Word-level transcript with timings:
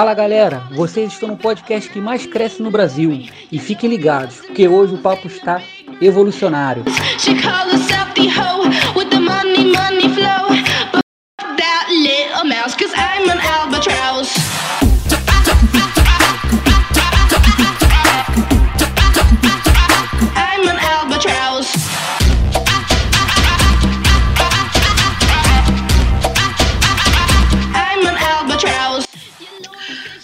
Fala 0.00 0.14
galera, 0.14 0.62
vocês 0.74 1.12
estão 1.12 1.28
no 1.28 1.36
podcast 1.36 1.90
que 1.90 2.00
mais 2.00 2.24
cresce 2.24 2.62
no 2.62 2.70
Brasil. 2.70 3.28
E 3.52 3.58
fiquem 3.58 3.90
ligados, 3.90 4.36
porque 4.36 4.66
hoje 4.66 4.94
o 4.94 4.98
papo 5.02 5.26
está 5.26 5.60
evolucionário. 6.00 6.84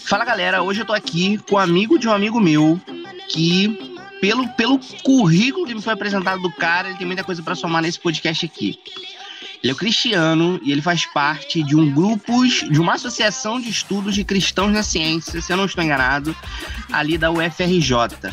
Fala 0.07 0.25
galera, 0.25 0.63
hoje 0.63 0.83
eu 0.83 0.87
tô 0.87 0.93
aqui 0.93 1.37
com 1.49 1.57
um 1.57 1.59
amigo 1.59 1.99
de 1.99 2.07
um 2.07 2.13
amigo 2.13 2.39
meu 2.39 2.81
que, 3.29 3.97
pelo, 4.21 4.49
pelo 4.51 4.79
currículo 5.03 5.67
que 5.67 5.75
me 5.75 5.83
foi 5.83 5.93
apresentado 5.93 6.41
do 6.41 6.51
cara, 6.51 6.89
ele 6.89 6.97
tem 6.97 7.07
muita 7.07 7.25
coisa 7.25 7.43
para 7.43 7.57
somar 7.57 7.83
nesse 7.83 7.99
podcast 7.99 8.47
aqui. 8.47 8.79
Ele 9.61 9.73
é 9.73 9.75
o 9.75 9.77
Cristiano 9.77 10.61
e 10.63 10.71
ele 10.71 10.81
faz 10.81 11.05
parte 11.07 11.61
de 11.61 11.75
um 11.75 11.91
grupo, 11.91 12.47
de 12.47 12.81
uma 12.81 12.95
associação 12.95 13.61
de 13.61 13.69
estudos 13.69 14.15
de 14.15 14.23
cristãos 14.23 14.73
na 14.73 14.85
ciência, 14.85 15.43
se 15.43 15.53
eu 15.53 15.57
não 15.57 15.65
estou 15.65 15.83
enganado, 15.83 16.37
ali 16.93 17.19
da 17.19 17.33
UFRJ. 17.33 18.33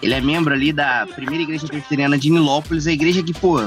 Ele 0.00 0.14
é 0.14 0.22
membro 0.22 0.54
ali 0.54 0.72
da 0.72 1.06
primeira 1.06 1.42
igreja 1.42 1.66
presbiteriana 1.66 2.16
de 2.16 2.30
Nilópolis, 2.30 2.86
a 2.86 2.92
igreja 2.92 3.22
que, 3.22 3.34
pô, 3.34 3.58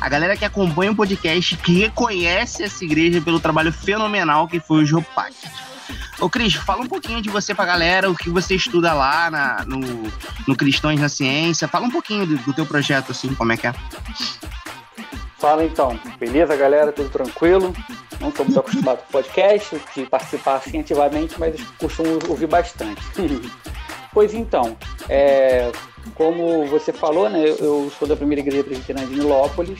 a 0.00 0.08
galera 0.08 0.36
que 0.36 0.44
acompanha 0.44 0.90
o 0.90 0.96
podcast, 0.96 1.56
que 1.58 1.78
reconhece 1.78 2.64
essa 2.64 2.84
igreja 2.84 3.20
pelo 3.20 3.38
trabalho 3.38 3.72
fenomenal 3.72 4.48
que 4.48 4.58
foi 4.58 4.82
o 4.82 4.86
Jopac. 4.86 5.36
Ô, 6.18 6.28
Cris, 6.30 6.54
fala 6.54 6.82
um 6.82 6.88
pouquinho 6.88 7.20
de 7.20 7.28
você 7.28 7.54
pra 7.54 7.64
galera, 7.64 8.10
o 8.10 8.14
que 8.14 8.30
você 8.30 8.54
estuda 8.54 8.92
lá 8.92 9.30
na, 9.30 9.64
no, 9.64 9.80
no 10.46 10.56
Cristãos 10.56 10.98
na 10.98 11.08
Ciência. 11.08 11.68
Fala 11.68 11.86
um 11.86 11.90
pouquinho 11.90 12.26
do, 12.26 12.36
do 12.38 12.52
teu 12.52 12.66
projeto, 12.66 13.12
assim, 13.12 13.34
como 13.34 13.52
é 13.52 13.56
que 13.56 13.66
é. 13.66 13.74
Fala 15.38 15.64
então, 15.64 15.98
beleza, 16.18 16.56
galera? 16.56 16.90
Tudo 16.92 17.10
tranquilo? 17.10 17.74
Não 18.20 18.30
estou 18.30 18.46
muito 18.46 18.58
acostumado 18.58 18.98
com 18.98 19.12
podcast, 19.12 19.80
de 19.94 20.06
participar 20.06 20.56
assim 20.56 20.80
ativamente, 20.80 21.38
mas 21.38 21.60
costumo 21.78 22.18
ouvir 22.28 22.46
bastante. 22.46 23.02
pois 24.12 24.32
então, 24.32 24.76
é, 25.08 25.70
como 26.14 26.66
você 26.66 26.92
falou, 26.92 27.28
né, 27.28 27.44
eu 27.60 27.92
sou 27.98 28.08
da 28.08 28.16
primeira 28.16 28.40
igreja 28.40 28.64
presbiteriana 28.64 29.06
de 29.06 29.16
Nilópolis, 29.16 29.78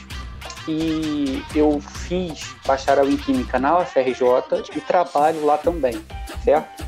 e 0.67 1.41
eu 1.55 1.79
fiz 1.79 2.55
bacharel 2.65 3.09
em 3.09 3.17
Química 3.17 3.59
na 3.59 3.79
UFRJ 3.79 4.75
e 4.75 4.81
trabalho 4.81 5.45
lá 5.45 5.57
também, 5.57 5.93
certo? 6.43 6.85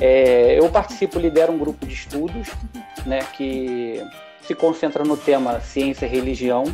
É, 0.00 0.58
eu 0.58 0.68
participo, 0.70 1.18
lidero 1.18 1.52
um 1.52 1.58
grupo 1.58 1.86
de 1.86 1.94
estudos, 1.94 2.48
né, 3.06 3.20
que 3.36 4.02
se 4.42 4.54
concentra 4.54 5.04
no 5.04 5.16
tema 5.16 5.60
ciência 5.60 6.06
e 6.06 6.08
religião, 6.08 6.64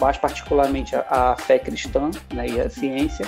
mais 0.00 0.18
particularmente 0.18 0.94
a, 0.94 1.04
a 1.08 1.36
fé 1.36 1.58
cristã 1.58 2.10
né, 2.34 2.48
e 2.48 2.60
a 2.60 2.68
ciência. 2.68 3.26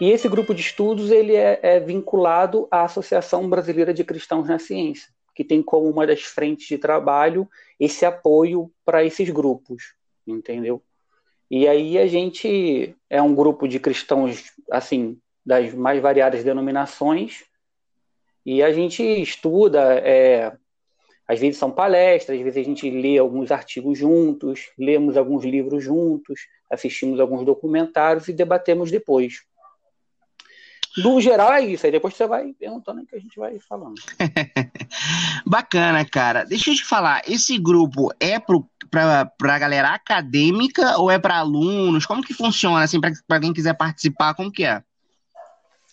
E 0.00 0.10
esse 0.10 0.28
grupo 0.28 0.54
de 0.54 0.60
estudos 0.60 1.10
ele 1.10 1.36
é, 1.36 1.60
é 1.62 1.80
vinculado 1.80 2.66
à 2.70 2.82
Associação 2.82 3.48
Brasileira 3.48 3.94
de 3.94 4.02
Cristãos 4.02 4.48
na 4.48 4.58
Ciência, 4.58 5.08
que 5.34 5.44
tem 5.44 5.62
como 5.62 5.88
uma 5.88 6.06
das 6.06 6.22
frentes 6.22 6.66
de 6.66 6.78
trabalho 6.78 7.48
esse 7.78 8.04
apoio 8.04 8.70
para 8.84 9.04
esses 9.04 9.30
grupos, 9.30 9.94
entendeu? 10.26 10.82
E 11.56 11.68
aí 11.68 11.96
a 11.98 12.06
gente 12.08 12.96
é 13.08 13.22
um 13.22 13.32
grupo 13.32 13.68
de 13.68 13.78
cristãos, 13.78 14.52
assim, 14.72 15.16
das 15.46 15.72
mais 15.72 16.02
variadas 16.02 16.42
denominações, 16.42 17.44
e 18.44 18.60
a 18.60 18.72
gente 18.72 19.04
estuda, 19.04 19.94
é, 20.00 20.52
às 21.28 21.38
vezes 21.38 21.56
são 21.56 21.70
palestras, 21.70 22.36
às 22.36 22.44
vezes 22.44 22.60
a 22.60 22.68
gente 22.68 22.90
lê 22.90 23.18
alguns 23.18 23.52
artigos 23.52 23.96
juntos, 23.96 24.72
lemos 24.76 25.16
alguns 25.16 25.44
livros 25.44 25.84
juntos, 25.84 26.40
assistimos 26.68 27.20
alguns 27.20 27.44
documentários 27.44 28.26
e 28.26 28.32
debatemos 28.32 28.90
depois. 28.90 29.44
No 30.96 31.20
geral 31.20 31.52
é 31.52 31.60
isso, 31.64 31.84
aí 31.86 31.92
depois 31.92 32.14
você 32.14 32.26
vai 32.26 32.52
perguntando 32.52 33.04
que 33.04 33.16
a 33.16 33.18
gente 33.18 33.36
vai 33.36 33.58
falando. 33.58 33.94
Bacana, 35.44 36.04
cara. 36.04 36.44
Deixa 36.44 36.70
eu 36.70 36.74
te 36.74 36.84
falar, 36.84 37.22
esse 37.26 37.58
grupo 37.58 38.12
é 38.20 38.38
pro, 38.38 38.68
pra, 38.90 39.24
pra 39.24 39.58
galera 39.58 39.88
acadêmica 39.88 40.96
ou 40.98 41.10
é 41.10 41.18
para 41.18 41.38
alunos? 41.38 42.06
Como 42.06 42.22
que 42.22 42.32
funciona, 42.32 42.84
assim, 42.84 43.00
para 43.00 43.40
quem 43.40 43.52
quiser 43.52 43.74
participar, 43.74 44.34
como 44.34 44.52
que 44.52 44.64
é? 44.64 44.82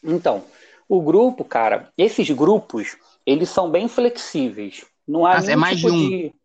Então, 0.03 0.44
o 0.88 1.01
grupo, 1.01 1.44
cara, 1.44 1.90
esses 1.97 2.29
grupos, 2.29 2.95
eles 3.25 3.50
são 3.50 3.72
bem 3.72 3.88
flexíveis. 3.88 4.85
Não 5.07 5.25
há 5.25 5.38
ah, 5.38 5.51
é 5.51 5.56
mais 5.56 5.78
tipo 5.78 5.90
de 5.90 5.95
um. 5.95 6.09
De... 6.09 6.35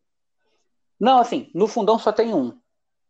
Não, 0.98 1.18
assim, 1.18 1.50
no 1.54 1.66
fundão 1.66 1.98
só 1.98 2.10
tem 2.10 2.32
um. 2.32 2.56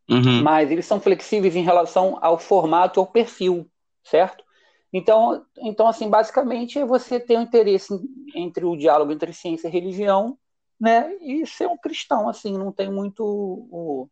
Uhum. 0.09 0.43
Mas 0.43 0.71
eles 0.71 0.87
são 0.87 1.01
flexíveis 1.01 1.55
em 1.55 1.63
relação 1.63 2.19
ao 2.21 2.39
formato, 2.39 3.01
ao 3.01 3.07
perfil, 3.07 3.69
certo? 4.03 4.46
Então, 4.93 5.45
então 5.59 5.89
assim, 5.89 6.09
basicamente, 6.09 6.79
é 6.79 6.87
você 6.87 7.19
ter 7.19 7.37
um 7.37 7.43
interesse 7.43 7.93
entre 8.35 8.65
o 8.65 8.77
diálogo 8.77 9.13
entre 9.13 9.33
ciência 9.33 9.69
e 9.69 9.71
religião, 9.71 10.39
né? 10.81 11.15
E 11.21 11.47
ser 11.47 11.67
um 11.67 11.77
cristão, 11.77 12.29
assim, 12.29 12.57
não 12.57 12.73
tem 12.73 12.91
muito. 12.91 13.25
O... 13.25 14.09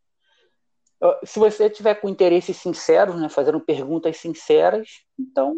Se 1.25 1.39
você 1.39 1.69
tiver 1.69 1.95
com 1.97 2.09
interesses 2.09 2.57
sinceros, 2.57 3.21
né, 3.21 3.29
fazendo 3.29 3.61
perguntas 3.61 4.17
sinceras, 4.17 5.05
então 5.19 5.55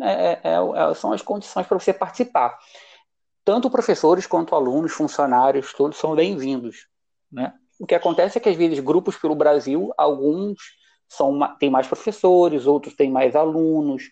é, 0.00 0.32
é, 0.32 0.40
é, 0.44 0.94
são 0.94 1.12
as 1.12 1.20
condições 1.20 1.66
para 1.66 1.78
você 1.78 1.92
participar. 1.92 2.58
Tanto 3.44 3.70
professores 3.70 4.26
quanto 4.26 4.54
alunos, 4.54 4.92
funcionários, 4.92 5.72
todos 5.72 5.98
são 5.98 6.14
bem-vindos, 6.14 6.86
né? 7.30 7.52
O 7.78 7.86
que 7.86 7.94
acontece 7.94 8.38
é 8.38 8.40
que 8.40 8.48
às 8.48 8.56
vezes 8.56 8.78
grupos 8.78 9.16
pelo 9.16 9.34
Brasil, 9.34 9.92
alguns 9.98 10.58
são 11.08 11.38
têm 11.58 11.68
mais 11.68 11.86
professores, 11.86 12.66
outros 12.66 12.94
têm 12.94 13.10
mais 13.10 13.34
alunos, 13.34 14.04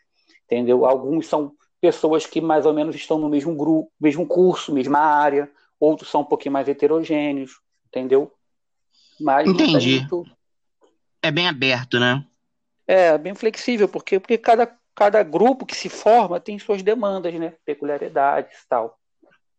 entendeu? 0.50 0.84
Alguns 0.84 1.28
são 1.28 1.52
pessoas 1.80 2.26
que 2.26 2.40
mais 2.40 2.66
ou 2.66 2.74
menos 2.74 2.96
estão 2.96 3.18
no 3.18 3.28
mesmo 3.28 3.54
grupo, 3.54 3.90
mesmo 4.00 4.26
curso, 4.26 4.74
mesma 4.74 4.98
área, 4.98 5.50
outros 5.78 6.10
são 6.10 6.22
um 6.22 6.24
pouquinho 6.24 6.52
mais 6.52 6.68
heterogêneos, 6.68 7.52
entendeu? 7.86 8.32
Mas 9.18 9.48
Entendi. 9.48 10.00
Muito... 10.00 10.26
É 11.22 11.30
bem 11.30 11.46
aberto, 11.46 12.00
né? 12.00 12.24
É, 12.86 13.16
bem 13.16 13.34
flexível, 13.34 13.88
porque, 13.88 14.18
porque 14.18 14.36
cada, 14.36 14.74
cada 14.94 15.22
grupo 15.22 15.64
que 15.64 15.76
se 15.76 15.88
forma 15.88 16.40
tem 16.40 16.58
suas 16.58 16.82
demandas, 16.82 17.32
né? 17.34 17.54
Peculiaridades 17.64 18.58
e 18.58 18.68
tal. 18.68 18.98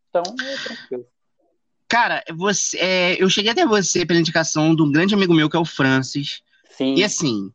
Então, 0.09 0.23
é 0.41 0.63
tranquilo. 0.63 1.05
Cara, 1.87 2.23
você, 2.35 2.77
é, 2.77 3.23
eu 3.23 3.29
cheguei 3.29 3.51
até 3.51 3.65
você 3.65 4.05
pela 4.05 4.19
indicação 4.19 4.75
de 4.75 4.81
um 4.81 4.91
grande 4.91 5.13
amigo 5.13 5.33
meu, 5.33 5.49
que 5.49 5.57
é 5.57 5.59
o 5.59 5.65
Francis. 5.65 6.41
Sim. 6.69 6.95
E 6.95 7.03
assim, 7.03 7.51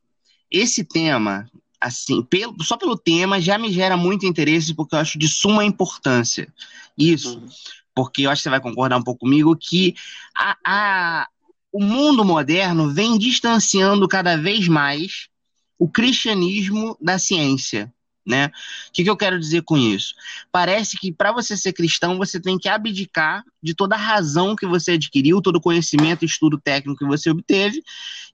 esse 0.51 0.85
tema 0.85 1.51
assim, 1.81 2.23
pelo, 2.23 2.63
só 2.63 2.77
pelo 2.77 2.97
tema 2.97 3.41
já 3.41 3.59
me 3.59 3.73
gera 3.73 3.97
muito 3.97 4.27
interesse, 4.27 4.75
porque 4.75 4.95
eu 4.95 4.99
acho 4.99 5.19
de 5.19 5.29
suma 5.29 5.65
importância. 5.65 6.53
Isso, 6.97 7.39
uhum. 7.39 7.49
porque 7.95 8.23
eu 8.23 8.31
acho 8.31 8.41
que 8.41 8.45
você 8.45 8.51
vai 8.51 8.61
concordar 8.61 8.97
um 8.97 9.03
pouco 9.03 9.21
comigo 9.21 9.57
que 9.57 9.95
a, 10.37 10.57
a, 10.65 11.29
o 11.73 11.83
mundo 11.83 12.25
moderno 12.25 12.93
vem 12.93 13.19
distanciando 13.19 14.09
cada 14.09 14.37
vez 14.37 14.67
mais 14.69 15.29
o 15.79 15.89
cristianismo 15.89 16.97
da 17.01 17.19
ciência. 17.19 17.93
Né? 18.27 18.47
O 18.47 18.93
que, 18.93 19.05
que 19.05 19.11
eu 19.11 19.17
quero 19.17 19.39
dizer 19.39 19.63
com 19.63 19.77
isso? 19.77 20.13
Parece 20.51 20.99
que 20.99 21.13
para 21.13 21.31
você 21.31 21.57
ser 21.57 21.73
cristão, 21.73 22.19
você 22.19 22.41
tem 22.41 22.59
que 22.59 22.69
abdicar 22.69 23.45
de 23.63 23.73
toda 23.73 23.95
a 23.95 23.99
razão 23.99 24.57
que 24.57 24.67
você 24.67 24.93
adquiriu, 24.93 25.41
todo 25.41 25.57
o 25.57 25.61
conhecimento 25.61 26.25
e 26.25 26.27
estudo 26.27 26.61
técnico 26.61 26.99
que 26.99 27.07
você 27.07 27.31
obteve, 27.31 27.81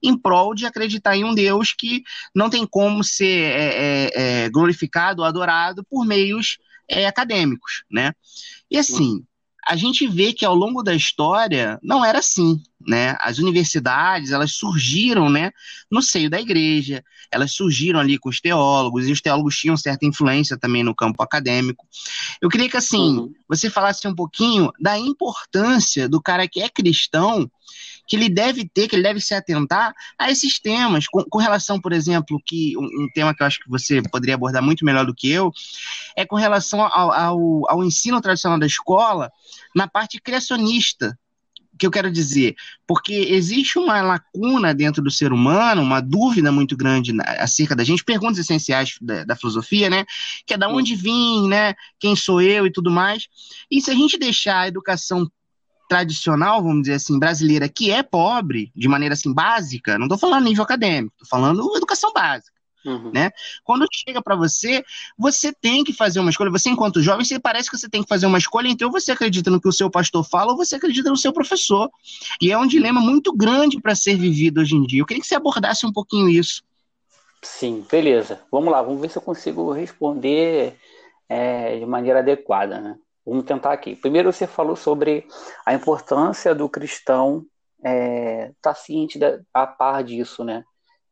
em 0.01 0.17
prol 0.17 0.55
de 0.55 0.65
acreditar 0.65 1.15
em 1.15 1.23
um 1.23 1.35
Deus 1.35 1.73
que 1.73 2.03
não 2.33 2.49
tem 2.49 2.65
como 2.65 3.03
ser 3.03 3.51
é, 3.51 3.67
é, 3.67 4.11
é, 4.45 4.49
glorificado 4.49 5.21
ou 5.21 5.27
adorado 5.27 5.83
por 5.83 6.05
meios 6.05 6.57
é, 6.89 7.05
acadêmicos. 7.05 7.83
Né? 7.91 8.13
E 8.71 8.77
assim, 8.79 9.23
a 9.65 9.75
gente 9.75 10.07
vê 10.07 10.33
que 10.33 10.45
ao 10.45 10.55
longo 10.55 10.83
da 10.83 10.93
história 10.93 11.79
não 11.81 12.03
era 12.03 12.19
assim, 12.19 12.61
né? 12.85 13.15
As 13.19 13.37
universidades, 13.37 14.31
elas 14.31 14.51
surgiram, 14.51 15.29
né, 15.29 15.51
no 15.89 16.01
seio 16.01 16.29
da 16.29 16.39
igreja, 16.39 17.03
elas 17.31 17.51
surgiram 17.51 17.99
ali 17.99 18.17
com 18.17 18.29
os 18.29 18.39
teólogos, 18.39 19.07
e 19.07 19.11
os 19.11 19.21
teólogos 19.21 19.55
tinham 19.55 19.77
certa 19.77 20.05
influência 20.05 20.57
também 20.57 20.83
no 20.83 20.93
campo 20.93 21.23
acadêmico. 21.23 21.87
Eu 22.41 22.49
queria 22.49 22.69
que, 22.69 22.77
assim, 22.77 23.17
uhum. 23.17 23.33
você 23.47 23.69
falasse 23.69 24.07
um 24.07 24.15
pouquinho 24.15 24.71
da 24.79 24.97
importância 24.97 26.07
do 26.07 26.21
cara 26.21 26.47
que 26.47 26.61
é 26.61 26.69
cristão, 26.69 27.49
que 28.07 28.15
ele 28.15 28.29
deve 28.29 28.67
ter, 28.67 28.87
que 28.87 28.95
ele 28.95 29.03
deve 29.03 29.19
se 29.21 29.33
atentar 29.33 29.93
a 30.17 30.29
esses 30.29 30.59
temas, 30.59 31.07
com, 31.07 31.23
com 31.23 31.37
relação, 31.37 31.79
por 31.79 31.93
exemplo, 31.93 32.41
que 32.45 32.77
um, 32.77 32.83
um, 32.83 33.09
tema 33.13 33.33
que 33.33 33.41
eu 33.41 33.47
acho 33.47 33.59
que 33.59 33.69
você 33.69 34.01
poderia 34.01 34.35
abordar 34.35 34.61
muito 34.61 34.85
melhor 34.85 35.05
do 35.05 35.15
que 35.15 35.29
eu, 35.29 35.51
é 36.15 36.25
com 36.25 36.35
relação 36.35 36.81
ao, 36.81 37.11
ao, 37.11 37.71
ao 37.71 37.83
ensino 37.83 38.21
tradicional 38.21 38.59
da 38.59 38.65
escola 38.65 39.31
na 39.75 39.87
parte 39.87 40.21
criacionista, 40.21 41.17
que 41.77 41.87
eu 41.87 41.91
quero 41.91 42.11
dizer? 42.11 42.55
Porque 42.87 43.13
existe 43.13 43.79
uma 43.79 44.01
lacuna 44.01 44.73
dentro 44.73 45.01
do 45.01 45.09
ser 45.09 45.33
humano, 45.33 45.81
uma 45.81 46.01
dúvida 46.01 46.51
muito 46.51 46.77
grande 46.77 47.11
acerca 47.37 47.75
da 47.75 47.83
gente, 47.83 48.03
perguntas 48.03 48.37
essenciais 48.37 48.95
da, 49.01 49.23
da 49.23 49.35
filosofia, 49.35 49.89
né? 49.89 50.05
Que 50.45 50.53
é 50.53 50.57
da 50.57 50.69
onde 50.69 50.95
vim, 50.95 51.47
né? 51.47 51.73
Quem 51.99 52.15
sou 52.15 52.41
eu 52.41 52.65
e 52.65 52.71
tudo 52.71 52.91
mais. 52.91 53.27
E 53.69 53.81
se 53.81 53.89
a 53.89 53.93
gente 53.93 54.17
deixar 54.17 54.61
a 54.61 54.67
educação 54.67 55.29
tradicional, 55.87 56.61
vamos 56.61 56.83
dizer 56.83 56.95
assim, 56.95 57.19
brasileira, 57.19 57.69
que 57.69 57.91
é 57.91 58.01
pobre, 58.01 58.71
de 58.75 58.87
maneira 58.87 59.13
assim 59.13 59.33
básica, 59.33 59.97
não 59.97 60.05
estou 60.05 60.17
falando 60.17 60.45
nível 60.45 60.63
acadêmico, 60.63 61.13
estou 61.15 61.27
falando 61.27 61.75
educação 61.75 62.11
básica. 62.13 62.53
Uhum. 62.85 63.11
Né? 63.13 63.31
Quando 63.63 63.87
chega 63.91 64.21
para 64.21 64.35
você, 64.35 64.83
você 65.17 65.53
tem 65.53 65.83
que 65.83 65.93
fazer 65.93 66.19
uma 66.19 66.29
escolha. 66.29 66.51
Você, 66.51 66.69
enquanto 66.69 67.01
jovem, 67.01 67.23
você 67.23 67.39
parece 67.39 67.69
que 67.69 67.77
você 67.77 67.89
tem 67.89 68.03
que 68.03 68.09
fazer 68.09 68.25
uma 68.25 68.37
escolha, 68.37 68.67
então 68.67 68.91
você 68.91 69.11
acredita 69.11 69.49
no 69.49 69.61
que 69.61 69.67
o 69.67 69.71
seu 69.71 69.89
pastor 69.89 70.23
fala 70.23 70.51
ou 70.51 70.57
você 70.57 70.75
acredita 70.75 71.09
no 71.09 71.17
seu 71.17 71.31
professor. 71.31 71.89
E 72.41 72.51
é 72.51 72.57
um 72.57 72.67
dilema 72.67 72.99
muito 72.99 73.33
grande 73.35 73.79
para 73.79 73.95
ser 73.95 74.17
vivido 74.17 74.59
hoje 74.59 74.75
em 74.75 74.83
dia. 74.85 75.01
Eu 75.01 75.05
queria 75.05 75.21
que 75.21 75.27
você 75.27 75.35
abordasse 75.35 75.85
um 75.85 75.93
pouquinho 75.93 76.27
isso. 76.27 76.61
Sim, 77.41 77.85
beleza. 77.89 78.41
Vamos 78.51 78.71
lá, 78.71 78.81
vamos 78.81 79.01
ver 79.01 79.09
se 79.09 79.17
eu 79.17 79.21
consigo 79.21 79.71
responder 79.71 80.77
é, 81.27 81.77
de 81.77 81.85
maneira 81.85 82.19
adequada. 82.19 82.79
Né? 82.79 82.97
Vamos 83.25 83.45
tentar 83.45 83.71
aqui. 83.73 83.95
Primeiro, 83.95 84.31
você 84.31 84.45
falou 84.45 84.75
sobre 84.75 85.25
a 85.65 85.73
importância 85.73 86.53
do 86.53 86.67
cristão 86.69 87.45
estar 87.77 87.89
é, 87.89 88.51
tá 88.61 88.73
ciente 88.73 89.19
da, 89.19 89.39
a 89.53 89.67
par 89.67 90.03
disso, 90.03 90.43
né? 90.43 90.63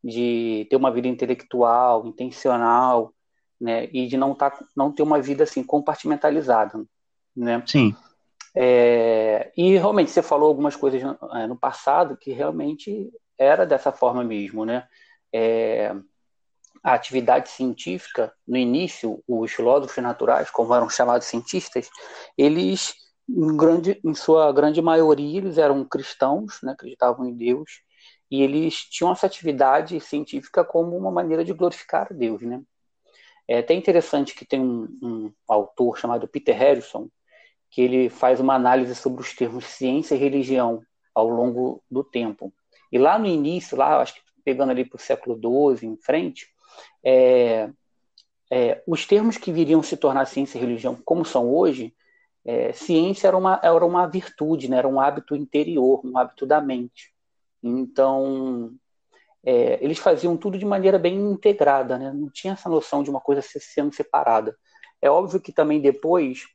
de 0.03 0.65
ter 0.69 0.75
uma 0.75 0.91
vida 0.91 1.07
intelectual, 1.07 2.05
intencional, 2.07 3.13
né, 3.59 3.87
e 3.93 4.07
de 4.07 4.17
não 4.17 4.33
tá, 4.33 4.57
não 4.75 4.91
ter 4.91 5.03
uma 5.03 5.21
vida 5.21 5.43
assim 5.43 5.63
compartimentalizada, 5.63 6.83
né? 7.35 7.63
Sim. 7.67 7.95
É, 8.55 9.51
e 9.55 9.77
realmente 9.77 10.11
você 10.11 10.21
falou 10.21 10.49
algumas 10.49 10.75
coisas 10.75 11.01
no, 11.01 11.17
é, 11.37 11.47
no, 11.47 11.55
passado 11.55 12.17
que 12.17 12.33
realmente 12.33 13.09
era 13.37 13.65
dessa 13.65 13.91
forma 13.91 14.23
mesmo, 14.23 14.65
né? 14.65 14.85
É, 15.31 15.95
a 16.83 16.93
atividade 16.93 17.49
científica 17.49 18.33
no 18.47 18.57
início, 18.57 19.23
os 19.27 19.51
filósofos 19.51 20.03
naturais, 20.03 20.49
como 20.49 20.73
eram 20.73 20.89
chamados 20.89 21.27
cientistas, 21.27 21.89
eles 22.37 22.93
em, 23.29 23.55
grande, 23.55 23.99
em 24.03 24.13
sua 24.13 24.51
grande 24.51 24.81
maioria 24.81 25.37
eles 25.37 25.57
eram 25.57 25.85
cristãos, 25.85 26.59
né, 26.63 26.71
acreditavam 26.71 27.25
em 27.25 27.33
Deus 27.33 27.81
e 28.29 28.41
eles 28.41 28.75
tinham 28.89 29.11
essa 29.11 29.25
atividade 29.25 29.99
científica 29.99 30.63
como 30.63 30.97
uma 30.97 31.11
maneira 31.11 31.43
de 31.43 31.53
glorificar 31.53 32.07
a 32.09 32.13
Deus, 32.13 32.41
né? 32.41 32.61
É 33.47 33.59
até 33.59 33.73
interessante 33.73 34.33
que 34.33 34.45
tem 34.45 34.61
um, 34.61 34.87
um, 35.03 35.33
autor 35.47 35.97
chamado 35.97 36.27
Peter 36.27 36.57
Harrison 36.57 37.09
que 37.69 37.81
ele 37.81 38.09
faz 38.09 38.39
uma 38.39 38.53
análise 38.55 38.95
sobre 38.95 39.21
os 39.21 39.33
termos 39.33 39.65
ciência 39.65 40.15
e 40.15 40.17
religião 40.17 40.81
ao 41.13 41.27
longo 41.27 41.83
do 41.89 42.03
tempo. 42.03 42.53
E 42.91 42.97
lá 42.97 43.19
no 43.19 43.25
início, 43.25 43.77
lá 43.77 44.01
acho 44.01 44.15
que 44.15 44.21
pegando 44.43 44.71
ali 44.71 44.85
para 44.85 44.97
o 44.97 44.99
século 44.99 45.35
XII 45.77 45.87
em 45.87 45.97
frente, 45.97 46.47
é, 47.03 47.69
é, 48.51 48.83
os 48.85 49.05
termos 49.05 49.37
que 49.37 49.51
viriam 49.51 49.81
se 49.81 49.95
tornar 49.95 50.25
ciência 50.25 50.57
e 50.57 50.61
religião 50.61 50.97
como 51.05 51.23
são 51.23 51.53
hoje, 51.53 51.95
é, 52.43 52.73
ciência 52.73 53.27
era 53.27 53.37
uma, 53.37 53.59
era 53.63 53.85
uma 53.85 54.07
virtude, 54.07 54.69
né? 54.69 54.77
era 54.77 54.87
um 54.87 54.99
hábito 54.99 55.35
interior, 55.35 56.01
um 56.03 56.17
hábito 56.17 56.45
da 56.45 56.59
mente. 56.59 57.13
Então, 57.63 58.71
é, 59.43 59.83
eles 59.83 59.99
faziam 59.99 60.35
tudo 60.35 60.57
de 60.57 60.65
maneira 60.65 60.99
bem 60.99 61.15
integrada, 61.15 61.97
né? 61.97 62.11
não 62.11 62.29
tinha 62.29 62.53
essa 62.53 62.69
noção 62.69 63.03
de 63.03 63.09
uma 63.09 63.21
coisa 63.21 63.41
sendo 63.41 63.93
separada. 63.93 64.55
É 65.01 65.09
óbvio 65.09 65.39
que 65.39 65.51
também 65.53 65.79
depois 65.79 66.45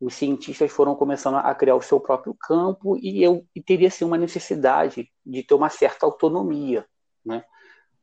os 0.00 0.14
cientistas 0.14 0.70
foram 0.70 0.94
começando 0.94 1.36
a 1.36 1.54
criar 1.54 1.74
o 1.74 1.82
seu 1.82 1.98
próprio 1.98 2.34
campo 2.34 2.98
e 2.98 3.22
eu 3.22 3.46
e 3.54 3.62
teria 3.62 3.88
assim, 3.88 4.04
uma 4.04 4.18
necessidade 4.18 5.10
de 5.24 5.42
ter 5.42 5.54
uma 5.54 5.70
certa 5.70 6.04
autonomia, 6.04 6.86
né? 7.24 7.44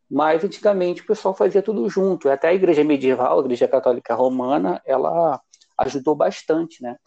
Mas 0.09 0.43
antigamente 0.43 1.01
o 1.01 1.05
pessoal 1.05 1.33
fazia 1.33 1.61
tudo 1.61 1.89
junto. 1.89 2.29
Até 2.29 2.49
a 2.49 2.53
igreja 2.53 2.83
medieval, 2.83 3.39
a 3.39 3.43
igreja 3.43 3.67
católica 3.67 4.13
romana, 4.13 4.81
ela 4.85 5.41
ajudou 5.77 6.15
bastante, 6.15 6.81
né? 6.83 6.97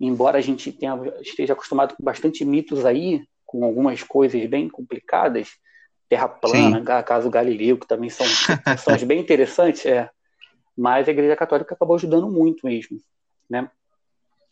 Embora 0.00 0.38
a 0.38 0.40
gente 0.40 0.72
tenha, 0.72 0.98
esteja 1.20 1.52
acostumado 1.52 1.94
com 1.96 2.02
bastante 2.02 2.44
mitos 2.44 2.84
aí, 2.84 3.22
com 3.44 3.64
algumas 3.64 4.02
coisas 4.02 4.44
bem 4.46 4.68
complicadas, 4.68 5.48
Terra 6.08 6.28
plana, 6.28 6.78
Sim. 6.78 7.02
caso 7.04 7.30
Galileu, 7.30 7.78
que 7.78 7.86
também 7.86 8.10
são 8.10 8.26
questões 8.64 9.02
bem 9.02 9.20
interessantes, 9.20 9.86
é. 9.86 10.10
Mas 10.76 11.08
a 11.08 11.12
Igreja 11.12 11.36
Católica 11.36 11.74
acabou 11.74 11.96
ajudando 11.96 12.30
muito 12.30 12.66
mesmo, 12.66 12.98
né? 13.48 13.70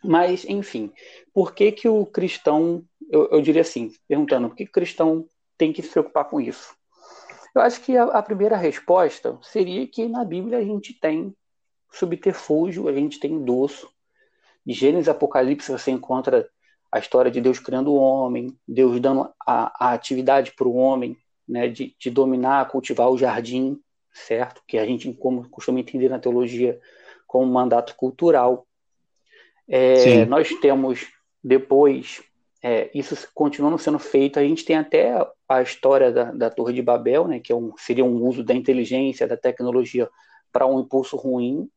Mas, 0.03 0.45
enfim, 0.45 0.93
por 1.33 1.55
que 1.55 1.71
que 1.71 1.89
o 1.89 2.05
cristão, 2.07 2.85
eu, 3.09 3.29
eu 3.31 3.41
diria 3.41 3.63
assim, 3.63 3.93
perguntando, 4.09 4.49
por 4.49 4.57
que, 4.57 4.65
que 4.65 4.71
o 4.71 4.75
cristão 4.75 5.29
tem 5.57 5.73
que 5.73 5.83
se 5.83 5.91
preocupar 5.91 6.25
com 6.25 6.41
isso? 6.41 6.75
Eu 7.55 7.61
acho 7.61 7.81
que 7.83 7.97
a, 7.97 8.05
a 8.05 8.23
primeira 8.23 8.57
resposta 8.57 9.39
seria 9.43 9.87
que 9.87 10.07
na 10.09 10.25
Bíblia 10.25 10.59
a 10.59 10.65
gente 10.65 10.95
tem 10.95 11.35
subterfúgio, 11.91 12.89
a 12.89 12.93
gente 12.93 13.21
tem 13.21 13.45
doço. 13.45 13.89
De 14.65 14.73
Gênesis 14.73 15.09
Apocalipse 15.09 15.71
você 15.71 15.91
encontra 15.91 16.49
a 16.91 16.99
história 16.99 17.31
de 17.31 17.41
Deus 17.41 17.59
criando 17.59 17.93
o 17.93 17.97
homem, 17.97 18.57
Deus 18.67 19.01
dando 19.01 19.31
a, 19.47 19.89
a 19.89 19.93
atividade 19.93 20.53
para 20.53 20.69
o 20.69 20.77
homem, 20.77 21.17
né, 21.49 21.69
de, 21.69 21.95
de, 21.99 22.11
dominar, 22.11 22.69
cultivar 22.69 23.11
o 23.11 23.19
jardim, 23.19 23.81
certo? 24.13 24.63
Que 24.67 24.79
a 24.79 24.87
gente 24.87 25.13
como 25.15 25.49
costuma 25.49 25.81
entender 25.81 26.09
na 26.09 26.19
teologia 26.19 26.79
como 27.27 27.51
mandato 27.51 27.95
cultural. 27.97 28.67
É, 29.67 30.25
nós 30.27 30.51
temos 30.61 31.07
depois 31.43 32.23
é, 32.63 32.91
isso 32.95 33.17
continuando 33.35 33.79
sendo 33.79 33.99
feito. 33.99 34.39
A 34.39 34.43
gente 34.43 34.65
tem 34.65 34.77
até 34.77 35.15
a 35.57 35.63
história 35.63 36.11
da, 36.11 36.25
da 36.33 36.51
Torre 36.51 36.73
de 36.73 36.83
Babel, 36.83 37.27
né, 37.29 37.41
que 37.41 37.53
é 37.53 37.57
um, 37.57 37.73
seria 37.77 38.05
um 38.05 38.23
uso 38.25 38.43
da 38.43 38.55
inteligência, 38.55 39.27
da 39.27 39.37
tecnologia 39.37 40.09
para 40.53 40.67
um 40.67 40.81
impulso 40.81 41.17
ruim, 41.17 41.69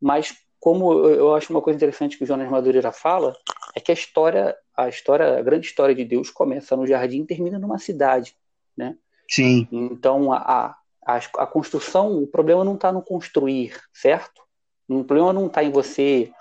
mas 0.00 0.36
como 0.60 0.92
eu 1.08 1.34
acho 1.34 1.52
uma 1.52 1.62
coisa 1.62 1.76
interessante 1.76 2.18
que 2.18 2.24
o 2.24 2.26
Jonas 2.26 2.50
Madureira 2.50 2.90
fala, 2.90 3.36
é 3.74 3.80
que 3.80 3.92
a 3.92 3.94
história, 3.94 4.56
a 4.76 4.88
história, 4.88 5.38
a 5.38 5.42
grande 5.42 5.66
história 5.66 5.94
de 5.94 6.04
Deus 6.04 6.30
começa 6.30 6.76
no 6.76 6.86
jardim 6.86 7.22
e 7.22 7.26
termina 7.26 7.58
numa 7.58 7.78
cidade, 7.78 8.34
né? 8.76 8.96
Sim. 9.30 9.68
Então 9.70 10.32
a, 10.32 10.76
a, 11.06 11.16
a 11.38 11.46
construção, 11.46 12.22
o 12.22 12.26
problema 12.26 12.64
não 12.64 12.74
está 12.74 12.90
no 12.90 13.02
construir, 13.02 13.78
certo? 13.92 14.42
O 14.88 15.04
problema 15.04 15.32
não 15.32 15.46
está 15.46 15.62
em 15.62 15.70
você 15.70 16.32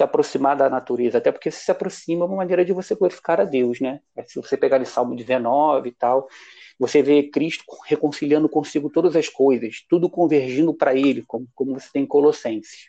se 0.00 0.04
aproximar 0.04 0.56
da 0.56 0.70
natureza, 0.70 1.18
até 1.18 1.30
porque 1.30 1.50
se 1.50 1.70
aproxima 1.70 2.24
é 2.24 2.26
uma 2.28 2.36
maneira 2.36 2.64
de 2.64 2.72
você 2.72 2.94
glorificar 2.94 3.38
a 3.38 3.44
Deus, 3.44 3.80
né? 3.80 4.00
É, 4.16 4.24
se 4.24 4.40
você 4.40 4.56
pegar 4.56 4.80
em 4.80 4.86
Salmo 4.86 5.14
19 5.14 5.90
e 5.90 5.92
tal, 5.92 6.26
você 6.78 7.02
vê 7.02 7.24
Cristo 7.24 7.64
reconciliando 7.84 8.48
consigo 8.48 8.88
todas 8.88 9.14
as 9.14 9.28
coisas, 9.28 9.84
tudo 9.90 10.08
convergindo 10.08 10.72
para 10.72 10.94
Ele, 10.94 11.22
como, 11.26 11.46
como 11.54 11.78
você 11.78 11.90
tem 11.92 12.04
em 12.04 12.06
Colossenses. 12.06 12.86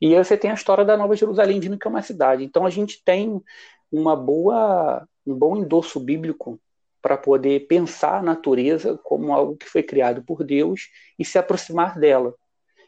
E 0.00 0.14
aí 0.14 0.24
você 0.24 0.36
tem 0.36 0.52
a 0.52 0.54
história 0.54 0.84
da 0.84 0.96
Nova 0.96 1.16
Jerusalém 1.16 1.58
vindo 1.58 1.76
que 1.76 1.88
é 1.88 1.90
uma 1.90 2.02
cidade. 2.02 2.44
Então 2.44 2.64
a 2.64 2.70
gente 2.70 3.02
tem 3.04 3.42
uma 3.90 4.14
boa, 4.14 5.08
um 5.26 5.34
bom 5.34 5.56
endosso 5.56 5.98
bíblico 5.98 6.60
para 7.02 7.16
poder 7.16 7.66
pensar 7.66 8.18
a 8.18 8.22
natureza 8.22 8.96
como 9.02 9.32
algo 9.32 9.56
que 9.56 9.68
foi 9.68 9.82
criado 9.82 10.22
por 10.22 10.44
Deus 10.44 10.88
e 11.18 11.24
se 11.24 11.36
aproximar 11.36 11.98
dela. 11.98 12.32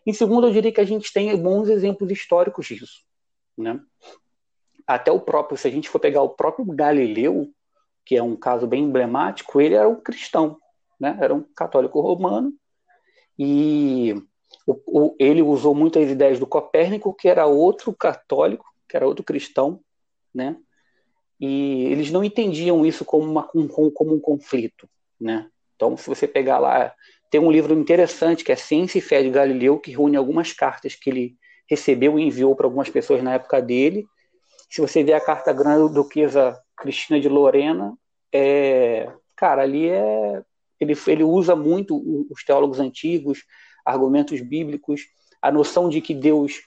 Em 0.06 0.12
segundo, 0.12 0.46
eu 0.46 0.52
diria 0.52 0.70
que 0.70 0.80
a 0.80 0.86
gente 0.86 1.12
tem 1.12 1.36
bons 1.36 1.68
exemplos 1.68 2.12
históricos 2.12 2.66
disso. 2.66 3.05
Né? 3.56 3.80
Até 4.86 5.10
o 5.10 5.20
próprio, 5.20 5.56
se 5.56 5.66
a 5.66 5.70
gente 5.70 5.88
for 5.88 5.98
pegar 5.98 6.22
o 6.22 6.30
próprio 6.30 6.64
Galileu, 6.66 7.50
que 8.04 8.16
é 8.16 8.22
um 8.22 8.36
caso 8.36 8.66
bem 8.66 8.84
emblemático, 8.84 9.60
ele 9.60 9.74
era 9.74 9.88
um 9.88 10.00
cristão, 10.00 10.58
né? 10.98 11.16
era 11.20 11.34
um 11.34 11.42
católico 11.42 12.00
romano, 12.00 12.52
e 13.38 14.14
o, 14.66 14.80
o, 14.86 15.16
ele 15.18 15.42
usou 15.42 15.74
muitas 15.74 16.10
ideias 16.10 16.38
do 16.38 16.46
Copérnico, 16.46 17.14
que 17.14 17.28
era 17.28 17.46
outro 17.46 17.92
católico, 17.92 18.64
que 18.88 18.96
era 18.96 19.06
outro 19.06 19.24
cristão, 19.24 19.80
né? 20.34 20.56
E 21.38 21.84
eles 21.86 22.10
não 22.10 22.24
entendiam 22.24 22.86
isso 22.86 23.04
como, 23.04 23.30
uma, 23.30 23.42
como, 23.42 24.14
um 24.14 24.20
conflito, 24.20 24.88
né? 25.20 25.50
Então, 25.74 25.96
se 25.96 26.08
você 26.08 26.26
pegar 26.26 26.58
lá, 26.58 26.94
tem 27.30 27.40
um 27.40 27.50
livro 27.50 27.74
interessante 27.74 28.42
que 28.42 28.52
é 28.52 28.56
Ciência 28.56 28.98
e 28.98 29.02
Fé 29.02 29.22
de 29.22 29.28
Galileu, 29.30 29.78
que 29.78 29.90
reúne 29.90 30.16
algumas 30.16 30.52
cartas 30.52 30.94
que 30.94 31.10
ele 31.10 31.36
recebeu 31.68 32.18
e 32.18 32.22
enviou 32.22 32.54
para 32.54 32.66
algumas 32.66 32.88
pessoas 32.88 33.22
na 33.22 33.34
época 33.34 33.60
dele. 33.60 34.06
Se 34.70 34.80
você 34.80 35.02
ver 35.02 35.14
a 35.14 35.20
carta 35.20 35.52
grande 35.52 35.92
duquesa 35.92 36.58
Cristina 36.76 37.20
de 37.20 37.28
Lorena, 37.28 37.96
é, 38.32 39.10
cara, 39.36 39.62
ali 39.62 39.88
é 39.88 40.42
ele, 40.78 40.94
ele 41.06 41.24
usa 41.24 41.56
muito 41.56 41.96
os 42.30 42.44
teólogos 42.44 42.78
antigos, 42.78 43.44
argumentos 43.84 44.40
bíblicos, 44.40 45.02
a 45.40 45.50
noção 45.50 45.88
de 45.88 46.00
que 46.00 46.14
Deus 46.14 46.60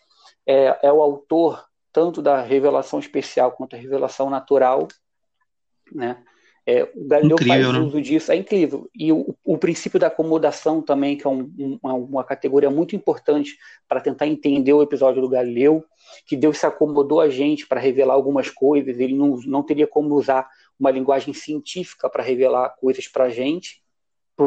é, 0.48 0.88
é 0.88 0.92
o 0.92 1.02
autor 1.02 1.64
tanto 1.92 2.22
da 2.22 2.42
revelação 2.42 3.00
especial 3.00 3.52
quanto 3.52 3.72
da 3.72 3.78
revelação 3.78 4.30
natural, 4.30 4.88
né? 5.92 6.24
É, 6.72 6.88
o 6.94 7.08
Galileu 7.08 7.34
incrível, 7.34 7.64
faz 7.64 7.74
né? 7.74 7.80
uso 7.80 8.00
disso, 8.00 8.32
é 8.32 8.36
incrível. 8.36 8.88
E 8.94 9.12
o, 9.12 9.36
o, 9.44 9.58
princípio 9.58 10.00
da 10.00 10.06
acomodação 10.06 10.84
também, 10.84 11.18
que 11.18 11.26
é 11.26 11.30
um, 11.30 11.80
uma, 11.82 11.94
uma, 11.96 12.24
categoria 12.24 12.70
muito 12.70 12.96
importante 12.96 13.58
para 13.88 14.00
tentar 14.00 14.28
entender 14.28 14.72
o 14.72 14.84
episódio 14.84 15.20
do 15.20 15.28
Galileu, 15.28 15.84
que 16.28 16.38
Deus 16.38 16.60
se 16.60 16.68
acomodou 16.68 17.22
a 17.22 17.28
gente 17.28 17.66
para 17.66 17.80
revelar 17.80 18.14
algumas 18.14 18.52
coisas, 18.52 19.00
ele 19.00 19.16
não, 19.16 19.38
não 19.48 19.64
teria 19.64 19.88
como 19.88 20.14
usar 20.14 20.48
uma 20.80 20.92
linguagem 20.92 21.34
científica 21.34 22.08
para 22.08 22.22
revelar 22.22 22.76
coisas 22.80 23.08
para 23.08 23.24
a 23.24 23.30
gente. 23.30 23.82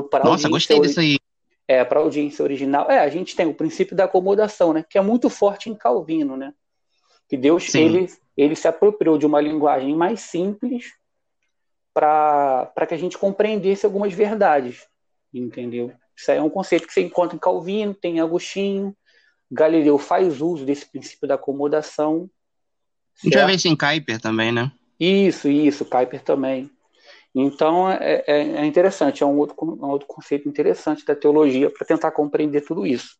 Pra 0.08 0.22
Nossa, 0.22 0.48
gostei 0.48 0.78
disso 0.78 1.00
aí. 1.00 1.18
É, 1.66 1.84
para 1.84 1.98
a 1.98 2.04
audiência 2.04 2.44
original. 2.44 2.88
É, 2.88 3.00
a 3.00 3.08
gente 3.08 3.34
tem 3.34 3.46
o 3.46 3.54
princípio 3.54 3.96
da 3.96 4.04
acomodação, 4.04 4.72
né? 4.72 4.84
Que 4.88 4.96
é 4.96 5.02
muito 5.02 5.28
forte 5.28 5.68
em 5.68 5.74
Calvino, 5.74 6.36
né? 6.36 6.54
Que 7.28 7.36
Deus 7.36 7.74
ele, 7.74 8.08
ele 8.36 8.54
se 8.54 8.68
apropriou 8.68 9.18
de 9.18 9.26
uma 9.26 9.40
linguagem 9.40 9.96
mais 9.96 10.20
simples 10.20 11.01
para 11.94 12.86
que 12.88 12.94
a 12.94 12.98
gente 12.98 13.18
compreendesse 13.18 13.84
algumas 13.84 14.12
verdades, 14.12 14.86
entendeu? 15.32 15.92
Isso 16.16 16.30
é 16.30 16.40
um 16.40 16.50
conceito 16.50 16.86
que 16.86 16.92
você 16.92 17.02
encontra 17.02 17.36
em 17.36 17.38
Calvino, 17.38 17.94
tem 17.94 18.16
em 18.16 18.20
Agostinho, 18.20 18.96
Galileu 19.50 19.98
faz 19.98 20.40
uso 20.40 20.64
desse 20.64 20.86
princípio 20.90 21.28
da 21.28 21.34
acomodação. 21.34 22.30
A 23.20 23.24
gente 23.24 23.36
vai 23.36 23.46
ver 23.46 23.54
isso 23.56 23.68
em 23.68 23.76
Kuyper 23.76 24.20
também, 24.20 24.50
né? 24.50 24.72
Isso, 24.98 25.48
isso, 25.48 25.84
Kuyper 25.84 26.22
também. 26.22 26.70
Então 27.34 27.90
é, 27.90 28.24
é, 28.26 28.40
é 28.56 28.64
interessante, 28.64 29.22
é 29.22 29.26
um 29.26 29.38
outro, 29.38 29.56
um 29.60 29.88
outro 29.88 30.06
conceito 30.06 30.48
interessante 30.48 31.04
da 31.04 31.14
teologia 31.14 31.70
para 31.70 31.86
tentar 31.86 32.10
compreender 32.12 32.62
tudo 32.62 32.86
isso. 32.86 33.16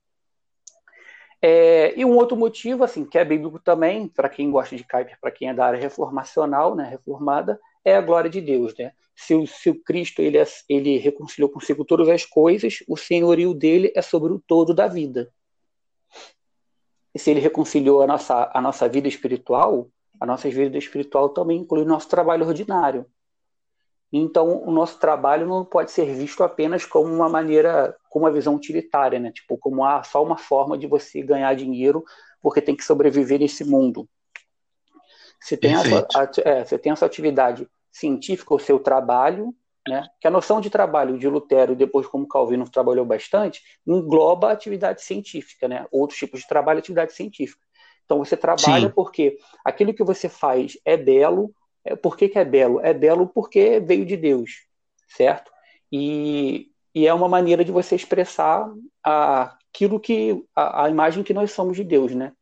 É, 1.45 1.93
e 1.99 2.05
um 2.05 2.15
outro 2.15 2.37
motivo, 2.37 2.85
assim, 2.85 3.05
que 3.05 3.19
é 3.19 3.25
bíblico 3.25 3.59
também, 3.59 4.07
para 4.07 4.29
quem 4.29 4.51
gosta 4.51 4.77
de 4.77 4.85
Kuyper, 4.85 5.19
para 5.21 5.33
quem 5.33 5.49
é 5.49 5.55
da 5.55 5.67
área 5.67 5.81
reformacional, 5.81 6.77
né, 6.77 6.89
reformada, 6.89 7.59
é 7.85 7.97
a 7.97 8.01
glória 8.01 8.31
de 8.31 8.41
Deus, 8.41 8.75
né? 8.77 8.93
Se 9.15 9.35
o, 9.35 9.47
se 9.47 9.71
o 9.71 9.83
Cristo 9.83 10.23
ele, 10.23 10.39
é, 10.39 10.45
ele 10.69 10.99
reconciliou 10.99 11.51
consigo 11.51 11.85
todas 11.85 12.09
as 12.09 12.25
coisas, 12.25 12.79
o 12.89 12.97
senhorio 12.97 13.53
dele 13.55 13.93
é 13.95 14.03
sobre 14.03 14.33
o 14.33 14.41
todo 14.41 14.75
da 14.75 14.87
vida. 14.87 15.33
E 17.15 17.19
se 17.19 17.31
ele 17.31 17.41
reconciliou 17.41 18.03
a 18.03 18.07
nossa, 18.07 18.51
a 18.55 18.61
nossa 18.61 18.89
vida 18.89 19.07
espiritual, 19.07 19.89
a 20.19 20.25
nossa 20.25 20.49
vida 20.49 20.79
espiritual 20.79 21.29
também 21.29 21.59
inclui 21.61 21.83
o 21.83 21.89
nosso 21.89 22.09
trabalho 22.09 22.47
ordinário. 22.47 23.07
Então, 24.13 24.63
o 24.63 24.71
nosso 24.71 24.99
trabalho 24.99 25.47
não 25.47 25.65
pode 25.65 25.91
ser 25.91 26.05
visto 26.15 26.43
apenas 26.43 26.85
como 26.85 27.13
uma 27.13 27.29
maneira, 27.29 27.97
como 28.11 28.27
uma 28.27 28.33
visão 28.33 28.55
utilitária, 28.55 29.19
né? 29.19 29.33
Tipo, 29.33 29.57
como 29.57 29.85
ah, 29.85 30.03
só 30.03 30.23
uma 30.23 30.37
forma 30.37 30.77
de 30.77 30.87
você 30.87 31.23
ganhar 31.23 31.55
dinheiro 31.55 32.05
porque 32.43 32.61
tem 32.61 32.77
que 32.77 32.85
sobreviver 32.85 33.41
nesse 33.41 33.65
mundo. 33.65 34.07
Você 35.43 35.57
tem, 35.57 35.75
a 35.75 35.79
sua, 35.79 36.07
a, 36.15 36.31
é, 36.49 36.65
você 36.65 36.79
tem 36.79 36.93
atividade 36.93 37.69
científica, 37.91 38.55
o 38.55 38.59
seu 38.59 38.79
trabalho, 38.79 39.55
né? 39.87 40.07
Que 40.21 40.29
a 40.29 40.31
noção 40.31 40.61
de 40.61 40.71
trabalho 40.71 41.19
de 41.19 41.29
Lutero, 41.29 41.75
depois 41.75 42.07
como 42.07 42.29
Calvino 42.29 42.69
trabalhou 42.69 43.05
bastante, 43.05 43.61
engloba 43.85 44.49
a 44.49 44.53
atividade 44.53 45.03
científica, 45.03 45.67
né? 45.67 45.85
Outros 45.91 46.19
tipos 46.19 46.41
de 46.41 46.47
trabalho, 46.47 46.79
atividade 46.79 47.13
científica. 47.13 47.61
Então 48.05 48.19
você 48.19 48.37
trabalha 48.37 48.89
Sim. 48.89 48.93
porque 48.95 49.37
aquilo 49.65 49.93
que 49.93 50.05
você 50.05 50.29
faz 50.29 50.79
é 50.85 50.97
belo. 50.97 51.53
É, 51.85 51.97
por 51.97 52.17
que, 52.17 52.29
que 52.29 52.39
é 52.39 52.45
belo? 52.45 52.81
É 52.81 52.95
belo 52.95 53.27
porque 53.27 53.81
veio 53.81 54.07
de 54.07 54.17
Deus, 54.17 54.51
certo? 55.09 55.51
E, 55.91 56.69
e 56.95 57.07
é 57.07 57.13
uma 57.13 57.29
maneira 57.29 57.65
de 57.65 57.73
você 57.73 57.97
expressar 57.97 58.73
aquilo 59.03 59.99
que 59.99 60.45
a, 60.55 60.85
a 60.85 60.91
imagem 60.91 61.25
que 61.25 61.35
nós 61.35 61.51
somos 61.51 61.77
de 61.77 61.83
Deus, 61.83 62.15
né? 62.15 62.33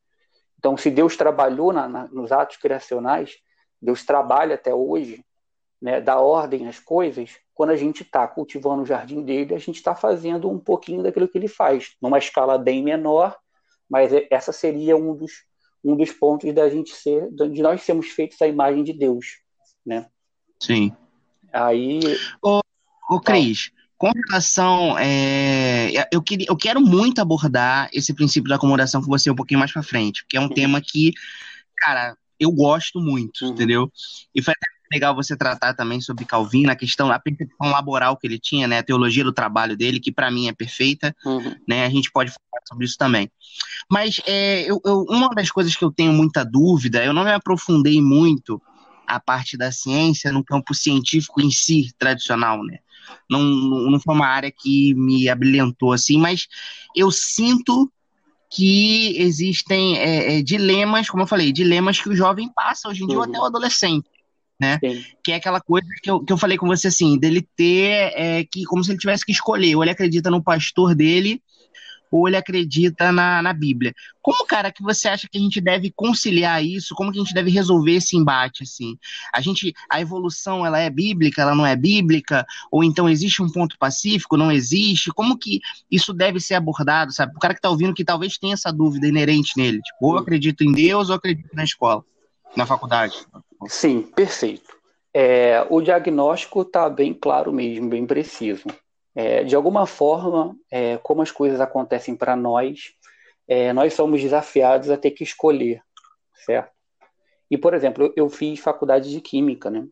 Então, 0.60 0.76
se 0.76 0.90
Deus 0.90 1.16
trabalhou 1.16 1.72
na, 1.72 1.88
na, 1.88 2.06
nos 2.08 2.30
atos 2.30 2.58
criacionais, 2.58 3.38
Deus 3.80 4.04
trabalha 4.04 4.56
até 4.56 4.74
hoje 4.74 5.24
né, 5.80 6.02
dar 6.02 6.20
ordem 6.20 6.68
às 6.68 6.78
coisas, 6.78 7.30
quando 7.54 7.70
a 7.70 7.76
gente 7.76 8.02
está 8.02 8.28
cultivando 8.28 8.82
o 8.82 8.86
jardim 8.86 9.22
dele, 9.22 9.54
a 9.54 9.58
gente 9.58 9.76
está 9.76 9.94
fazendo 9.94 10.50
um 10.50 10.58
pouquinho 10.58 11.02
daquilo 11.02 11.26
que 11.26 11.38
ele 11.38 11.48
faz, 11.48 11.96
numa 12.00 12.18
escala 12.18 12.58
bem 12.58 12.84
menor, 12.84 13.34
mas 13.88 14.12
é, 14.12 14.28
essa 14.30 14.52
seria 14.52 14.98
um 14.98 15.16
dos, 15.16 15.32
um 15.82 15.96
dos 15.96 16.12
pontos 16.12 16.52
da 16.54 16.68
gente 16.68 16.94
ser, 16.94 17.30
de 17.30 17.62
nós 17.62 17.80
sermos 17.80 18.08
feitos 18.08 18.42
à 18.42 18.46
imagem 18.46 18.84
de 18.84 18.92
Deus, 18.92 19.38
né? 19.84 20.10
Sim. 20.62 20.94
Aí. 21.50 22.00
Ô, 22.42 22.60
ô 23.08 23.18
Cris, 23.18 23.72
com 24.00 24.10
relação. 24.26 24.98
É, 24.98 26.08
eu, 26.10 26.22
queria, 26.22 26.46
eu 26.48 26.56
quero 26.56 26.80
muito 26.80 27.20
abordar 27.20 27.90
esse 27.92 28.14
princípio 28.14 28.48
da 28.48 28.56
acomodação 28.56 29.02
com 29.02 29.08
você 29.08 29.30
um 29.30 29.34
pouquinho 29.34 29.60
mais 29.60 29.70
para 29.70 29.82
frente, 29.82 30.24
porque 30.24 30.38
é 30.38 30.40
um 30.40 30.44
uhum. 30.44 30.54
tema 30.54 30.80
que, 30.80 31.12
cara, 31.76 32.16
eu 32.40 32.50
gosto 32.50 32.98
muito, 32.98 33.44
uhum. 33.44 33.50
entendeu? 33.50 33.92
E 34.34 34.40
foi 34.40 34.54
até 34.56 34.66
legal 34.90 35.14
você 35.14 35.36
tratar 35.36 35.74
também 35.74 36.00
sobre 36.00 36.24
Calvino, 36.24 36.72
a 36.72 36.74
questão, 36.74 37.12
a 37.12 37.18
percepção 37.18 37.68
laboral 37.68 38.16
que 38.16 38.26
ele 38.26 38.38
tinha, 38.38 38.66
né, 38.66 38.78
a 38.78 38.82
teologia 38.82 39.22
do 39.22 39.34
trabalho 39.34 39.76
dele, 39.76 40.00
que 40.00 40.10
para 40.10 40.30
mim 40.30 40.48
é 40.48 40.52
perfeita, 40.52 41.14
uhum. 41.22 41.54
né, 41.68 41.84
a 41.84 41.90
gente 41.90 42.10
pode 42.10 42.30
falar 42.30 42.62
sobre 42.66 42.86
isso 42.86 42.96
também. 42.96 43.30
Mas 43.88 44.18
é, 44.26 44.62
eu, 44.62 44.80
eu, 44.82 45.02
uma 45.10 45.28
das 45.28 45.50
coisas 45.50 45.76
que 45.76 45.84
eu 45.84 45.92
tenho 45.92 46.12
muita 46.12 46.42
dúvida, 46.42 47.04
eu 47.04 47.12
não 47.12 47.24
me 47.24 47.32
aprofundei 47.32 48.00
muito 48.00 48.60
a 49.06 49.20
parte 49.20 49.58
da 49.58 49.70
ciência 49.70 50.32
no 50.32 50.42
campo 50.42 50.72
científico 50.74 51.40
em 51.40 51.50
si, 51.50 51.92
tradicional, 51.98 52.64
né, 52.64 52.78
não, 53.28 53.42
não 53.42 54.00
foi 54.00 54.14
uma 54.14 54.26
área 54.26 54.50
que 54.50 54.94
me 54.94 55.28
abrilhantou 55.28 55.92
assim, 55.92 56.18
mas 56.18 56.46
eu 56.94 57.10
sinto 57.10 57.90
que 58.52 59.16
existem 59.16 59.96
é, 59.98 60.38
é, 60.38 60.42
dilemas, 60.42 61.08
como 61.08 61.22
eu 61.22 61.26
falei, 61.26 61.52
dilemas 61.52 62.00
que 62.00 62.08
o 62.08 62.16
jovem 62.16 62.50
passa 62.52 62.88
hoje 62.88 63.04
em 63.04 63.06
dia, 63.06 63.16
uhum. 63.16 63.22
ou 63.22 63.28
até 63.28 63.38
o 63.38 63.44
adolescente 63.44 64.08
né? 64.60 64.78
Sim. 64.78 65.02
Que 65.24 65.32
é 65.32 65.36
aquela 65.36 65.60
coisa 65.60 65.86
que 66.02 66.10
eu, 66.10 66.20
que 66.20 66.30
eu 66.30 66.36
falei 66.36 66.58
com 66.58 66.66
você 66.66 66.88
assim, 66.88 67.18
dele 67.18 67.48
ter 67.56 68.12
é, 68.14 68.44
que, 68.44 68.64
como 68.64 68.84
se 68.84 68.90
ele 68.90 68.98
tivesse 68.98 69.24
que 69.24 69.32
escolher, 69.32 69.74
ou 69.74 69.82
ele 69.82 69.90
acredita 69.90 70.30
no 70.30 70.44
pastor 70.44 70.94
dele, 70.94 71.42
ou 72.10 72.26
ele 72.26 72.36
acredita 72.36 73.12
na, 73.12 73.40
na 73.42 73.52
Bíblia. 73.52 73.94
Como, 74.20 74.44
cara, 74.44 74.72
que 74.72 74.82
você 74.82 75.08
acha 75.08 75.28
que 75.30 75.38
a 75.38 75.40
gente 75.40 75.60
deve 75.60 75.92
conciliar 75.94 76.64
isso? 76.64 76.94
Como 76.94 77.12
que 77.12 77.18
a 77.18 77.22
gente 77.22 77.34
deve 77.34 77.50
resolver 77.50 77.94
esse 77.94 78.16
embate, 78.16 78.62
assim? 78.62 78.98
A 79.32 79.40
gente, 79.40 79.72
a 79.90 80.00
evolução, 80.00 80.66
ela 80.66 80.78
é 80.78 80.90
bíblica, 80.90 81.42
ela 81.42 81.54
não 81.54 81.64
é 81.64 81.76
bíblica? 81.76 82.44
Ou 82.70 82.84
então 82.84 83.08
existe 83.08 83.42
um 83.42 83.50
ponto 83.50 83.78
pacífico, 83.78 84.36
não 84.36 84.50
existe? 84.50 85.10
Como 85.12 85.38
que 85.38 85.60
isso 85.90 86.12
deve 86.12 86.40
ser 86.40 86.54
abordado, 86.54 87.12
sabe? 87.12 87.32
O 87.36 87.38
cara 87.38 87.54
que 87.54 87.60
tá 87.60 87.70
ouvindo 87.70 87.94
que 87.94 88.04
talvez 88.04 88.36
tenha 88.36 88.54
essa 88.54 88.72
dúvida 88.72 89.06
inerente 89.06 89.52
nele, 89.56 89.80
tipo, 89.80 90.06
ou 90.06 90.18
acredito 90.18 90.62
em 90.62 90.72
Deus 90.72 91.08
ou 91.08 91.16
acredito 91.16 91.54
na 91.54 91.64
escola, 91.64 92.04
na 92.56 92.66
faculdade. 92.66 93.14
Sim, 93.66 94.02
perfeito. 94.02 94.70
É, 95.12 95.66
o 95.68 95.80
diagnóstico 95.80 96.62
está 96.62 96.88
bem 96.88 97.12
claro 97.12 97.52
mesmo, 97.52 97.88
bem 97.88 98.06
preciso. 98.06 98.64
É, 99.14 99.42
de 99.42 99.56
alguma 99.56 99.86
forma, 99.86 100.56
é, 100.70 100.96
como 100.98 101.22
as 101.22 101.30
coisas 101.30 101.60
acontecem 101.60 102.14
para 102.14 102.36
nós, 102.36 102.92
é, 103.48 103.72
nós 103.72 103.94
somos 103.94 104.20
desafiados 104.22 104.90
a 104.90 104.96
ter 104.96 105.10
que 105.10 105.24
escolher, 105.24 105.82
certo? 106.44 106.72
E, 107.50 107.58
por 107.58 107.74
exemplo, 107.74 108.12
eu, 108.16 108.28
fiz 108.28 108.60
faculdade 108.60 109.10
de 109.10 109.20
Química, 109.20 109.68
né? 109.68 109.86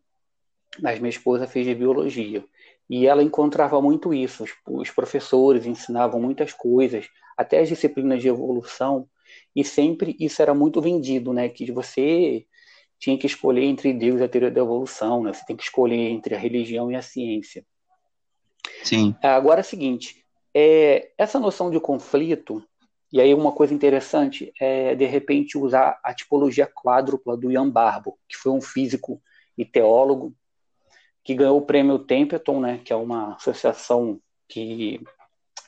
Mas 0.81 1.01
minha 1.01 1.11
esposa 1.11 1.47
fez 1.47 1.67
de 1.67 1.75
Biologia. 1.75 2.45
E 2.89 3.07
ela 3.07 3.23
encontrava 3.23 3.83
muito 3.83 4.15
isso. 4.15 4.45
Os, 4.45 4.53
os 4.67 4.91
professores 4.91 5.67
ensinavam 5.67 6.21
muitas 6.21 6.53
coisas, 6.53 7.09
até 7.37 7.59
as 7.59 7.69
disciplinas 7.69 8.23
de 8.23 8.29
evolução, 8.29 9.09
e 9.55 9.65
sempre 9.65 10.17
isso 10.21 10.41
era 10.41 10.55
muito 10.55 10.81
vendido, 10.81 11.33
né? 11.33 11.49
Que 11.49 11.71
você 11.73 12.47
tinha 12.99 13.19
que 13.19 13.27
escolher 13.27 13.65
entre 13.65 13.93
Deus 13.93 14.21
e 14.21 14.25
a 14.25 14.29
teoria 14.29 14.51
da 14.51 14.61
evolução, 14.61 15.23
né? 15.23 15.33
Você 15.33 15.45
tem 15.45 15.57
que 15.57 15.65
escolher 15.65 16.11
entre 16.11 16.35
a 16.35 16.39
religião 16.39 16.91
e 16.93 16.97
a 16.97 17.03
ciência. 17.03 17.65
Sim. 18.83 19.15
Agora 19.23 19.61
é 19.61 19.63
o 19.63 19.65
seguinte, 19.65 20.25
é, 20.55 21.11
essa 21.17 21.39
noção 21.39 21.71
de 21.71 21.79
conflito, 21.81 22.63
e 23.13 23.21
aí 23.21 23.33
uma 23.33 23.53
coisa 23.53 23.73
interessante 23.73 24.53
é, 24.61 24.95
de 24.95 25.05
repente, 25.07 25.57
usar 25.57 25.99
a 26.03 26.13
tipologia 26.13 26.67
quádrupla 26.67 27.37
do 27.37 27.51
Ian 27.51 27.69
Barbo, 27.69 28.19
que 28.29 28.37
foi 28.37 28.53
um 28.53 28.61
físico 28.61 29.21
e 29.57 29.65
teólogo 29.65 30.35
que 31.25 31.35
ganhou 31.35 31.59
o 31.59 31.67
prêmio 31.67 31.99
Templeton, 31.99 32.61
né, 32.61 32.81
que 32.85 32.93
é 32.93 32.97
uma 32.97 33.35
associação 33.35 34.21
que 34.49 35.01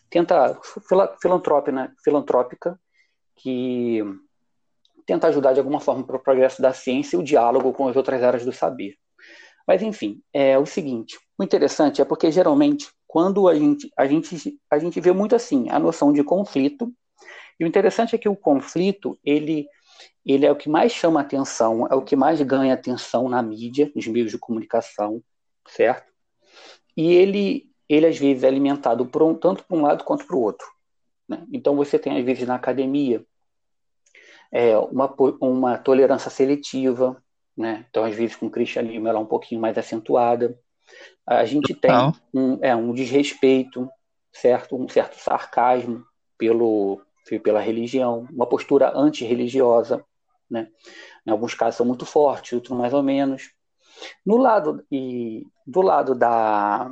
tenta 0.09 0.59
filantrópica, 1.21 1.73
né, 1.73 1.93
filantrópica 2.03 2.81
que 3.37 4.03
tenta 5.07 5.29
ajudar 5.29 5.53
de 5.53 5.61
alguma 5.61 5.81
forma 5.81 6.05
para 6.05 6.17
o 6.17 6.23
progresso 6.23 6.63
da 6.63 6.73
ciência 6.73 7.17
e 7.17 7.21
o 7.21 7.23
diálogo 7.23 7.73
com 7.73 7.89
as 7.89 7.97
outras 7.97 8.23
áreas 8.23 8.45
do 8.45 8.53
saber. 8.53 8.97
Mas, 9.71 9.83
enfim, 9.83 10.21
é 10.33 10.59
o 10.59 10.67
seguinte: 10.67 11.17
o 11.39 11.45
interessante 11.45 12.03
é 12.03 12.05
porque 12.05 12.29
geralmente, 12.33 12.91
quando 13.07 13.47
a 13.47 13.55
gente, 13.55 13.89
a 13.97 14.05
gente, 14.05 14.59
a 14.69 14.79
gente 14.81 15.01
vê 15.01 15.13
muito 15.13 15.37
assim 15.37 15.71
a 15.71 15.79
noção 15.79 16.13
de 16.13 16.25
conflito, 16.25 16.93
e 17.57 17.63
o 17.63 17.69
interessante 17.69 18.13
é 18.17 18.19
que 18.19 18.29
o 18.29 18.35
conflito 18.35 19.17
ele, 19.25 19.69
ele 20.27 20.45
é 20.45 20.51
o 20.51 20.57
que 20.57 20.69
mais 20.69 20.91
chama 20.91 21.21
atenção, 21.21 21.87
é 21.87 21.95
o 21.95 22.03
que 22.03 22.17
mais 22.17 22.43
ganha 22.43 22.75
atenção 22.75 23.29
na 23.29 23.41
mídia, 23.41 23.93
nos 23.95 24.09
meios 24.09 24.33
de 24.33 24.39
comunicação, 24.39 25.23
certo? 25.69 26.13
E 26.97 27.13
ele, 27.13 27.71
ele 27.89 28.07
às 28.07 28.19
vezes 28.19 28.43
é 28.43 28.49
alimentado 28.49 29.07
por 29.07 29.23
um, 29.23 29.37
tanto 29.37 29.63
para 29.63 29.77
um 29.77 29.83
lado 29.83 30.03
quanto 30.03 30.27
para 30.27 30.35
o 30.35 30.43
outro. 30.43 30.67
Né? 31.29 31.47
Então 31.53 31.77
você 31.77 31.97
tem 31.97 32.19
às 32.19 32.25
vezes 32.25 32.45
na 32.45 32.57
academia 32.57 33.25
é, 34.51 34.77
uma, 34.77 35.15
uma 35.41 35.79
tolerância 35.79 36.29
seletiva, 36.29 37.23
né? 37.61 37.85
Então, 37.91 38.05
às 38.05 38.15
vezes, 38.15 38.35
com 38.35 38.47
o 38.47 38.51
cristianismo 38.51 39.07
ela 39.07 39.19
é 39.19 39.23
um 39.23 39.27
pouquinho 39.27 39.61
mais 39.61 39.77
acentuada. 39.77 40.59
A 41.27 41.45
gente 41.45 41.75
tem 41.75 41.93
um, 42.33 42.59
é, 42.63 42.75
um 42.75 42.95
desrespeito, 42.95 43.89
certo? 44.33 44.77
Um 44.77 44.89
certo 44.89 45.17
sarcasmo 45.21 46.05
pelo, 46.39 47.03
pela 47.45 47.61
religião, 47.61 48.27
uma 48.33 48.47
postura 48.47 48.97
antirreligiosa, 48.97 50.03
né? 50.51 50.69
Em 51.27 51.31
alguns 51.31 51.53
casos 51.53 51.77
são 51.77 51.85
muito 51.85 52.07
fortes, 52.07 52.55
outros 52.55 52.77
mais 52.77 52.95
ou 52.95 53.03
menos. 53.03 53.51
No 54.25 54.39
lado 54.39 54.83
e 54.91 55.47
do 55.67 55.83
lado 55.83 56.15
da 56.15 56.91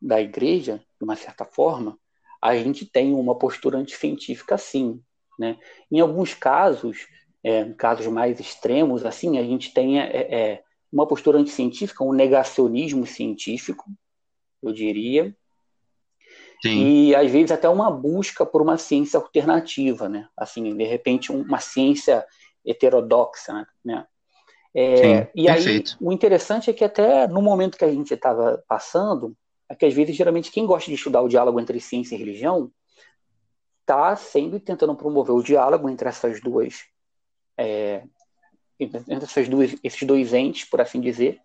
da 0.00 0.20
igreja, 0.20 0.76
de 0.98 1.04
uma 1.04 1.16
certa 1.16 1.46
forma, 1.46 1.98
a 2.40 2.54
gente 2.54 2.84
tem 2.84 3.14
uma 3.14 3.34
postura 3.34 3.78
anticientífica 3.78 4.58
sim, 4.58 5.02
né? 5.38 5.58
Em 5.90 5.98
alguns 5.98 6.34
casos, 6.34 7.08
é, 7.46 7.64
casos 7.74 8.08
mais 8.08 8.40
extremos, 8.40 9.06
assim, 9.06 9.38
a 9.38 9.42
gente 9.44 9.72
tem 9.72 10.00
é, 10.00 10.04
é, 10.04 10.62
uma 10.92 11.06
postura 11.06 11.38
anticientífica, 11.38 12.02
um 12.02 12.12
negacionismo 12.12 13.06
científico, 13.06 13.84
eu 14.60 14.72
diria, 14.72 15.32
Sim. 16.60 16.82
e 16.82 17.14
às 17.14 17.30
vezes 17.30 17.52
até 17.52 17.68
uma 17.68 17.88
busca 17.88 18.44
por 18.44 18.60
uma 18.60 18.76
ciência 18.76 19.16
alternativa, 19.16 20.08
né? 20.08 20.28
Assim, 20.36 20.76
de 20.76 20.84
repente 20.84 21.30
uma 21.30 21.60
ciência 21.60 22.26
heterodoxa, 22.66 23.64
né? 23.84 24.04
É, 24.74 24.96
Sim, 24.96 25.28
e 25.32 25.44
perfeito. 25.46 25.96
aí 26.00 26.04
o 26.04 26.12
interessante 26.12 26.68
é 26.68 26.72
que 26.72 26.82
até 26.82 27.28
no 27.28 27.40
momento 27.40 27.78
que 27.78 27.84
a 27.84 27.92
gente 27.92 28.12
estava 28.12 28.60
passando, 28.66 29.36
é 29.68 29.76
que 29.76 29.86
às 29.86 29.94
vezes 29.94 30.16
geralmente 30.16 30.50
quem 30.50 30.66
gosta 30.66 30.90
de 30.90 30.96
estudar 30.96 31.22
o 31.22 31.28
diálogo 31.28 31.60
entre 31.60 31.78
ciência 31.78 32.16
e 32.16 32.18
religião 32.18 32.72
está 33.82 34.16
sempre 34.16 34.58
tentando 34.58 34.96
promover 34.96 35.36
o 35.36 35.42
diálogo 35.44 35.88
entre 35.88 36.08
essas 36.08 36.40
duas 36.40 36.95
é, 37.58 38.02
entre 38.78 39.02
essas 39.08 39.48
duas, 39.48 39.74
esses 39.82 40.02
dois 40.02 40.32
entes, 40.34 40.64
por 40.64 40.80
assim 40.80 41.00
dizer, 41.00 41.40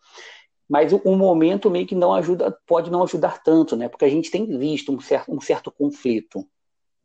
mas 0.70 0.94
o, 0.94 1.02
o, 1.04 1.18
momento 1.18 1.70
meio 1.70 1.86
que 1.86 1.96
não 1.96 2.14
ajuda, 2.14 2.58
pode 2.66 2.90
não 2.90 3.04
ajudar 3.04 3.44
tanto, 3.44 3.76
né? 3.76 3.90
Porque 3.90 4.06
a 4.06 4.10
gente 4.10 4.32
tem 4.32 4.46
visto 4.58 4.94
um 4.94 5.00
certo, 5.02 5.34
um 5.34 5.42
certo 5.42 5.72
conflito, 5.72 6.48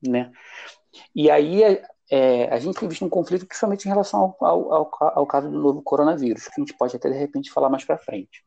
né? 0.01 0.31
E 1.15 1.31
aí 1.31 1.63
é, 2.11 2.49
a 2.53 2.59
gente 2.59 2.79
tem 2.79 2.89
visto 2.89 3.05
um 3.05 3.09
conflito 3.09 3.47
principalmente 3.47 3.85
em 3.85 3.89
relação 3.89 4.35
ao, 4.41 4.73
ao, 4.73 4.91
ao, 5.01 5.27
caso 5.27 5.51
do 5.51 5.59
novo 5.59 5.83
coronavírus, 5.83 6.47
que 6.47 6.61
a 6.61 6.61
gente 6.61 6.75
pode 6.75 6.95
até 6.95 7.11
de 7.11 7.19
repente 7.19 7.51
falar 7.51 7.69
mais 7.69 7.85
para 7.85 7.99
frente. 7.99 8.45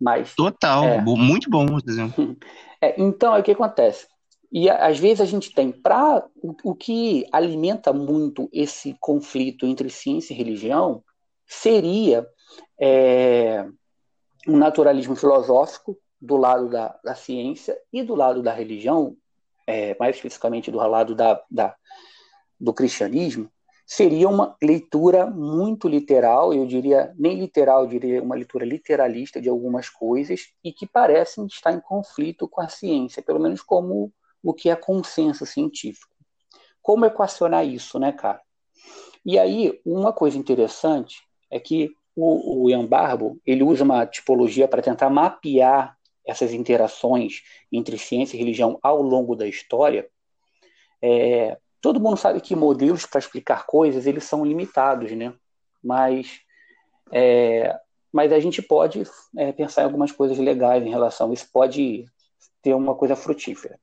Mas 0.00 0.34
total, 0.34 0.84
é, 0.84 1.00
muito 1.00 1.50
bom, 1.50 1.66
por 1.66 1.82
exemplo. 1.86 2.36
É, 2.80 2.94
então, 2.96 3.34
é 3.34 3.40
o 3.40 3.42
que 3.42 3.50
acontece. 3.50 4.06
E 4.50 4.70
às 4.70 4.98
vezes 4.98 5.20
a 5.20 5.26
gente 5.26 5.52
tem 5.52 5.70
para 5.70 6.26
o, 6.42 6.54
o 6.64 6.74
que 6.74 7.26
alimenta 7.30 7.92
muito 7.92 8.48
esse 8.52 8.96
conflito 8.98 9.66
entre 9.66 9.90
ciência 9.90 10.32
e 10.32 10.36
religião 10.36 11.02
seria 11.46 12.26
é, 12.80 13.66
um 14.46 14.56
naturalismo 14.56 15.14
filosófico 15.14 15.98
do 16.20 16.36
lado 16.36 16.68
da, 16.68 16.98
da, 17.04 17.14
ciência 17.14 17.78
e 17.92 18.02
do 18.02 18.14
lado 18.14 18.42
da 18.42 18.52
religião, 18.52 19.16
é, 19.66 19.96
mais 19.98 20.16
especificamente 20.16 20.70
do 20.70 20.78
lado 20.78 21.14
da, 21.14 21.42
da, 21.50 21.76
do 22.58 22.72
cristianismo, 22.72 23.50
seria 23.86 24.28
uma 24.28 24.56
leitura 24.62 25.26
muito 25.26 25.88
literal, 25.88 26.52
eu 26.52 26.66
diria 26.66 27.14
nem 27.18 27.38
literal, 27.38 27.82
eu 27.82 27.88
diria 27.88 28.22
uma 28.22 28.34
leitura 28.34 28.64
literalista 28.64 29.40
de 29.40 29.48
algumas 29.48 29.88
coisas 29.88 30.52
e 30.62 30.72
que 30.72 30.86
parecem 30.86 31.46
estar 31.46 31.72
em 31.72 31.80
conflito 31.80 32.48
com 32.48 32.60
a 32.60 32.68
ciência, 32.68 33.22
pelo 33.22 33.38
menos 33.38 33.62
como 33.62 34.12
o 34.42 34.54
que 34.54 34.70
é 34.70 34.76
consenso 34.76 35.44
científico. 35.44 36.14
Como 36.82 37.04
equacionar 37.04 37.66
isso, 37.66 37.98
né, 37.98 38.12
cara? 38.12 38.40
E 39.24 39.38
aí, 39.38 39.80
uma 39.84 40.12
coisa 40.12 40.38
interessante 40.38 41.22
é 41.50 41.60
que 41.60 41.90
o, 42.16 42.64
o 42.64 42.70
Ian 42.70 42.86
Barbo, 42.86 43.40
ele 43.46 43.62
usa 43.62 43.84
uma 43.84 44.06
tipologia 44.06 44.66
para 44.66 44.82
tentar 44.82 45.10
mapear 45.10 45.96
essas 46.26 46.52
interações 46.52 47.42
entre 47.72 47.96
ciência 47.96 48.36
e 48.36 48.38
religião 48.38 48.78
ao 48.82 49.00
longo 49.00 49.34
da 49.34 49.46
história. 49.46 50.08
É, 51.00 51.56
todo 51.80 52.00
mundo 52.00 52.16
sabe 52.16 52.40
que 52.40 52.56
modelos 52.56 53.06
para 53.06 53.18
explicar 53.18 53.66
coisas 53.66 54.06
eles 54.06 54.24
são 54.24 54.44
limitados, 54.44 55.12
né? 55.12 55.32
Mas, 55.82 56.40
é, 57.12 57.78
mas 58.12 58.32
a 58.32 58.40
gente 58.40 58.60
pode 58.60 59.04
é, 59.36 59.52
pensar 59.52 59.82
em 59.82 59.84
algumas 59.84 60.12
coisas 60.12 60.38
legais 60.38 60.84
em 60.84 60.90
relação. 60.90 61.32
Isso 61.32 61.48
pode 61.52 62.04
ter 62.62 62.74
uma 62.74 62.94
coisa 62.94 63.14
frutífera. 63.16 63.78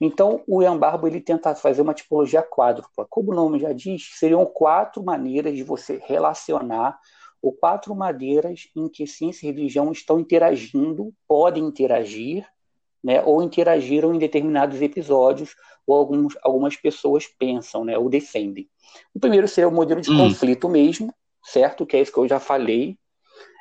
Então, 0.00 0.42
o 0.46 0.62
Ian 0.62 0.76
Barbo 0.76 1.06
ele 1.06 1.20
tenta 1.20 1.54
fazer 1.54 1.82
uma 1.82 1.94
tipologia 1.94 2.42
quádrupla. 2.42 3.06
Como 3.08 3.32
o 3.32 3.34
nome 3.34 3.58
já 3.58 3.72
diz, 3.72 4.10
seriam 4.18 4.44
quatro 4.46 5.02
maneiras 5.02 5.54
de 5.54 5.62
você 5.62 6.00
relacionar 6.04 6.98
ou 7.42 7.52
quatro 7.52 7.94
maneiras 7.94 8.68
em 8.76 8.88
que 8.88 9.06
ciência 9.06 9.46
e 9.46 9.50
religião 9.50 9.90
estão 9.92 10.20
interagindo, 10.20 11.12
podem 11.26 11.64
interagir, 11.64 12.46
né, 13.02 13.22
ou 13.22 13.42
interagiram 13.42 14.14
em 14.14 14.18
determinados 14.18 14.82
episódios, 14.82 15.56
ou 15.86 15.96
alguns, 15.96 16.36
algumas 16.42 16.76
pessoas 16.76 17.26
pensam, 17.26 17.84
né, 17.84 17.96
ou 17.96 18.10
defendem. 18.10 18.68
O 19.14 19.18
primeiro 19.18 19.48
seria 19.48 19.68
o 19.68 19.72
modelo 19.72 20.00
de 20.00 20.10
hum. 20.10 20.18
conflito 20.18 20.68
mesmo, 20.68 21.14
certo? 21.42 21.86
Que 21.86 21.96
é 21.96 22.02
isso 22.02 22.12
que 22.12 22.18
eu 22.18 22.28
já 22.28 22.38
falei. 22.38 22.98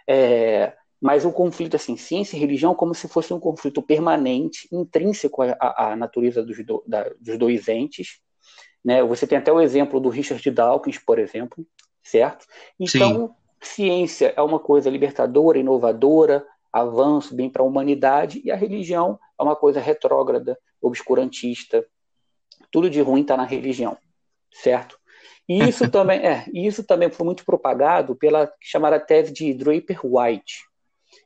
É, 0.08 0.74
mas 1.02 1.26
o 1.26 1.32
conflito, 1.32 1.76
assim, 1.76 1.96
ciência 1.96 2.36
e 2.36 2.40
religião, 2.40 2.76
como 2.76 2.94
se 2.94 3.08
fosse 3.08 3.34
um 3.34 3.40
conflito 3.40 3.82
permanente, 3.82 4.68
intrínseco 4.72 5.42
à, 5.44 5.92
à 5.92 5.96
natureza 5.96 6.44
dos, 6.44 6.64
do, 6.66 6.84
da, 6.86 7.10
dos 7.20 7.38
dois 7.38 7.68
entes. 7.68 8.20
Né? 8.84 9.04
Você 9.04 9.26
tem 9.26 9.38
até 9.38 9.52
o 9.52 9.62
exemplo 9.62 10.00
do 10.00 10.10
Richard 10.10 10.50
Dawkins, 10.52 10.98
por 10.98 11.20
exemplo, 11.20 11.66
certo? 12.04 12.46
Então, 12.80 13.28
Sim 13.28 13.40
ciência 13.62 14.34
é 14.36 14.42
uma 14.42 14.60
coisa 14.60 14.90
libertadora, 14.90 15.58
inovadora, 15.58 16.46
avanço, 16.72 17.36
bem 17.36 17.50
para 17.50 17.62
a 17.62 17.66
humanidade, 17.66 18.42
e 18.44 18.52
a 18.52 18.56
religião 18.56 19.20
é 19.40 19.44
uma 19.44 19.56
coisa 19.56 19.80
retrógrada, 19.80 20.58
obscurantista. 20.82 21.86
Tudo 22.72 22.90
de 22.90 23.02
ruim 23.02 23.22
está 23.22 23.36
na 23.36 23.46
religião, 23.46 23.98
certo? 24.52 24.98
E 25.48 25.68
isso 25.68 25.90
também 25.90 26.20
é, 26.20 26.46
isso 26.54 26.84
também 26.84 27.10
foi 27.10 27.26
muito 27.26 27.44
propagado 27.44 28.16
pela 28.16 28.52
chamada 28.62 29.00
tese 29.00 29.34
de 29.34 29.54
Draper 29.54 30.00
White, 30.04 30.64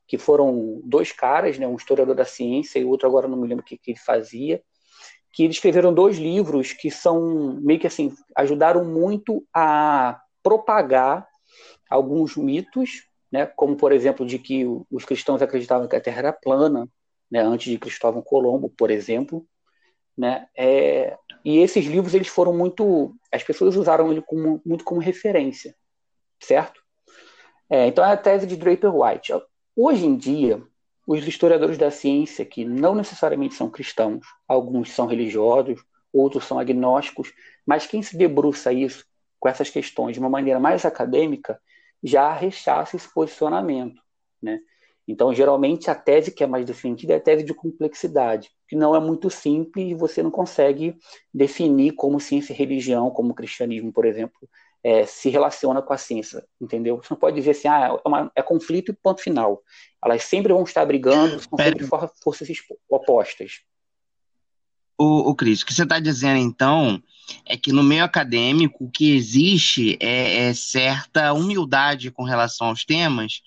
que 0.07 0.17
foram 0.17 0.81
dois 0.83 1.11
caras, 1.11 1.57
né, 1.57 1.67
um 1.67 1.75
historiador 1.75 2.15
da 2.15 2.25
ciência 2.25 2.79
e 2.79 2.85
outro 2.85 3.07
agora 3.07 3.27
não 3.27 3.37
me 3.37 3.47
lembro 3.47 3.63
o 3.63 3.65
que, 3.65 3.77
que 3.77 3.91
ele 3.91 3.99
fazia, 3.99 4.61
que 5.31 5.45
escreveram 5.45 5.93
dois 5.93 6.17
livros 6.17 6.73
que 6.73 6.91
são 6.91 7.59
meio 7.61 7.79
que 7.79 7.87
assim 7.87 8.13
ajudaram 8.35 8.85
muito 8.85 9.45
a 9.53 10.21
propagar 10.43 11.27
alguns 11.89 12.35
mitos, 12.37 13.07
né, 13.31 13.45
como 13.45 13.75
por 13.75 13.91
exemplo 13.91 14.25
de 14.25 14.37
que 14.37 14.65
os 14.91 15.05
cristãos 15.05 15.41
acreditavam 15.41 15.87
que 15.87 15.95
a 15.95 16.01
Terra 16.01 16.19
era 16.19 16.33
plana, 16.33 16.87
né, 17.31 17.41
antes 17.41 17.71
de 17.71 17.79
Cristóvão 17.79 18.21
Colombo, 18.21 18.69
por 18.69 18.91
exemplo, 18.91 19.45
né, 20.15 20.47
é, 20.55 21.17
e 21.43 21.57
esses 21.57 21.85
livros 21.85 22.13
eles 22.13 22.27
foram 22.27 22.53
muito, 22.53 23.15
as 23.31 23.43
pessoas 23.43 23.75
usaram 23.75 24.11
ele 24.11 24.21
como, 24.21 24.61
muito 24.65 24.83
como 24.83 25.01
referência, 25.01 25.75
certo? 26.39 26.81
É, 27.69 27.87
então 27.87 28.05
é 28.05 28.11
a 28.11 28.17
tese 28.17 28.45
de 28.45 28.55
Draper 28.55 28.95
White. 28.95 29.33
Hoje 29.75 30.05
em 30.05 30.15
dia, 30.15 30.61
os 31.07 31.25
historiadores 31.27 31.79
da 31.79 31.89
ciência, 31.89 32.45
que 32.45 32.63
não 32.63 32.93
necessariamente 32.93 33.55
são 33.55 33.71
cristãos, 33.71 34.23
alguns 34.47 34.91
são 34.91 35.07
religiosos, 35.07 35.83
outros 36.13 36.45
são 36.45 36.59
agnósticos, 36.59 37.33
mas 37.65 37.87
quem 37.87 38.03
se 38.03 38.15
debruça 38.15 38.71
isso 38.71 39.03
com 39.39 39.49
essas 39.49 39.71
questões 39.71 40.13
de 40.13 40.19
uma 40.19 40.29
maneira 40.29 40.59
mais 40.59 40.85
acadêmica, 40.85 41.59
já 42.03 42.31
rechaça 42.31 42.95
esse 42.95 43.11
posicionamento, 43.11 43.99
né? 44.41 44.59
Então, 45.07 45.33
geralmente, 45.33 45.89
a 45.89 45.95
tese 45.95 46.31
que 46.31 46.43
é 46.43 46.47
mais 46.47 46.65
defendida 46.65 47.13
é 47.13 47.17
a 47.17 47.19
tese 47.19 47.43
de 47.43 47.53
complexidade, 47.53 48.51
que 48.67 48.75
não 48.75 48.95
é 48.95 48.99
muito 48.99 49.29
simples 49.29 49.91
e 49.91 49.95
você 49.95 50.23
não 50.23 50.31
consegue 50.31 50.95
definir 51.33 51.93
como 51.93 52.19
ciência 52.19 52.53
e 52.53 52.55
religião, 52.55 53.09
como 53.09 53.33
cristianismo, 53.33 53.91
por 53.91 54.05
exemplo, 54.05 54.47
é, 54.83 55.05
se 55.05 55.29
relaciona 55.29 55.81
com 55.81 55.93
a 55.93 55.97
ciência, 55.97 56.45
entendeu? 56.59 56.97
Você 56.97 57.07
não 57.11 57.17
pode 57.17 57.35
dizer 57.35 57.51
assim, 57.51 57.67
ah, 57.67 57.97
é, 58.05 58.07
uma, 58.07 58.31
é 58.35 58.41
conflito 58.41 58.91
e 58.91 58.95
ponto 58.95 59.21
final. 59.21 59.61
Elas 60.03 60.23
sempre 60.23 60.51
vão 60.51 60.63
estar 60.63 60.85
brigando, 60.85 61.39
são 61.39 61.57
sempre 61.57 61.87
forças 62.21 62.49
opostas. 62.89 63.61
O, 64.97 65.29
o 65.29 65.35
Cris, 65.35 65.61
o 65.61 65.65
que 65.65 65.73
você 65.73 65.83
está 65.83 65.99
dizendo, 65.99 66.37
então, 66.37 67.01
é 67.45 67.57
que 67.57 67.71
no 67.71 67.81
meio 67.81 68.03
acadêmico 68.03 68.83
o 68.85 68.91
que 68.91 69.15
existe 69.15 69.97
é, 70.01 70.49
é, 70.49 70.53
certa 70.53 71.33
humildade 71.33 72.11
com 72.11 72.23
relação 72.23 72.67
aos 72.67 72.83
temas, 72.83 73.41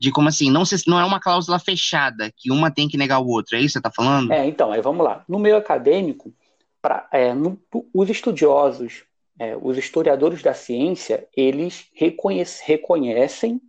de 0.00 0.10
como 0.10 0.28
assim, 0.28 0.50
não, 0.50 0.64
se, 0.64 0.88
não 0.88 0.98
é 0.98 1.04
uma 1.04 1.20
cláusula 1.20 1.58
fechada, 1.58 2.32
que 2.36 2.50
uma 2.50 2.70
tem 2.70 2.88
que 2.88 2.96
negar 2.96 3.20
o 3.20 3.28
outro, 3.28 3.56
é 3.56 3.60
isso 3.60 3.66
que 3.66 3.72
você 3.72 3.78
está 3.78 3.90
falando? 3.90 4.32
É, 4.32 4.46
então, 4.46 4.72
aí 4.72 4.80
vamos 4.80 5.04
lá. 5.04 5.24
No 5.28 5.38
meio 5.38 5.56
acadêmico, 5.56 6.32
pra, 6.80 7.08
é, 7.12 7.34
no, 7.34 7.60
os 7.92 8.08
estudiosos, 8.08 9.04
é, 9.38 9.56
os 9.56 9.78
historiadores 9.78 10.42
da 10.42 10.52
ciência, 10.52 11.28
eles 11.36 11.88
reconhece, 11.94 12.62
reconhecem 12.64 13.60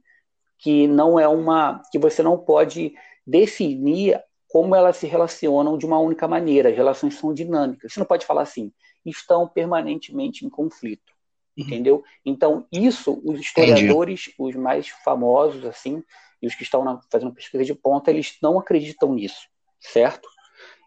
que 0.58 0.88
não 0.88 1.20
é 1.20 1.28
uma. 1.28 1.82
que 1.92 2.00
você 2.00 2.24
não 2.24 2.38
pode 2.38 2.94
definir 3.26 4.20
como 4.50 4.76
elas 4.76 4.98
se 4.98 5.06
relacionam 5.06 5.78
de 5.78 5.86
uma 5.86 6.00
única 6.00 6.28
maneira, 6.28 6.70
as 6.70 6.76
relações 6.76 7.16
são 7.16 7.34
dinâmicas. 7.34 7.94
Você 7.94 8.00
não 8.00 8.08
pode 8.08 8.26
falar 8.26 8.42
assim, 8.42 8.74
estão 9.06 9.48
permanentemente 9.48 10.44
em 10.44 10.50
conflito, 10.50 11.14
uhum. 11.56 11.66
entendeu? 11.66 12.04
Então, 12.26 12.66
isso, 12.72 13.22
os 13.24 13.40
historiadores, 13.40 14.28
Entendi. 14.28 14.36
os 14.40 14.56
mais 14.56 14.90
famosos, 14.90 15.64
assim, 15.66 16.04
e 16.42 16.48
os 16.48 16.56
que 16.56 16.64
estão 16.64 16.84
na, 16.84 17.00
fazendo 17.12 17.34
pesquisa 17.34 17.64
de 17.64 17.76
ponta, 17.76 18.10
eles 18.10 18.38
não 18.42 18.58
acreditam 18.58 19.14
nisso, 19.14 19.48
certo? 19.80 20.28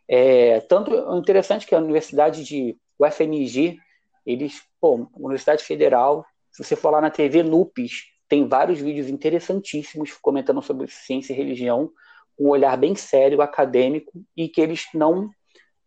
É, 0.08 0.60
tanto 0.62 0.92
interessante 1.16 1.64
que 1.64 1.74
a 1.74 1.78
Universidade 1.78 2.44
de 2.44 2.76
UFMG, 2.98 3.78
eles, 4.24 4.62
pô, 4.80 5.08
Universidade 5.16 5.64
Federal, 5.64 6.24
se 6.50 6.62
você 6.62 6.76
for 6.76 6.90
lá 6.90 7.00
na 7.00 7.10
TV 7.10 7.42
NUPES, 7.42 8.04
tem 8.28 8.46
vários 8.46 8.80
vídeos 8.80 9.08
interessantíssimos 9.08 10.12
comentando 10.14 10.62
sobre 10.62 10.86
ciência 10.88 11.32
e 11.32 11.36
religião, 11.36 11.90
com 12.36 12.44
um 12.44 12.48
olhar 12.50 12.76
bem 12.76 12.94
sério, 12.94 13.42
acadêmico, 13.42 14.12
e 14.36 14.48
que 14.48 14.60
eles 14.60 14.86
não, 14.94 15.28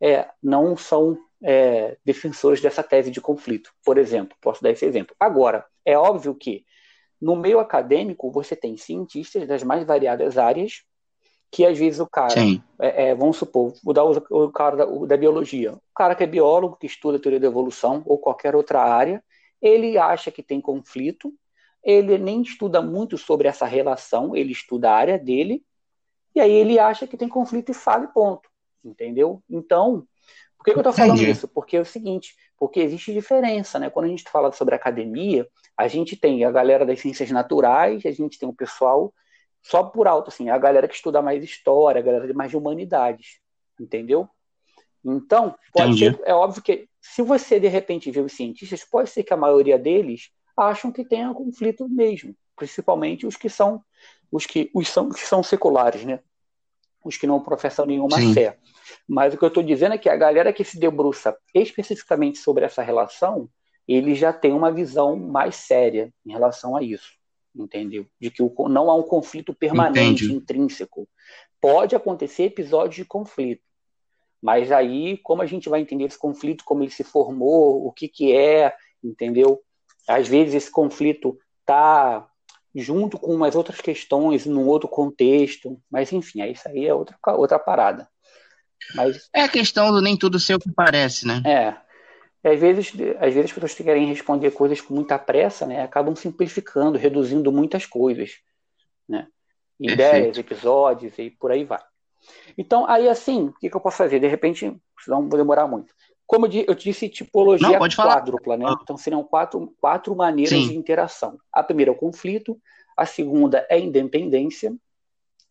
é, 0.02 0.28
não 0.42 0.76
são 0.78 1.18
é, 1.44 1.98
defensores 2.06 2.62
dessa 2.62 2.84
tese 2.84 3.10
de 3.12 3.22
conflito. 3.22 3.72
Por 3.84 3.98
exemplo, 3.98 4.38
posso 4.42 4.62
dar 4.62 4.72
esse 4.72 4.86
exemplo. 4.86 5.16
Agora, 5.20 5.66
é 5.84 5.98
óbvio 5.98 6.36
que 6.36 6.66
no 7.22 7.36
meio 7.36 7.60
acadêmico 7.60 8.32
você 8.32 8.56
tem 8.56 8.78
cientistas 8.78 9.48
das 9.48 9.64
mais 9.64 9.84
variadas 9.86 10.38
áreas 10.38 10.84
que 11.52 11.66
às 11.66 11.78
vezes 11.78 12.00
o 12.00 12.08
cara, 12.08 12.34
é, 12.80 13.10
é, 13.10 13.16
vamos 13.16 13.38
supor, 13.38 13.74
vou 13.84 13.94
dar 13.94 14.04
o, 14.04 14.12
o 14.30 14.52
cara 14.52 14.76
da, 14.76 14.88
o, 14.88 15.08
da, 15.08 15.16
biologia, 15.16 15.74
o 15.74 15.82
cara 15.96 16.16
que 16.16 16.24
é 16.24 16.28
biólogo, 16.28 16.78
que 16.78 16.86
estuda 16.86 17.18
a 17.18 17.22
teoria 17.22 17.40
da 17.40 17.48
evolução 17.48 18.04
ou 18.06 18.18
qualquer 18.18 18.56
outra 18.56 18.82
área, 18.82 19.24
ele 19.62 19.98
acha 19.98 20.32
que 20.32 20.44
tem 20.44 20.60
conflito, 20.60 21.34
ele 21.84 22.18
nem 22.18 22.42
estuda 22.42 22.82
muito 22.82 23.18
sobre 23.18 23.48
essa 23.48 23.66
relação, 23.66 24.36
ele 24.36 24.52
estuda 24.52 24.92
a 24.92 24.96
área 24.96 25.20
dele, 25.20 25.64
e 26.36 26.42
aí 26.42 26.52
ele 26.52 26.78
acha 26.78 27.08
que 27.08 27.16
tem 27.16 27.30
conflito 27.30 27.72
e 27.72 27.74
fala 27.74 28.04
e 28.04 28.08
ponto, 28.08 28.50
entendeu? 28.84 29.42
Então, 29.50 30.06
por 30.58 30.66
que, 30.66 30.72
que 30.72 30.78
eu 30.78 30.82
estou 30.82 30.94
falando 30.94 31.18
Entendi. 31.18 31.32
isso? 31.32 31.48
Porque 31.48 31.78
é 31.78 31.80
o 31.80 31.86
seguinte, 31.86 32.36
porque 32.58 32.80
existe 32.80 33.14
diferença, 33.14 33.80
né? 33.80 33.90
Quando 33.90 34.06
a 34.06 34.10
gente 34.10 34.24
fala 34.24 34.52
sobre 34.52 34.76
academia, 34.76 35.48
a 35.78 35.88
gente 35.88 36.18
tem 36.18 36.44
a 36.44 36.52
galera 36.52 36.86
das 36.86 37.00
ciências 37.00 37.30
naturais, 37.32 38.06
a 38.06 38.12
gente 38.12 38.40
tem 38.40 38.50
o 38.50 38.54
pessoal 38.54 39.14
só 39.66 39.82
por 39.82 40.08
alto, 40.08 40.28
assim, 40.28 40.50
a 40.50 40.58
galera 40.60 40.88
que 40.88 40.94
estuda 40.94 41.24
mais 41.24 41.44
história, 41.44 42.00
a 42.00 42.04
galera 42.04 42.32
mais 42.36 42.52
de 42.52 42.58
humanidades, 42.58 43.40
entendeu? 43.80 44.30
Então, 45.04 45.56
pode 45.74 45.98
ser, 45.98 46.22
é 46.24 46.36
óbvio 46.36 46.62
que 46.62 46.88
se 47.02 47.24
você 47.24 47.60
de 47.60 47.68
repente 47.68 48.12
vê 48.12 48.20
os 48.20 48.34
cientistas, 48.34 48.84
pode 48.84 49.10
ser 49.10 49.24
que 49.24 49.34
a 49.34 49.38
maioria 49.38 49.80
deles 49.80 50.30
acham 50.56 50.92
que 50.92 51.04
tenha 51.04 51.34
conflito 51.34 51.90
mesmo, 51.90 52.36
principalmente 52.56 53.26
os 53.26 53.36
que 53.36 53.50
são 53.50 53.84
os 54.32 54.46
que 54.46 54.70
os 54.72 54.88
são, 54.88 55.10
que 55.10 55.22
são 55.22 55.42
seculares, 55.42 56.06
né? 56.06 56.20
Os 57.04 57.18
que 57.18 57.26
não 57.26 57.40
professam 57.40 57.88
nenhuma 57.88 58.20
Sim. 58.20 58.34
fé. 58.34 58.60
Mas 59.08 59.34
o 59.34 59.38
que 59.38 59.44
eu 59.44 59.48
estou 59.48 59.64
dizendo 59.64 59.96
é 59.96 59.98
que 59.98 60.10
a 60.10 60.16
galera 60.16 60.54
que 60.54 60.64
se 60.64 60.80
debruça 60.80 61.36
especificamente 61.56 62.38
sobre 62.38 62.66
essa 62.66 62.84
relação, 62.84 63.50
ele 63.88 64.14
já 64.14 64.32
tem 64.32 64.54
uma 64.54 64.72
visão 64.72 65.16
mais 65.16 65.56
séria 65.56 66.14
em 66.24 66.32
relação 66.32 66.76
a 66.76 66.84
isso 66.84 67.14
entendeu? 67.56 68.06
De 68.20 68.30
que 68.30 68.44
o, 68.44 68.54
não 68.70 68.90
há 68.90 68.96
um 68.96 69.04
conflito 69.04 69.54
permanente, 69.54 70.26
Entendi. 70.26 70.34
intrínseco. 70.34 71.08
Pode 71.62 71.96
acontecer 71.96 72.44
episódios 72.44 72.96
de 72.96 73.06
conflito, 73.06 73.64
mas 74.42 74.72
aí 74.72 75.18
como 75.18 75.42
a 75.42 75.46
gente 75.46 75.70
vai 75.70 75.82
entender 75.82 76.06
esse 76.06 76.20
conflito, 76.20 76.64
como 76.66 76.84
ele 76.84 76.92
se 76.92 77.04
formou, 77.04 77.86
o 77.86 77.92
que 77.92 78.08
que 78.08 78.36
é, 78.36 78.74
entendeu? 79.04 79.62
Às 80.08 80.28
vezes 80.28 80.54
esse 80.54 80.72
conflito 80.72 81.38
tá 81.66 82.28
junto 82.76 83.18
com 83.18 83.34
umas 83.34 83.56
outras 83.56 83.80
questões, 83.80 84.46
num 84.46 84.68
outro 84.68 84.90
contexto, 84.90 85.82
mas 85.90 86.12
enfim, 86.12 86.44
isso 86.44 86.68
aí 86.68 86.86
é 86.86 86.94
outra, 86.94 87.18
outra 87.38 87.58
parada. 87.58 88.08
Mas, 88.94 89.30
é 89.34 89.42
a 89.42 89.50
questão 89.50 89.92
do 89.92 90.02
nem 90.02 90.18
tudo 90.18 90.40
ser 90.40 90.56
o 90.56 90.60
que 90.60 90.72
parece, 90.72 91.26
né? 91.26 91.42
É, 91.46 91.76
e 92.46 92.48
às 92.48 92.60
vezes, 92.60 92.94
às 93.20 93.34
vezes 93.34 93.46
as 93.46 93.54
pessoas 93.54 93.74
que 93.74 93.84
querem 93.84 94.06
responder 94.06 94.52
coisas 94.52 94.80
com 94.80 94.94
muita 94.94 95.18
pressa, 95.18 95.66
né, 95.66 95.82
acabam 95.82 96.16
simplificando, 96.16 96.96
reduzindo 96.96 97.52
muitas 97.52 97.88
coisas, 97.88 98.34
né? 99.10 99.28
Ideias, 99.80 100.38
episódios 100.38 101.18
e 101.18 101.32
por 101.32 101.52
aí 101.52 101.64
vai. 101.64 101.82
Então, 102.56 102.86
aí 102.88 103.10
assim, 103.10 103.48
o 103.48 103.54
que, 103.54 103.68
que 103.68 103.76
eu 103.76 103.82
posso 103.82 103.98
fazer? 103.98 104.20
De 104.20 104.28
repente, 104.28 104.80
não 105.08 105.28
vou 105.28 105.40
demorar 105.40 105.66
muito. 105.66 105.92
Como 106.28 106.46
eu 106.46 106.76
disse, 106.76 107.10
tipologia 107.10 107.80
não, 107.80 107.90
quádrupla, 107.90 108.58
né? 108.58 108.66
Então 108.80 108.96
seriam 108.96 109.24
quatro, 109.24 109.74
quatro 109.82 110.16
maneiras 110.16 110.60
Sim. 110.60 110.70
de 110.70 110.78
interação. 110.78 111.40
A 111.52 111.64
primeira 111.64 111.90
é 111.90 111.94
o 111.94 111.98
conflito, 111.98 112.62
a 112.96 113.08
segunda 113.08 113.66
é 113.72 113.80
independência, 113.80 114.72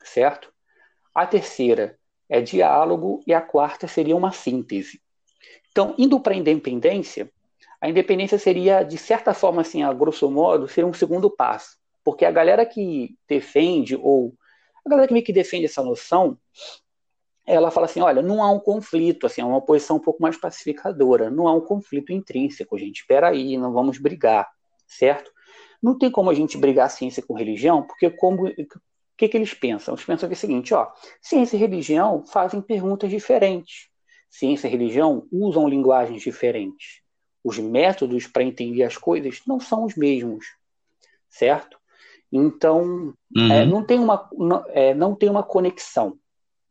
certo? 0.00 0.52
A 1.12 1.26
terceira 1.26 1.98
é 2.28 2.40
diálogo 2.40 3.20
e 3.26 3.34
a 3.34 3.40
quarta 3.40 3.88
seria 3.88 4.14
uma 4.14 4.30
síntese. 4.30 5.02
Então, 5.70 5.94
indo 5.98 6.20
para 6.20 6.34
a 6.34 6.36
independência, 6.36 7.30
a 7.80 7.88
independência 7.88 8.38
seria, 8.38 8.82
de 8.82 8.96
certa 8.96 9.34
forma, 9.34 9.60
assim, 9.60 9.82
a 9.82 9.92
grosso 9.92 10.30
modo, 10.30 10.68
ser 10.68 10.84
um 10.84 10.92
segundo 10.92 11.30
passo. 11.30 11.76
Porque 12.04 12.24
a 12.24 12.30
galera 12.30 12.64
que 12.64 13.16
defende, 13.28 13.96
ou 13.96 14.34
a 14.86 14.88
galera 14.88 15.08
que 15.08 15.12
meio 15.12 15.24
que 15.24 15.32
defende 15.32 15.66
essa 15.66 15.82
noção, 15.82 16.38
ela 17.46 17.70
fala 17.70 17.86
assim, 17.86 18.00
olha, 18.00 18.22
não 18.22 18.42
há 18.42 18.50
um 18.50 18.58
conflito, 18.58 19.26
assim, 19.26 19.42
é 19.42 19.44
uma 19.44 19.60
posição 19.60 19.96
um 19.96 20.00
pouco 20.00 20.22
mais 20.22 20.36
pacificadora, 20.36 21.30
não 21.30 21.46
há 21.46 21.52
um 21.52 21.60
conflito 21.60 22.12
intrínseco, 22.12 22.78
gente, 22.78 23.00
espera 23.00 23.28
aí, 23.28 23.58
não 23.58 23.72
vamos 23.72 23.98
brigar, 23.98 24.48
certo? 24.86 25.30
Não 25.82 25.98
tem 25.98 26.10
como 26.10 26.30
a 26.30 26.34
gente 26.34 26.56
brigar 26.56 26.90
ciência 26.90 27.22
com 27.22 27.34
religião, 27.34 27.82
porque 27.82 28.08
como 28.08 28.46
o 28.46 28.52
que, 29.16 29.28
que 29.28 29.36
eles 29.36 29.52
pensam? 29.52 29.94
Eles 29.94 30.04
pensam 30.06 30.28
que 30.28 30.34
é 30.34 30.36
o 30.36 30.40
seguinte, 30.40 30.72
ó, 30.72 30.90
ciência 31.20 31.56
e 31.56 31.60
religião 31.60 32.24
fazem 32.24 32.62
perguntas 32.62 33.10
diferentes 33.10 33.92
ciência 34.34 34.66
e 34.66 34.70
religião 34.70 35.28
usam 35.30 35.68
linguagens 35.68 36.22
diferentes. 36.22 37.00
Os 37.42 37.56
métodos 37.58 38.26
para 38.26 38.42
entender 38.42 38.82
as 38.82 38.96
coisas 38.96 39.40
não 39.46 39.60
são 39.60 39.84
os 39.84 39.94
mesmos, 39.94 40.44
certo? 41.28 41.78
Então, 42.32 43.14
uhum. 43.36 43.52
é, 43.52 43.64
não, 43.64 43.84
tem 43.84 43.98
uma, 43.98 44.28
não, 44.32 44.64
é, 44.70 44.92
não 44.92 45.14
tem 45.14 45.28
uma 45.28 45.44
conexão, 45.44 46.18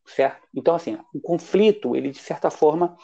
certo? 0.06 0.46
Então, 0.54 0.76
assim, 0.76 0.98
o 1.14 1.22
conflito, 1.22 1.96
ele, 1.96 2.12
de 2.12 2.18
certa 2.18 2.50
forma, 2.52 2.98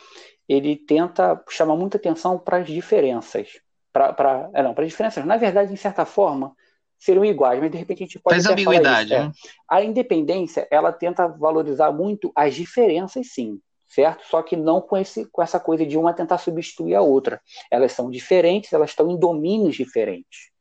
ele 0.48 0.76
tenta 0.76 1.42
chamar 1.48 1.78
muita 1.78 1.96
atenção 1.96 2.38
para 2.38 2.58
as 2.58 2.68
diferenças. 2.68 3.62
Para 3.94 4.50
é, 4.54 4.62
não, 4.62 4.74
para 4.74 4.84
as 4.84 4.90
diferenças, 4.90 5.24
na 5.24 5.38
verdade, 5.38 5.72
em 5.72 5.78
certa 5.78 6.06
forma, 6.06 6.54
seriam 6.98 7.24
iguais, 7.24 7.62
mas 7.62 7.72
de 7.72 7.78
repente 7.78 8.04
a 8.04 8.06
gente 8.06 8.20
pode. 8.20 8.36
Faz 8.36 8.46
ambiguidade, 8.46 9.14
é. 9.14 9.20
né? 9.20 9.32
A 9.70 9.82
independência, 9.82 10.68
ela 10.70 10.92
tenta 10.92 11.28
valorizar 11.30 11.94
muito 11.94 12.30
as 12.36 12.54
diferenças, 12.56 13.28
sim 13.32 13.62
certo? 13.90 14.24
Só 14.28 14.42
que 14.44 14.56
não 14.56 14.80
com, 14.80 14.96
esse, 14.96 15.26
com 15.26 15.42
essa 15.42 15.60
coisa 15.60 15.86
de 15.86 15.98
uma 15.98 16.14
tentar 16.14 16.38
substituir 16.38 16.96
a 16.96 17.02
outra. 17.02 17.42
Elas 17.72 17.92
são 17.92 18.10
diferentes, 18.10 18.72
elas 18.72 18.92
estão 18.92 19.10
em 19.10 19.18
domínios 19.18 19.76
diferentes. 19.76 20.52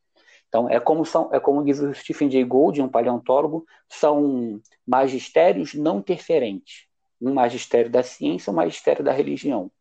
Então, 0.47 0.67
é 0.67 0.79
como, 0.79 1.05
são, 1.05 1.29
é 1.31 1.39
como 1.39 1.63
diz 1.63 1.79
o 1.79 1.93
Stephen 1.93 2.29
Jay 2.29 2.43
Gould, 2.43 2.81
um 2.81 2.89
paleontólogo, 2.89 3.65
são 3.87 4.59
magistérios 4.85 5.75
não 5.75 5.99
interferentes. 5.99 6.87
Um 7.21 7.33
magistério 7.33 7.91
da 7.91 8.01
ciência 8.01 8.51
um 8.51 8.55
magistério 8.55 9.03
da 9.03 9.11
religião. 9.11 9.71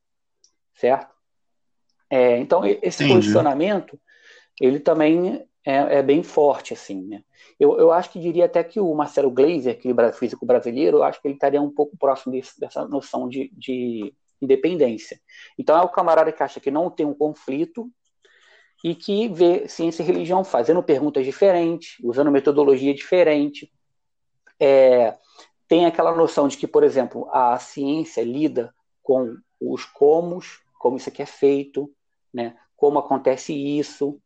Certo? 0.74 1.08
É, 2.10 2.36
então, 2.38 2.64
esse 2.66 3.02
Entendi. 3.02 3.14
posicionamento, 3.14 3.98
ele 4.60 4.78
também 4.78 5.47
é, 5.64 5.98
é, 5.98 6.02
bem 6.02 6.22
forte, 6.22 6.72
assim, 6.72 7.02
né? 7.06 7.22
Eu, 7.58 7.78
eu 7.78 7.92
acho 7.92 8.10
que 8.10 8.20
diria 8.20 8.46
até 8.46 8.62
que 8.62 8.80
o 8.80 8.94
Marcelo 8.94 9.30
Gleiser, 9.30 9.78
que 9.78 9.88
é 9.90 10.12
físico 10.12 10.46
brasileiro, 10.46 10.98
eu 10.98 11.02
acho 11.02 11.20
que 11.20 11.28
ele 11.28 11.34
estaria 11.34 11.60
um 11.60 11.70
pouco 11.70 11.96
próximo 11.96 12.32
desse, 12.32 12.58
dessa 12.58 12.86
noção 12.86 13.28
de, 13.28 13.50
de 13.54 14.14
independência. 14.40 15.20
Então 15.58 15.76
é 15.76 15.82
o 15.82 15.88
camarada 15.88 16.32
que 16.32 16.42
acha 16.42 16.60
que 16.60 16.70
não 16.70 16.90
tem 16.90 17.04
um 17.04 17.14
conflito 17.14 17.90
e 18.84 18.94
que 18.94 19.28
vê 19.28 19.66
ciência 19.68 20.02
e 20.02 20.06
religião 20.06 20.44
fazendo 20.44 20.82
perguntas 20.82 21.24
diferentes, 21.24 21.96
usando 22.02 22.30
metodologia 22.30 22.94
diferente. 22.94 23.72
É, 24.60 25.16
tem 25.66 25.84
aquela 25.84 26.14
noção 26.14 26.48
de 26.48 26.56
que, 26.56 26.66
por 26.66 26.84
exemplo, 26.84 27.28
a 27.32 27.58
ciência 27.58 28.22
lida 28.22 28.72
com 29.02 29.36
os 29.60 29.84
comos, 29.84 30.60
como 30.78 30.96
isso 30.96 31.08
aqui 31.08 31.22
é 31.22 31.26
feito, 31.26 31.92
né? 32.32 32.56
como 32.76 32.98
acontece 32.98 33.52
isso, 33.52 34.20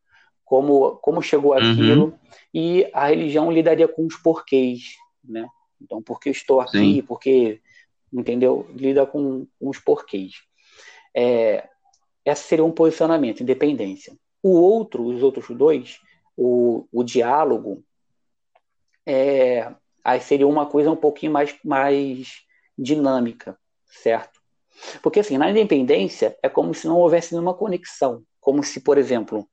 como, 0.52 0.96
como 0.96 1.22
chegou 1.22 1.52
uhum. 1.52 1.72
aquilo, 1.72 2.04
uhum. 2.04 2.18
e 2.52 2.86
a 2.92 3.06
religião 3.06 3.50
lidaria 3.50 3.88
com 3.88 4.04
os 4.04 4.16
porquês, 4.16 4.96
né? 5.24 5.48
Então, 5.80 6.02
por 6.02 6.20
que 6.20 6.28
estou 6.28 6.60
aqui, 6.60 6.96
Sim. 6.96 7.02
porque, 7.08 7.58
entendeu? 8.12 8.68
Lida 8.74 9.06
com, 9.06 9.46
com 9.58 9.68
os 9.70 9.78
porquês. 9.78 10.42
É, 11.16 11.66
esse 12.22 12.42
seria 12.42 12.66
um 12.66 12.70
posicionamento, 12.70 13.42
independência. 13.42 14.14
O 14.42 14.50
outro, 14.50 15.06
os 15.06 15.22
outros 15.22 15.48
dois, 15.56 15.98
o, 16.36 16.86
o 16.92 17.02
diálogo, 17.02 17.82
é, 19.06 19.72
aí 20.04 20.20
seria 20.20 20.46
uma 20.46 20.66
coisa 20.66 20.90
um 20.90 20.96
pouquinho 20.96 21.32
mais, 21.32 21.56
mais 21.64 22.42
dinâmica, 22.76 23.58
certo? 23.86 24.38
Porque 25.02 25.20
assim, 25.20 25.38
na 25.38 25.50
independência 25.50 26.36
é 26.42 26.48
como 26.50 26.74
se 26.74 26.86
não 26.86 26.98
houvesse 26.98 27.32
nenhuma 27.32 27.54
conexão, 27.54 28.22
como 28.42 28.62
se, 28.62 28.80
por 28.80 28.98
exemplo, 28.98 29.48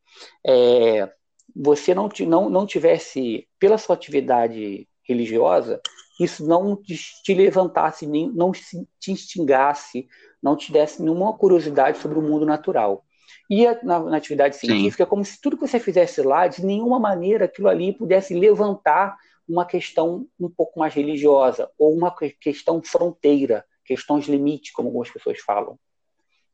é, 0.46 1.08
você 1.56 1.94
não, 1.94 2.10
não, 2.28 2.50
não 2.50 2.66
tivesse, 2.66 3.48
pela 3.60 3.78
sua 3.78 3.96
atividade 3.96 4.88
religiosa, 5.08 5.80
isso 6.20 6.46
não 6.46 6.76
te 6.76 7.34
levantasse, 7.34 8.06
nem, 8.06 8.30
não 8.30 8.52
te 8.52 9.12
instingasse, 9.12 10.08
não 10.42 10.58
te 10.58 10.72
desse 10.72 11.02
nenhuma 11.02 11.38
curiosidade 11.38 12.00
sobre 12.00 12.18
o 12.18 12.22
mundo 12.22 12.46
natural. 12.46 13.06
E 13.50 13.66
na, 13.84 14.00
na 14.00 14.18
atividade 14.18 14.56
científica, 14.56 15.04
Sim. 15.04 15.08
é 15.08 15.10
como 15.10 15.24
se 15.24 15.40
tudo 15.40 15.56
que 15.56 15.68
você 15.68 15.80
fizesse 15.80 16.22
lá, 16.24 16.48
de 16.48 16.66
nenhuma 16.66 17.00
maneira 17.00 17.46
aquilo 17.46 17.70
ali 17.70 17.94
pudesse 17.94 18.34
levantar 18.34 19.16
uma 19.48 19.66
questão 19.66 20.28
um 20.40 20.50
pouco 20.50 20.80
mais 20.80 20.94
religiosa, 20.94 21.70
ou 21.78 21.96
uma 21.96 22.14
questão 22.42 22.82
fronteira, 22.84 23.66
questões 23.86 24.28
limite, 24.28 24.74
como 24.74 24.90
algumas 24.90 25.10
pessoas 25.10 25.40
falam, 25.40 25.80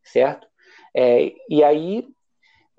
certo? 0.03 0.47
É, 0.95 1.33
e 1.49 1.63
aí 1.63 2.07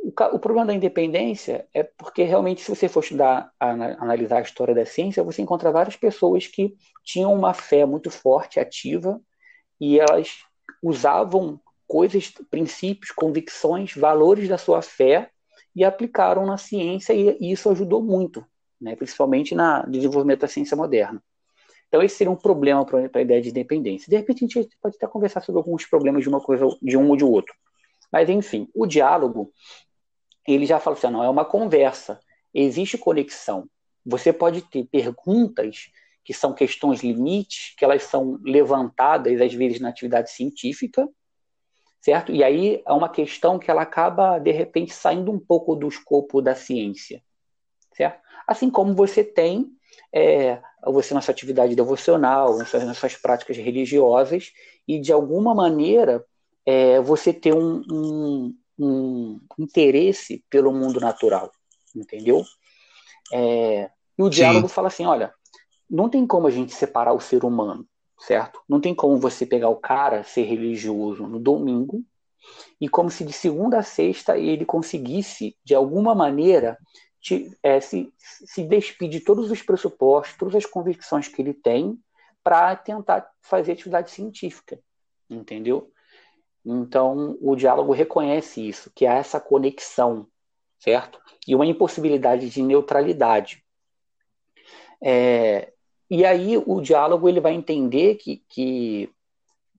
o, 0.07 0.37
o, 0.37 0.39
problema 0.39 0.67
da 0.67 0.75
independência 0.75 1.67
é 1.75 1.83
porque 1.83 2.23
realmente, 2.23 2.63
se 2.63 2.71
você 2.71 2.89
for 2.89 3.03
estudar, 3.03 3.51
analisar 3.59 4.39
a 4.39 4.43
história 4.43 4.73
da 4.73 4.87
ciência, 4.87 5.25
você 5.25 5.43
encontra 5.43 5.73
várias 5.73 5.97
pessoas 5.97 6.47
que 6.47 6.77
tinham 7.03 7.35
uma 7.35 7.53
fé 7.53 7.85
muito 7.85 8.09
forte, 8.09 8.61
ativa, 8.61 9.21
e 9.81 9.99
elas 9.99 10.45
usavam 10.81 11.61
coisas, 11.89 12.33
princípios, 12.49 13.11
convicções, 13.11 13.95
valores 13.97 14.49
da 14.49 14.57
sua 14.57 14.81
fé 14.81 15.29
e 15.75 15.85
aplicaram 15.85 16.47
na 16.47 16.57
ciência, 16.57 17.13
e, 17.13 17.37
e 17.41 17.51
isso 17.51 17.69
ajudou 17.69 18.01
muito, 18.01 18.47
né, 18.81 18.95
principalmente 18.95 19.57
no 19.57 19.91
desenvolvimento 19.91 20.41
da 20.41 20.49
ciência 20.49 20.77
moderna. 20.77 21.21
Então, 21.89 22.01
esse 22.01 22.17
seria 22.17 22.31
um 22.31 22.37
problema 22.37 22.87
para 22.87 23.11
a 23.13 23.21
ideia 23.21 23.43
de 23.43 23.49
independência. 23.49 24.09
De 24.09 24.17
repente, 24.17 24.45
a 24.45 24.63
gente 24.63 24.77
pode 24.81 24.95
até 24.97 25.07
conversar 25.09 25.41
sobre 25.41 25.59
alguns 25.59 25.85
problemas 25.85 26.23
de 26.23 26.29
uma 26.29 26.41
coisa, 26.41 26.65
de 26.81 26.97
um 26.97 27.09
ou 27.09 27.17
de 27.17 27.25
outro. 27.25 27.55
Mas, 28.13 28.29
enfim, 28.29 28.69
o 28.75 28.87
diálogo, 28.87 29.53
ele 30.47 30.67
já 30.67 30.79
fala 30.79 30.97
assim: 30.97 31.09
não, 31.09 31.23
é 31.23 31.29
uma 31.29 31.45
conversa, 31.45 32.21
existe 32.53 32.99
conexão. 32.99 33.69
Você 34.05 34.33
pode 34.33 34.63
ter 34.63 34.85
perguntas 34.85 35.91
que 36.25 36.33
são 36.33 36.53
questões 36.53 37.03
limites, 37.03 37.75
que 37.77 37.85
elas 37.85 38.03
são 38.03 38.39
levantadas, 38.43 39.41
às 39.41 39.55
vezes, 39.55 39.81
na 39.81 39.89
atividade 39.89 40.31
científica, 40.31 41.09
certo? 42.01 42.33
E 42.33 42.43
aí 42.43 42.83
é 42.85 42.93
uma 42.93 43.09
questão 43.09 43.59
que 43.59 43.71
ela 43.71 43.83
acaba, 43.83 44.39
de 44.39 44.51
repente, 44.51 44.93
saindo 44.93 45.31
um 45.31 45.39
pouco 45.39 45.77
do 45.77 45.89
escopo 45.89 46.43
da 46.43 46.55
ciência, 46.55 47.23
certo? 47.93 48.21
Assim 48.47 48.71
como 48.71 48.95
você 48.95 49.23
tem 49.23 49.77
é, 50.13 50.61
você 50.85 51.15
na 51.15 51.21
sua 51.21 51.33
atividade 51.33 51.75
devocional, 51.75 52.57
nas 52.57 52.69
suas, 52.69 52.85
nas 52.85 52.99
suas 52.99 53.17
práticas 53.17 53.57
religiosas, 53.57 54.53
e 54.87 55.01
de 55.01 55.13
alguma 55.13 55.55
maneira 55.55 56.25
é, 56.65 57.01
você 57.01 57.33
ter 57.33 57.55
um, 57.55 57.83
um, 57.91 58.57
um, 58.79 59.41
interesse 59.59 60.45
pelo 60.51 60.73
mundo 60.73 61.01
natural, 61.01 61.51
entendeu? 61.95 62.45
É, 63.33 63.91
e 64.19 64.23
o 64.23 64.31
diálogo 64.31 64.69
Sim. 64.69 64.75
fala 64.75 64.89
assim: 64.89 65.07
olha, 65.07 65.33
não 65.89 66.09
tem 66.09 66.27
como 66.27 66.47
a 66.47 66.51
gente 66.51 66.73
separar 66.73 67.13
o 67.13 67.21
ser 67.21 67.45
humano, 67.45 67.87
certo? 68.19 68.61
Não 68.69 68.81
tem 68.81 68.95
como 68.95 69.19
você 69.19 69.47
pegar 69.47 69.69
o 69.69 69.77
cara, 69.77 70.25
ser 70.25 70.43
religioso 70.43 71.27
no 71.27 71.39
domingo, 71.39 72.05
e 72.81 72.89
como 72.89 73.11
se 73.11 73.25
de 73.25 73.33
segunda 73.33 73.79
a 73.79 73.83
sexta 73.83 74.37
ele 74.37 74.65
conseguisse, 74.65 75.57
de 75.65 75.75
alguma 75.75 76.15
maneira, 76.15 76.79
te, 77.21 77.51
é, 77.63 77.81
se, 77.81 78.13
se 78.19 78.63
despir 78.63 79.09
de 79.09 79.21
todos 79.21 79.51
os 79.51 79.63
pressupostos, 79.63 80.37
todas 80.37 80.55
as 80.55 80.67
convicções 80.67 81.29
que 81.29 81.43
ele 81.43 81.55
tem, 81.55 81.99
para 82.43 82.77
tentar 82.77 83.29
fazer 83.41 83.73
atividade 83.73 84.11
científica, 84.11 84.79
entendeu? 85.29 85.91
Então, 86.69 87.39
o 87.41 87.55
diálogo 87.55 87.93
reconhece 87.93 88.67
isso, 88.67 88.91
que 88.93 89.07
há 89.07 89.15
essa 89.15 89.39
conexão, 89.39 90.27
certo? 90.81 91.21
E 91.47 91.55
uma 91.55 91.65
impossibilidade 91.65 92.51
de 92.51 92.61
neutralidade. 92.61 93.63
É, 95.01 95.73
e 96.11 96.25
aí 96.25 96.57
o 96.59 96.81
diálogo 96.81 97.29
ele 97.29 97.39
vai 97.39 97.55
entender 97.55 98.17
que, 98.17 98.43
que 98.49 99.09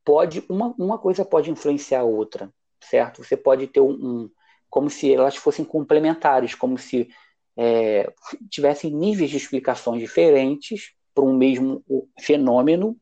pode 0.06 0.42
uma, 0.48 0.74
uma 0.80 0.98
coisa 0.98 1.26
pode 1.26 1.52
influenciar 1.52 2.00
a 2.00 2.06
outra, 2.06 2.50
certo? 2.82 3.22
Você 3.22 3.36
pode 3.36 3.68
ter 3.68 3.82
um, 3.82 3.92
um 3.92 4.32
como 4.70 4.90
se 4.90 5.14
elas 5.14 5.36
fossem 5.36 5.66
complementares, 5.66 6.56
como 6.56 6.78
se 6.78 7.10
é, 7.58 8.10
tivessem 8.50 8.92
níveis 8.92 9.30
de 9.30 9.36
explicações 9.36 10.00
diferentes 10.00 10.94
para 11.14 11.24
um 11.24 11.36
mesmo 11.36 11.84
fenômeno, 12.20 12.96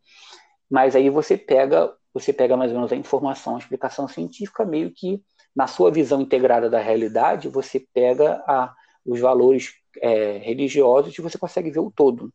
mas 0.70 0.96
aí 0.96 1.10
você 1.10 1.38
pega 1.38 1.94
você 2.16 2.32
pega 2.32 2.56
mais 2.56 2.72
ou 2.72 2.78
menos 2.78 2.94
a 2.94 2.96
informação, 2.96 3.56
a 3.56 3.60
explicação 3.60 4.08
científica, 4.08 4.64
meio 4.64 4.90
que 4.90 5.22
na 5.54 5.68
sua 5.68 5.92
visão 5.92 6.22
integrada 6.22 6.70
da 6.70 6.80
realidade, 6.80 7.50
você 7.50 7.86
pega 7.94 8.42
a, 8.48 8.74
os 9.06 9.20
valores 9.20 9.74
é, 10.02 10.38
religiosos 10.38 11.18
e 11.18 11.22
você 11.22 11.38
consegue 11.38 11.70
ver 11.70 11.82
o 11.82 11.92
todo. 11.92 12.34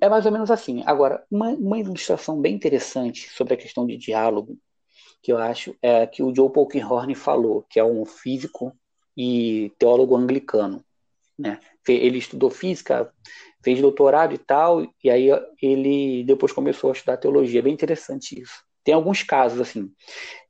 É 0.00 0.08
mais 0.08 0.24
ou 0.26 0.30
menos 0.30 0.48
assim. 0.48 0.84
Agora, 0.86 1.24
uma, 1.28 1.48
uma 1.48 1.78
ilustração 1.78 2.40
bem 2.40 2.54
interessante 2.54 3.28
sobre 3.30 3.54
a 3.54 3.56
questão 3.56 3.84
de 3.84 3.96
diálogo, 3.96 4.56
que 5.20 5.32
eu 5.32 5.38
acho, 5.38 5.74
é 5.82 6.06
que 6.06 6.22
o 6.22 6.32
Joe 6.32 6.52
Polkinghorne 6.52 7.16
falou, 7.16 7.66
que 7.68 7.80
é 7.80 7.84
um 7.84 8.04
físico 8.04 8.72
e 9.16 9.72
teólogo 9.76 10.16
anglicano. 10.16 10.84
Né? 11.36 11.58
Ele 11.88 12.18
estudou 12.18 12.48
física, 12.48 13.12
fez 13.62 13.80
doutorado 13.80 14.34
e 14.34 14.38
tal, 14.38 14.86
e 15.02 15.10
aí 15.10 15.28
ele 15.60 16.24
depois 16.24 16.52
começou 16.52 16.90
a 16.90 16.92
estudar 16.92 17.16
teologia. 17.16 17.62
Bem 17.62 17.72
interessante 17.72 18.40
isso. 18.40 18.62
Tem 18.84 18.94
alguns 18.94 19.22
casos 19.22 19.60
assim. 19.60 19.90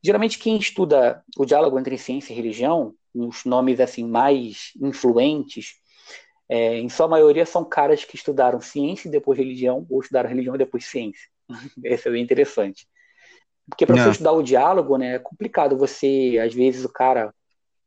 Geralmente 0.03 0.39
quem 0.39 0.57
estuda 0.57 1.23
o 1.37 1.45
diálogo 1.45 1.77
entre 1.79 1.97
ciência 1.97 2.31
e 2.31 2.35
religião, 2.35 2.93
os 3.13 3.43
nomes 3.43 3.79
assim 3.79 4.05
mais 4.05 4.71
influentes, 4.81 5.73
é, 6.47 6.77
em 6.77 6.89
sua 6.89 7.07
maioria 7.07 7.45
são 7.45 7.63
caras 7.65 8.05
que 8.05 8.15
estudaram 8.15 8.61
ciência 8.61 9.07
e 9.07 9.11
depois 9.11 9.37
religião, 9.37 9.85
ou 9.89 10.01
estudaram 10.01 10.29
religião 10.29 10.55
e 10.55 10.57
depois 10.59 10.85
ciência. 10.85 11.27
Esse 11.83 12.07
é 12.07 12.11
bem 12.11 12.23
interessante. 12.23 12.87
Porque 13.69 13.85
para 13.85 14.01
você 14.01 14.09
estudar 14.11 14.31
o 14.31 14.41
diálogo, 14.41 14.97
né, 14.97 15.15
é 15.15 15.19
complicado 15.19 15.77
você, 15.77 16.39
às 16.43 16.53
vezes 16.53 16.83
o 16.83 16.89
cara 16.89 17.31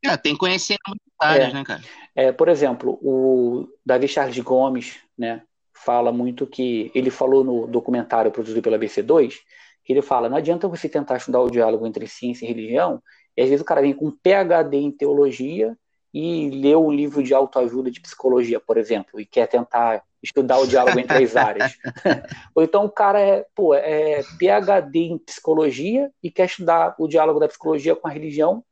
é, 0.05 0.17
tem 0.17 0.33
que 0.33 0.39
conhecer 0.39 0.75
áreas, 1.19 1.49
é, 1.49 1.53
né, 1.53 1.63
cara? 1.63 1.81
É, 2.15 2.31
por 2.31 2.47
exemplo, 2.47 2.99
o 3.01 3.67
Davi 3.85 4.07
Charles 4.07 4.37
Gomes, 4.39 4.99
né, 5.17 5.41
fala 5.73 6.11
muito 6.11 6.45
que 6.45 6.91
ele 6.93 7.09
falou 7.09 7.43
no 7.43 7.67
documentário 7.67 8.31
produzido 8.31 8.61
pela 8.61 8.77
BC2, 8.77 9.35
que 9.83 9.91
ele 9.91 10.01
fala, 10.01 10.29
não 10.29 10.37
adianta 10.37 10.67
você 10.67 10.87
tentar 10.87 11.17
estudar 11.17 11.41
o 11.41 11.49
diálogo 11.49 11.85
entre 11.85 12.07
ciência 12.07 12.45
e 12.45 12.47
religião, 12.47 13.01
e 13.35 13.41
às 13.41 13.49
vezes 13.49 13.61
o 13.61 13.65
cara 13.65 13.81
vem 13.81 13.93
com 13.93 14.07
um 14.07 14.11
PhD 14.11 14.77
em 14.77 14.91
teologia 14.91 15.75
e 16.13 16.49
lê 16.51 16.75
um 16.75 16.91
livro 16.91 17.23
de 17.23 17.33
autoajuda 17.33 17.89
de 17.89 17.99
psicologia, 17.99 18.59
por 18.59 18.77
exemplo, 18.77 19.19
e 19.19 19.25
quer 19.25 19.47
tentar 19.47 20.03
estudar 20.21 20.59
o 20.59 20.67
diálogo 20.67 20.99
entre 20.99 21.23
as 21.23 21.35
áreas. 21.35 21.75
Ou 22.55 22.63
então 22.63 22.85
o 22.85 22.89
cara 22.89 23.19
é, 23.19 23.45
pô, 23.55 23.73
é 23.73 24.21
PhD 24.37 24.99
em 24.99 25.17
psicologia 25.17 26.11
e 26.21 26.29
quer 26.29 26.45
estudar 26.45 26.95
o 26.99 27.07
diálogo 27.07 27.39
da 27.39 27.47
psicologia 27.47 27.95
com 27.95 28.07
a 28.07 28.11
religião 28.11 28.63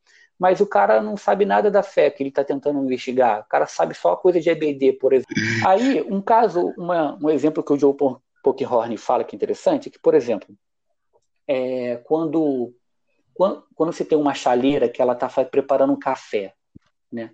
mas 0.41 0.59
o 0.59 0.65
cara 0.65 0.99
não 1.03 1.15
sabe 1.15 1.45
nada 1.45 1.69
da 1.69 1.83
fé 1.83 2.09
que 2.09 2.23
ele 2.23 2.29
está 2.29 2.43
tentando 2.43 2.83
investigar. 2.83 3.41
O 3.41 3.43
cara 3.43 3.67
sabe 3.67 3.93
só 3.93 4.13
a 4.13 4.17
coisa 4.17 4.41
de 4.41 4.49
EBD, 4.49 4.93
por 4.93 5.13
exemplo. 5.13 5.35
Aí, 5.67 6.01
um 6.01 6.19
caso, 6.19 6.73
uma, 6.75 7.15
um 7.21 7.29
exemplo 7.29 7.61
que 7.61 7.71
o 7.71 7.77
Joe 7.77 7.95
Pockhorn 8.43 8.97
fala 8.97 9.23
que 9.23 9.35
é 9.35 9.37
interessante, 9.37 9.87
é 9.87 9.91
que, 9.91 9.99
por 9.99 10.15
exemplo, 10.15 10.49
é, 11.47 11.97
quando, 12.05 12.73
quando, 13.35 13.63
quando 13.75 13.93
você 13.93 14.03
tem 14.03 14.17
uma 14.17 14.33
chaleira 14.33 14.89
que 14.89 14.99
ela 14.99 15.13
está 15.13 15.29
preparando 15.43 15.93
um 15.93 15.99
café, 15.99 16.55
né? 17.11 17.29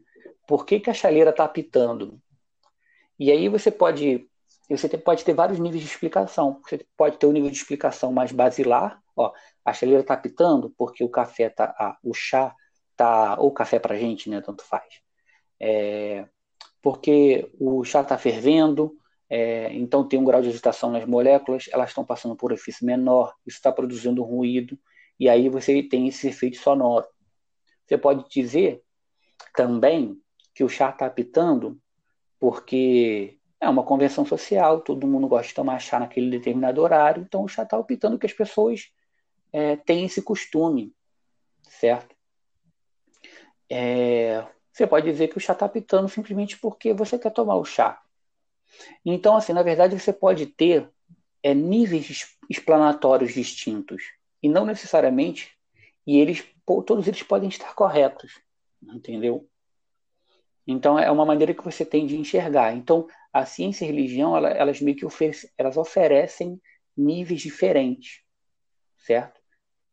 Por 0.46 0.66
que, 0.66 0.78
que 0.78 0.90
a 0.90 0.94
chaleira 0.94 1.30
está 1.30 1.46
apitando? 1.46 2.20
E 3.18 3.32
aí 3.32 3.48
você 3.48 3.72
pode 3.72 4.28
você 4.70 4.98
pode 4.98 5.24
ter 5.24 5.34
vários 5.34 5.60
níveis 5.60 5.82
de 5.82 5.88
explicação. 5.88 6.60
Você 6.62 6.86
pode 6.98 7.18
ter 7.18 7.26
um 7.26 7.32
nível 7.32 7.50
de 7.50 7.56
explicação 7.56 8.12
mais 8.12 8.34
basilar, 8.34 9.02
ó, 9.16 9.32
a 9.64 9.72
chaleira 9.72 10.02
está 10.02 10.14
apitando 10.14 10.74
porque 10.78 11.06
o 11.06 11.10
café 11.10 11.48
tá, 11.50 11.74
ah, 11.80 11.98
o 12.04 12.14
chá 12.14 12.54
tá 12.98 13.40
ou 13.40 13.52
café 13.52 13.80
para 13.80 13.98
gente, 13.98 14.30
né? 14.30 14.42
Tanto 14.42 14.64
faz. 14.64 15.02
É, 15.60 16.28
porque 16.82 17.50
o 17.60 17.84
chá 17.84 18.02
está 18.02 18.18
fervendo, 18.18 18.98
é, 19.30 19.74
então 19.74 20.08
tem 20.08 20.20
um 20.20 20.26
grau 20.26 20.42
de 20.42 20.50
agitação 20.50 20.92
nas 20.92 21.06
moléculas, 21.06 21.66
elas 21.72 21.90
estão 21.90 22.06
passando 22.06 22.36
por 22.36 22.52
orifício 22.52 22.86
menor, 22.86 23.34
isso 23.46 23.58
está 23.58 23.72
produzindo 23.72 24.24
ruído, 24.24 24.78
e 25.20 25.30
aí 25.30 25.50
você 25.50 25.84
tem 25.84 26.08
esse 26.08 26.28
efeito 26.28 26.58
sonoro. 26.58 27.08
Você 27.86 27.98
pode 27.98 28.28
dizer 28.30 28.82
também 29.56 30.20
que 30.54 30.64
o 30.64 30.70
chá 30.70 30.90
está 30.90 31.06
apitando 31.06 31.80
porque 32.40 33.38
é 33.60 33.68
uma 33.68 33.84
convenção 33.84 34.26
social, 34.26 34.82
todo 34.82 35.08
mundo 35.08 35.28
gosta 35.28 35.48
de 35.48 35.54
tomar 35.54 35.80
chá 35.80 36.00
naquele 36.00 36.30
determinado 36.30 36.82
horário, 36.82 37.24
então 37.24 37.44
o 37.44 37.48
chá 37.48 37.64
está 37.64 37.78
apitando 37.78 38.20
que 38.20 38.26
as 38.26 38.34
pessoas 38.34 38.92
é, 39.52 39.76
têm 39.76 40.06
esse 40.06 40.22
costume, 40.22 40.94
certo? 41.64 42.17
É, 43.70 44.46
você 44.72 44.86
pode 44.86 45.10
dizer 45.12 45.28
que 45.28 45.38
o 45.38 45.42
chá 45.42 45.54
está 45.54 45.68
pitando 45.68 46.08
simplesmente 46.08 46.58
porque 46.60 46.94
você 46.94 47.18
quer 47.18 47.32
tomar 47.32 47.56
o 47.56 47.66
chá. 47.66 48.02
Então, 49.06 49.36
assim, 49.36 49.54
na 49.54 49.64
verdade, 49.64 50.00
você 50.00 50.14
pode 50.14 50.46
ter 50.46 50.90
é, 51.42 51.54
níveis 51.54 52.38
explanatórios 52.50 53.34
distintos 53.34 54.04
e 54.42 54.50
não 54.50 54.66
necessariamente, 54.66 55.52
e 56.06 56.18
eles 56.20 56.46
todos 56.86 57.08
eles 57.08 57.24
podem 57.24 57.48
estar 57.48 57.74
corretos, 57.74 58.42
entendeu? 58.84 59.50
Então 60.66 61.00
é 61.00 61.10
uma 61.10 61.26
maneira 61.26 61.54
que 61.54 61.64
você 61.64 61.86
tem 61.86 62.06
de 62.06 62.18
enxergar. 62.18 62.76
Então 62.76 63.08
a 63.32 63.46
ciência 63.46 63.86
e 63.86 63.88
a 63.88 63.92
religião 63.92 64.36
ela, 64.36 64.50
elas 64.50 64.82
meio 64.82 64.98
que 64.98 65.06
oferecem, 65.06 65.50
elas 65.58 65.78
oferecem 65.78 66.62
níveis 66.96 67.42
diferentes, 67.42 68.22
certo? 68.98 69.40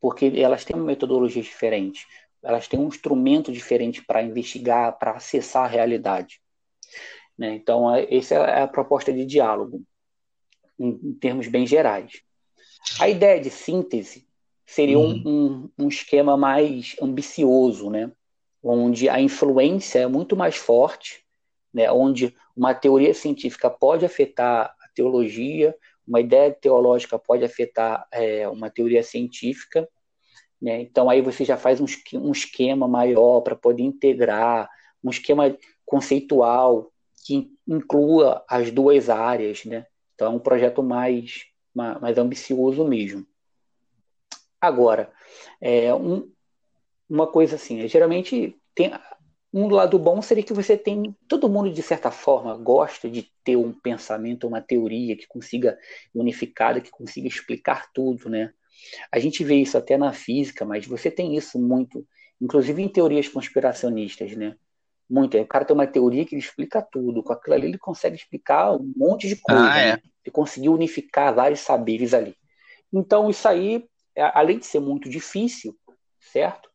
Porque 0.00 0.32
elas 0.36 0.64
têm 0.64 0.76
metodologias 0.76 1.46
diferentes 1.46 2.06
elas 2.44 2.68
têm 2.68 2.78
um 2.78 2.88
instrumento 2.88 3.50
diferente 3.50 4.04
para 4.04 4.22
investigar, 4.22 4.98
para 4.98 5.12
acessar 5.12 5.64
a 5.64 5.68
realidade. 5.68 6.40
Né? 7.36 7.54
Então, 7.54 7.92
é, 7.94 8.14
essa 8.14 8.34
é 8.34 8.62
a 8.62 8.68
proposta 8.68 9.12
de 9.12 9.24
diálogo, 9.24 9.82
em, 10.78 11.00
em, 11.02 11.14
termos 11.14 11.48
bem 11.48 11.66
gerais. 11.66 12.20
A 13.00 13.08
ideia 13.08 13.40
de 13.40 13.50
síntese 13.50 14.26
seria 14.66 14.98
uhum. 14.98 15.22
um, 15.24 15.70
um, 15.78 15.84
um, 15.84 15.88
esquema 15.88 16.36
mais 16.36 16.94
ambicioso, 17.00 17.90
né? 17.90 18.12
onde 18.62 19.08
a 19.08 19.20
influência 19.20 19.98
é 20.00 20.06
muito 20.06 20.36
mais 20.36 20.56
forte, 20.56 21.24
né, 21.72 21.90
onde 21.90 22.34
uma 22.56 22.72
teoria 22.72 23.12
científica 23.12 23.68
pode 23.68 24.06
afetar 24.06 24.74
a 24.80 24.88
teologia, 24.94 25.76
uma 26.06 26.20
ideia 26.20 26.52
teológica 26.52 27.18
pode 27.18 27.44
afetar 27.44 28.06
é, 28.12 28.48
uma 28.48 28.70
teoria 28.70 29.02
científica, 29.02 29.88
né? 30.64 30.80
Então 30.80 31.10
aí 31.10 31.20
você 31.20 31.44
já 31.44 31.58
faz 31.58 31.78
um, 31.78 32.32
esquema 32.32 32.88
maior 32.88 33.42
para 33.42 33.54
poder 33.54 33.82
integrar, 33.82 34.66
um 35.04 35.10
esquema 35.10 35.54
conceitual 35.84 36.90
que 37.26 37.52
inclua 37.68 38.42
as 38.48 38.70
duas 38.70 39.10
áreas, 39.10 39.66
né? 39.66 39.84
Então 40.14 40.32
é 40.32 40.34
um 40.34 40.38
projeto 40.38 40.82
mais, 40.82 41.44
mais 41.74 42.16
ambicioso 42.16 42.82
mesmo. 42.82 43.26
Agora, 44.58 45.12
é, 45.60 45.94
um, 45.94 46.32
uma 47.10 47.26
coisa 47.26 47.56
assim, 47.56 47.82
é, 47.82 47.88
geralmente 47.88 48.56
tem 48.74 48.90
um 49.52 49.68
lado 49.68 49.98
bom 49.98 50.22
seria 50.22 50.42
que 50.42 50.54
você 50.54 50.78
tem 50.78 51.14
todo 51.28 51.48
mundo 51.48 51.70
de 51.70 51.82
certa 51.82 52.10
forma 52.10 52.56
gosta 52.56 53.10
de 53.10 53.30
ter 53.44 53.56
um 53.56 53.70
pensamento, 53.70 54.48
uma 54.48 54.62
teoria 54.62 55.14
que 55.14 55.26
consiga 55.26 55.78
unificada, 56.14 56.80
que 56.80 56.90
consiga 56.90 57.28
explicar 57.28 57.92
tudo, 57.92 58.30
né? 58.30 58.54
A 59.12 59.18
gente 59.18 59.44
vê 59.44 59.56
isso 59.56 59.76
até 59.76 59.96
na 59.96 60.12
física, 60.12 60.64
mas 60.64 60.86
você 60.86 61.10
tem 61.10 61.36
isso 61.36 61.58
muito, 61.58 62.06
inclusive 62.40 62.82
em 62.82 62.88
teorias 62.88 63.28
conspiracionistas, 63.28 64.36
né? 64.36 64.56
Muito. 65.08 65.38
O 65.38 65.46
cara 65.46 65.64
tem 65.64 65.74
uma 65.74 65.86
teoria 65.86 66.24
que 66.24 66.34
ele 66.34 66.42
explica 66.42 66.80
tudo. 66.80 67.22
Com 67.22 67.32
aquilo 67.32 67.54
ali 67.54 67.66
ele 67.68 67.78
consegue 67.78 68.16
explicar 68.16 68.72
um 68.72 68.92
monte 68.96 69.28
de 69.28 69.36
coisa. 69.36 69.70
Ah, 69.70 69.78
é. 69.78 69.92
né? 69.92 70.02
Ele 70.24 70.32
conseguiu 70.32 70.72
unificar 70.72 71.34
vários 71.34 71.60
saberes 71.60 72.14
ali. 72.14 72.34
Então, 72.92 73.28
isso 73.28 73.46
aí, 73.46 73.84
é, 74.16 74.22
além 74.34 74.58
de 74.58 74.66
ser 74.66 74.80
muito 74.80 75.08
difícil, 75.08 75.76
certo? 76.32 76.70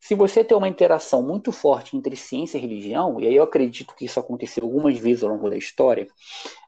Se 0.00 0.14
você 0.14 0.44
tem 0.44 0.56
uma 0.56 0.68
interação 0.68 1.22
muito 1.22 1.50
forte 1.50 1.96
entre 1.96 2.14
ciência 2.14 2.58
e 2.58 2.60
religião, 2.60 3.20
e 3.20 3.26
aí 3.26 3.34
eu 3.34 3.42
acredito 3.42 3.94
que 3.94 4.04
isso 4.04 4.20
aconteceu 4.20 4.64
algumas 4.64 4.98
vezes 4.98 5.22
ao 5.22 5.30
longo 5.30 5.48
da 5.48 5.56
história, 5.56 6.06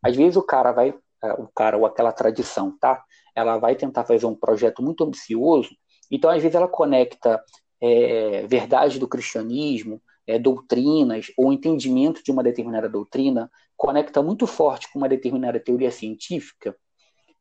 às 0.02 0.16
vezes 0.16 0.36
o 0.36 0.42
cara 0.42 0.72
vai, 0.72 0.94
é, 1.22 1.32
o 1.34 1.46
cara 1.48 1.76
ou 1.76 1.86
aquela 1.86 2.12
tradição, 2.12 2.76
tá? 2.78 3.04
Ela 3.36 3.58
vai 3.58 3.76
tentar 3.76 4.04
fazer 4.04 4.26
um 4.26 4.34
projeto 4.34 4.82
muito 4.82 5.04
ambicioso, 5.04 5.76
então 6.10 6.30
às 6.30 6.42
vezes 6.42 6.56
ela 6.56 6.66
conecta 6.66 7.40
é, 7.80 8.46
verdade 8.46 8.98
do 8.98 9.06
cristianismo, 9.06 10.00
é, 10.26 10.38
doutrinas 10.38 11.30
ou 11.36 11.52
entendimento 11.52 12.22
de 12.22 12.32
uma 12.32 12.42
determinada 12.42 12.88
doutrina 12.88 13.50
conecta 13.76 14.22
muito 14.22 14.46
forte 14.46 14.90
com 14.90 14.98
uma 14.98 15.08
determinada 15.08 15.60
teoria 15.60 15.90
científica. 15.90 16.76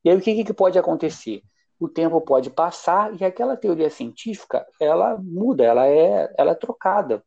E 0.03 0.09
aí 0.09 0.15
o 0.15 0.21
que, 0.21 0.43
que 0.43 0.53
pode 0.53 0.77
acontecer? 0.77 1.41
O 1.79 1.89
tempo 1.89 2.21
pode 2.21 2.49
passar 2.49 3.19
e 3.19 3.25
aquela 3.25 3.57
teoria 3.57 3.89
científica 3.89 4.65
ela 4.79 5.17
muda, 5.17 5.63
ela 5.63 5.87
é, 5.87 6.33
ela 6.37 6.51
é 6.51 6.55
trocada. 6.55 7.23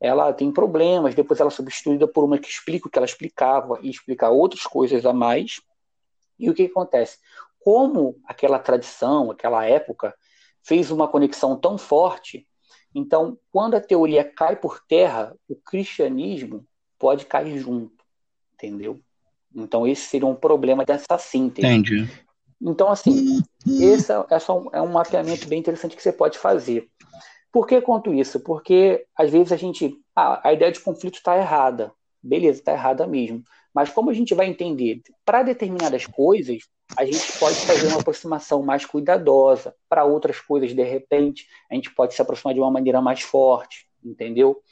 Ela 0.00 0.32
tem 0.32 0.52
problemas, 0.52 1.14
depois 1.14 1.40
ela 1.40 1.48
é 1.48 1.50
substituída 1.50 2.06
por 2.06 2.22
uma 2.22 2.38
que 2.38 2.48
explica 2.48 2.86
o 2.86 2.90
que 2.90 2.98
ela 2.98 3.06
explicava 3.06 3.80
e 3.82 3.90
explica 3.90 4.28
outras 4.28 4.62
coisas 4.62 5.04
a 5.04 5.12
mais. 5.12 5.60
E 6.38 6.48
o 6.48 6.54
que, 6.54 6.66
que 6.66 6.70
acontece? 6.70 7.18
Como 7.60 8.20
aquela 8.24 8.58
tradição, 8.58 9.30
aquela 9.30 9.64
época, 9.64 10.14
fez 10.62 10.90
uma 10.90 11.08
conexão 11.08 11.56
tão 11.56 11.76
forte 11.78 12.48
então, 12.94 13.38
quando 13.52 13.74
a 13.74 13.80
teoria 13.80 14.24
cai 14.24 14.56
por 14.56 14.80
terra, 14.86 15.34
o 15.48 15.54
cristianismo 15.54 16.66
pode 16.98 17.26
cair 17.26 17.58
junto, 17.58 18.04
entendeu? 18.54 19.00
Então, 19.54 19.86
esse 19.86 20.02
seria 20.02 20.26
um 20.26 20.34
problema 20.34 20.84
dessa 20.84 21.18
síntese. 21.18 21.66
Entendi. 21.66 22.08
Então, 22.60 22.88
assim, 22.88 23.40
esse 23.80 24.12
é, 24.12 24.16
é 24.72 24.82
um 24.82 24.92
mapeamento 24.92 25.46
bem 25.46 25.60
interessante 25.60 25.94
que 25.94 26.02
você 26.02 26.12
pode 26.12 26.38
fazer. 26.38 26.88
Por 27.52 27.66
que 27.66 27.80
conto 27.80 28.12
isso? 28.12 28.40
Porque, 28.40 29.06
às 29.16 29.30
vezes, 29.30 29.52
a 29.52 29.56
gente. 29.56 29.96
Ah, 30.14 30.48
a 30.48 30.52
ideia 30.52 30.72
de 30.72 30.80
conflito 30.80 31.16
está 31.16 31.36
errada. 31.36 31.92
Beleza, 32.22 32.58
está 32.58 32.72
errada 32.72 33.06
mesmo. 33.06 33.42
Mas 33.72 33.90
como 33.90 34.10
a 34.10 34.14
gente 34.14 34.34
vai 34.34 34.48
entender? 34.48 35.00
Para 35.24 35.44
determinadas 35.44 36.04
coisas, 36.04 36.64
a 36.96 37.04
gente 37.04 37.38
pode 37.38 37.56
fazer 37.66 37.86
uma 37.88 38.00
aproximação 38.00 38.62
mais 38.62 38.84
cuidadosa. 38.84 39.74
Para 39.88 40.04
outras 40.04 40.40
coisas, 40.40 40.74
de 40.74 40.82
repente, 40.82 41.46
a 41.70 41.74
gente 41.74 41.90
pode 41.94 42.14
se 42.14 42.22
aproximar 42.22 42.54
de 42.54 42.60
uma 42.60 42.70
maneira 42.70 43.00
mais 43.00 43.22
forte, 43.22 43.88
entendeu? 44.02 44.62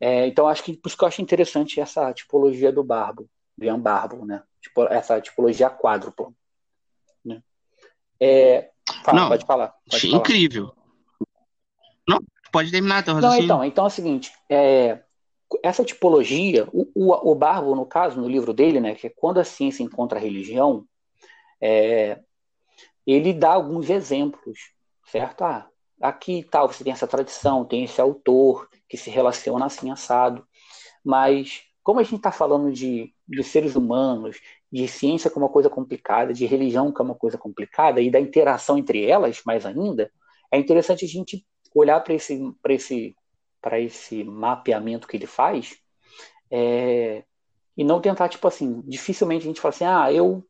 É, 0.00 0.26
então, 0.26 0.48
acho 0.48 0.64
que 0.64 0.76
por 0.76 0.88
isso 0.88 0.96
que 0.96 1.04
eu 1.04 1.08
acho 1.08 1.22
interessante 1.22 1.80
essa 1.80 2.12
tipologia 2.12 2.72
do 2.72 2.82
barbo, 2.82 3.28
do 3.56 3.64
Ian 3.64 3.78
Barbo, 3.78 4.24
né? 4.24 4.42
Tipo, 4.60 4.84
essa 4.84 5.20
tipologia 5.20 5.70
quádrupla. 5.70 6.32
Né? 7.24 7.42
É, 8.18 8.70
fala, 9.04 9.20
Não, 9.20 9.28
pode 9.28 9.46
falar. 9.46 9.74
Pode 9.88 10.14
incrível. 10.14 10.68
Falar. 10.68 10.82
Não, 12.08 12.18
pode 12.50 12.70
terminar 12.70 13.04
teu 13.04 13.14
raciocínio. 13.14 13.46
Não, 13.46 13.56
então, 13.56 13.64
então 13.64 13.84
é 13.84 13.86
o 13.86 13.90
seguinte, 13.90 14.32
é, 14.48 15.02
essa 15.62 15.84
tipologia, 15.84 16.68
o, 16.72 16.88
o, 16.94 17.32
o 17.32 17.34
Barbo, 17.34 17.74
no 17.74 17.86
caso, 17.86 18.20
no 18.20 18.28
livro 18.28 18.52
dele, 18.52 18.80
né, 18.80 18.94
que 18.94 19.06
é 19.06 19.10
quando 19.10 19.38
a 19.38 19.44
ciência 19.44 19.82
encontra 19.82 20.18
a 20.18 20.22
religião, 20.22 20.86
é, 21.62 22.20
ele 23.06 23.32
dá 23.32 23.52
alguns 23.52 23.88
exemplos, 23.88 24.58
certo? 25.06 25.42
Ah, 25.44 25.68
aqui 26.00 26.42
tal, 26.50 26.68
você 26.68 26.82
tem 26.82 26.92
essa 26.92 27.06
tradição, 27.06 27.64
tem 27.64 27.84
esse 27.84 28.00
autor 28.00 28.68
que 28.88 28.96
se 28.96 29.08
relaciona 29.10 29.66
assim 29.66 29.90
assado, 29.90 30.46
mas 31.04 31.62
como 31.82 32.00
a 32.00 32.02
gente 32.02 32.16
está 32.16 32.32
falando 32.32 32.72
de, 32.72 33.14
de 33.26 33.44
seres 33.44 33.76
humanos, 33.76 34.40
de 34.70 34.86
ciência 34.88 35.30
como 35.30 35.46
uma 35.46 35.52
coisa 35.52 35.70
complicada, 35.70 36.32
de 36.32 36.46
religião 36.46 36.92
como 36.92 37.10
uma 37.10 37.18
coisa 37.18 37.38
complicada, 37.38 38.00
e 38.00 38.10
da 38.10 38.20
interação 38.20 38.78
entre 38.78 39.04
elas, 39.04 39.42
mais 39.44 39.64
ainda, 39.64 40.10
é 40.50 40.58
interessante 40.58 41.04
a 41.04 41.08
gente 41.08 41.46
olhar 41.74 42.00
para 42.00 42.14
esse, 42.14 42.40
esse, 42.68 43.16
esse 43.72 44.24
mapeamento 44.24 45.08
que 45.08 45.16
ele 45.16 45.26
faz 45.26 45.76
é, 46.50 47.24
e 47.76 47.84
não 47.84 48.00
tentar, 48.00 48.28
tipo 48.28 48.46
assim, 48.46 48.82
dificilmente 48.86 49.44
a 49.44 49.48
gente 49.48 49.60
fala 49.60 49.74
assim, 49.74 49.84
ah, 49.84 50.12
eu 50.12 50.44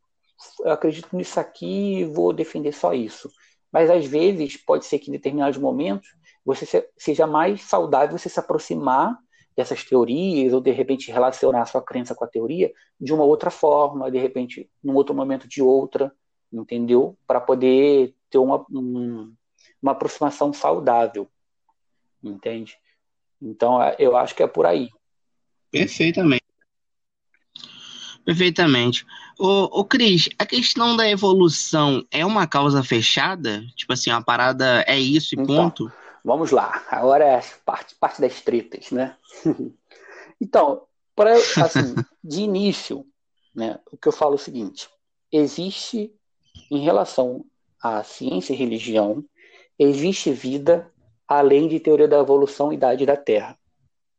eu 0.61 0.72
acredito 0.72 1.16
nisso 1.16 1.38
aqui 1.38 2.00
e 2.00 2.05
vou 2.05 2.33
defender 2.33 2.72
só 2.72 2.92
isso. 2.92 3.31
Mas 3.72 3.88
às 3.90 4.05
vezes 4.05 4.57
pode 4.57 4.85
ser 4.85 4.98
que 4.98 5.09
em 5.09 5.12
determinados 5.12 5.59
momentos 5.59 6.09
você 6.44 6.88
seja 6.96 7.26
mais 7.26 7.62
saudável 7.62 8.18
você 8.18 8.28
se 8.28 8.38
aproximar 8.38 9.16
dessas 9.57 9.85
teorias 9.85 10.52
ou 10.52 10.61
de 10.61 10.70
repente 10.70 11.11
relacionar 11.11 11.62
a 11.62 11.66
sua 11.66 11.83
crença 11.83 12.14
com 12.14 12.24
a 12.24 12.28
teoria 12.28 12.72
de 13.00 13.12
uma 13.12 13.24
outra 13.24 13.50
forma, 13.50 14.11
de 14.11 14.18
repente 14.18 14.68
num 14.83 14.94
outro 14.94 15.14
momento 15.14 15.48
de 15.48 15.62
outra, 15.62 16.12
entendeu? 16.52 17.16
Para 17.26 17.40
poder 17.40 18.14
ter 18.31 18.38
uma, 18.38 18.64
um, 18.70 19.33
uma 19.81 19.92
aproximação 19.92 20.52
saudável, 20.52 21.28
entende? 22.22 22.76
Então 23.40 23.78
eu 23.98 24.16
acho 24.16 24.35
que 24.35 24.42
é 24.42 24.46
por 24.46 24.66
aí. 24.66 24.88
Perfeitamente. 25.70 26.41
Perfeitamente. 28.24 29.04
Ô, 29.38 29.80
ô 29.80 29.85
Cris, 29.85 30.28
a 30.38 30.46
questão 30.46 30.96
da 30.96 31.08
evolução 31.08 32.04
é 32.11 32.24
uma 32.24 32.46
causa 32.46 32.82
fechada? 32.82 33.64
Tipo 33.74 33.92
assim, 33.92 34.11
a 34.11 34.20
parada 34.20 34.85
é 34.87 34.98
isso 34.98 35.35
e 35.35 35.40
então, 35.40 35.70
ponto? 35.70 35.92
Vamos 36.24 36.50
lá. 36.50 36.85
Agora 36.88 37.24
é 37.24 37.40
parte, 37.64 37.94
parte 37.96 38.20
das 38.20 38.40
tretas, 38.40 38.90
né? 38.90 39.16
então, 40.40 40.82
para 41.16 41.35
assim, 41.35 41.94
de 42.22 42.42
início, 42.42 43.04
né, 43.54 43.78
o 43.90 43.96
que 43.96 44.08
eu 44.08 44.12
falo 44.12 44.32
é 44.32 44.37
o 44.37 44.38
seguinte: 44.38 44.88
existe, 45.30 46.12
em 46.70 46.80
relação 46.80 47.44
à 47.82 48.04
ciência 48.04 48.52
e 48.52 48.56
religião, 48.56 49.24
existe 49.78 50.32
vida 50.32 50.90
além 51.26 51.66
de 51.66 51.80
teoria 51.80 52.06
da 52.06 52.18
evolução 52.18 52.72
e 52.72 52.76
idade 52.76 53.04
da 53.04 53.16
Terra. 53.16 53.58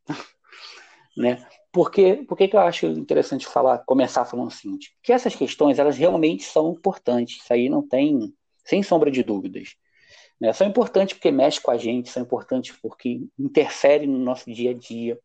né? 1.16 1.46
Por, 1.74 1.90
que, 1.90 2.22
por 2.22 2.38
que, 2.38 2.48
eu 2.52 2.60
acho 2.60 2.86
interessante 2.86 3.48
falar, 3.48 3.78
começar 3.78 4.24
falando 4.24 4.46
o 4.46 4.54
seguinte? 4.54 4.96
Que 5.02 5.12
essas 5.12 5.34
questões, 5.34 5.80
elas 5.80 5.98
realmente 5.98 6.44
são 6.44 6.70
importantes. 6.70 7.42
Isso 7.42 7.52
aí 7.52 7.68
não 7.68 7.82
tem, 7.82 8.32
sem 8.64 8.80
sombra 8.80 9.10
de 9.10 9.24
dúvidas. 9.24 9.74
Né? 10.40 10.52
São 10.52 10.68
importantes 10.68 11.14
porque 11.14 11.32
mexem 11.32 11.60
com 11.60 11.72
a 11.72 11.76
gente, 11.76 12.10
são 12.10 12.22
importantes 12.22 12.76
porque 12.80 13.26
interferem 13.36 14.06
no 14.06 14.20
nosso 14.20 14.52
dia 14.52 14.70
a 14.70 14.74
dia. 14.74 15.18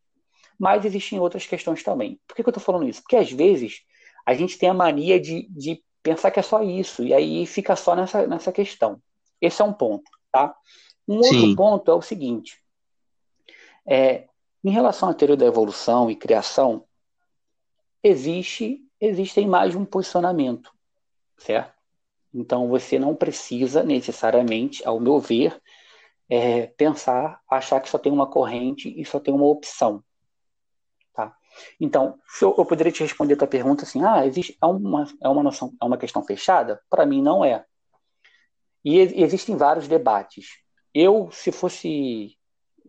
Mas 0.57 0.85
existem 0.85 1.19
outras 1.19 1.45
questões 1.45 1.83
também. 1.83 2.19
Por 2.27 2.35
que, 2.35 2.41
que 2.41 2.49
eu 2.49 2.51
estou 2.51 2.63
falando 2.63 2.89
isso? 2.89 3.03
Porque 3.03 3.15
às 3.15 3.31
vezes 3.31 3.81
a 4.25 4.33
gente 4.33 4.57
tem 4.57 4.69
a 4.69 4.73
mania 4.73 5.19
de, 5.19 5.47
de 5.51 5.83
pensar 6.01 6.31
que 6.31 6.39
é 6.39 6.43
só 6.43 6.63
isso, 6.63 7.03
e 7.03 7.13
aí 7.13 7.45
fica 7.45 7.75
só 7.75 7.95
nessa, 7.95 8.25
nessa 8.25 8.51
questão. 8.51 8.99
Esse 9.39 9.61
é 9.61 9.65
um 9.65 9.71
ponto, 9.71 10.09
tá? 10.31 10.55
Um 11.07 11.17
outro 11.17 11.29
Sim. 11.29 11.55
ponto 11.55 11.91
é 11.91 11.93
o 11.93 12.01
seguinte: 12.01 12.57
é, 13.87 14.27
em 14.63 14.71
relação 14.71 15.09
à 15.09 15.13
teoria 15.13 15.37
da 15.37 15.45
evolução 15.45 16.09
e 16.09 16.15
criação, 16.15 16.85
existe 18.03 18.85
existem 18.99 19.47
mais 19.47 19.75
um 19.75 19.85
posicionamento, 19.85 20.71
certo? 21.37 21.73
Então 22.33 22.67
você 22.67 22.99
não 22.99 23.15
precisa 23.15 23.81
necessariamente, 23.81 24.85
ao 24.85 24.99
meu 24.99 25.19
ver, 25.19 25.59
é, 26.29 26.67
pensar, 26.67 27.41
achar 27.49 27.79
que 27.79 27.89
só 27.89 27.97
tem 27.97 28.11
uma 28.11 28.27
corrente 28.29 28.93
e 28.99 29.05
só 29.05 29.19
tem 29.19 29.33
uma 29.33 29.45
opção, 29.45 30.03
tá? 31.13 31.35
Então, 31.79 32.19
eu, 32.41 32.53
eu, 32.57 32.65
poderia 32.65 32.91
te 32.91 33.01
responder 33.01 33.33
a 33.33 33.37
tua 33.37 33.47
pergunta 33.47 33.83
assim, 33.83 34.03
ah, 34.03 34.25
existe 34.25 34.57
é 34.61 34.65
uma 34.65 35.07
é 35.21 35.29
uma 35.29 35.41
noção, 35.41 35.73
é 35.81 35.85
uma 35.85 35.97
questão 35.97 36.23
fechada? 36.23 36.81
Para 36.89 37.05
mim 37.05 37.21
não 37.21 37.43
é. 37.43 37.65
E 38.83 38.99
existem 38.99 39.57
vários 39.57 39.87
debates. 39.87 40.59
Eu, 40.93 41.29
se 41.31 41.51
fosse 41.51 42.37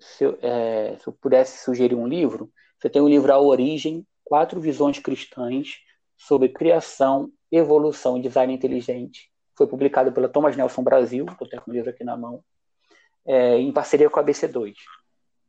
se 0.00 0.24
é, 0.42 0.96
se 0.98 1.06
eu 1.06 1.12
pudesse 1.12 1.64
sugerir 1.64 1.94
um 1.94 2.06
livro, 2.06 2.50
você 2.78 2.88
tem 2.88 3.02
o 3.02 3.08
livro 3.08 3.32
A 3.32 3.38
Origem, 3.38 4.06
Quatro 4.24 4.60
Visões 4.60 4.98
Cristãs 4.98 5.78
sobre 6.16 6.48
Criação, 6.48 7.30
Evolução 7.52 8.16
e 8.16 8.22
Design 8.22 8.52
Inteligente. 8.52 9.30
Foi 9.56 9.66
publicado 9.66 10.12
pela 10.12 10.28
Thomas 10.28 10.56
Nelson 10.56 10.82
Brasil, 10.82 11.26
estou 11.26 11.46
até 11.46 11.58
com 11.58 11.70
o 11.70 11.74
livro 11.74 11.90
aqui 11.90 12.04
na 12.04 12.16
mão, 12.16 12.42
é, 13.26 13.58
em 13.58 13.72
parceria 13.72 14.08
com 14.08 14.18
a 14.18 14.24
ABC2. 14.24 14.74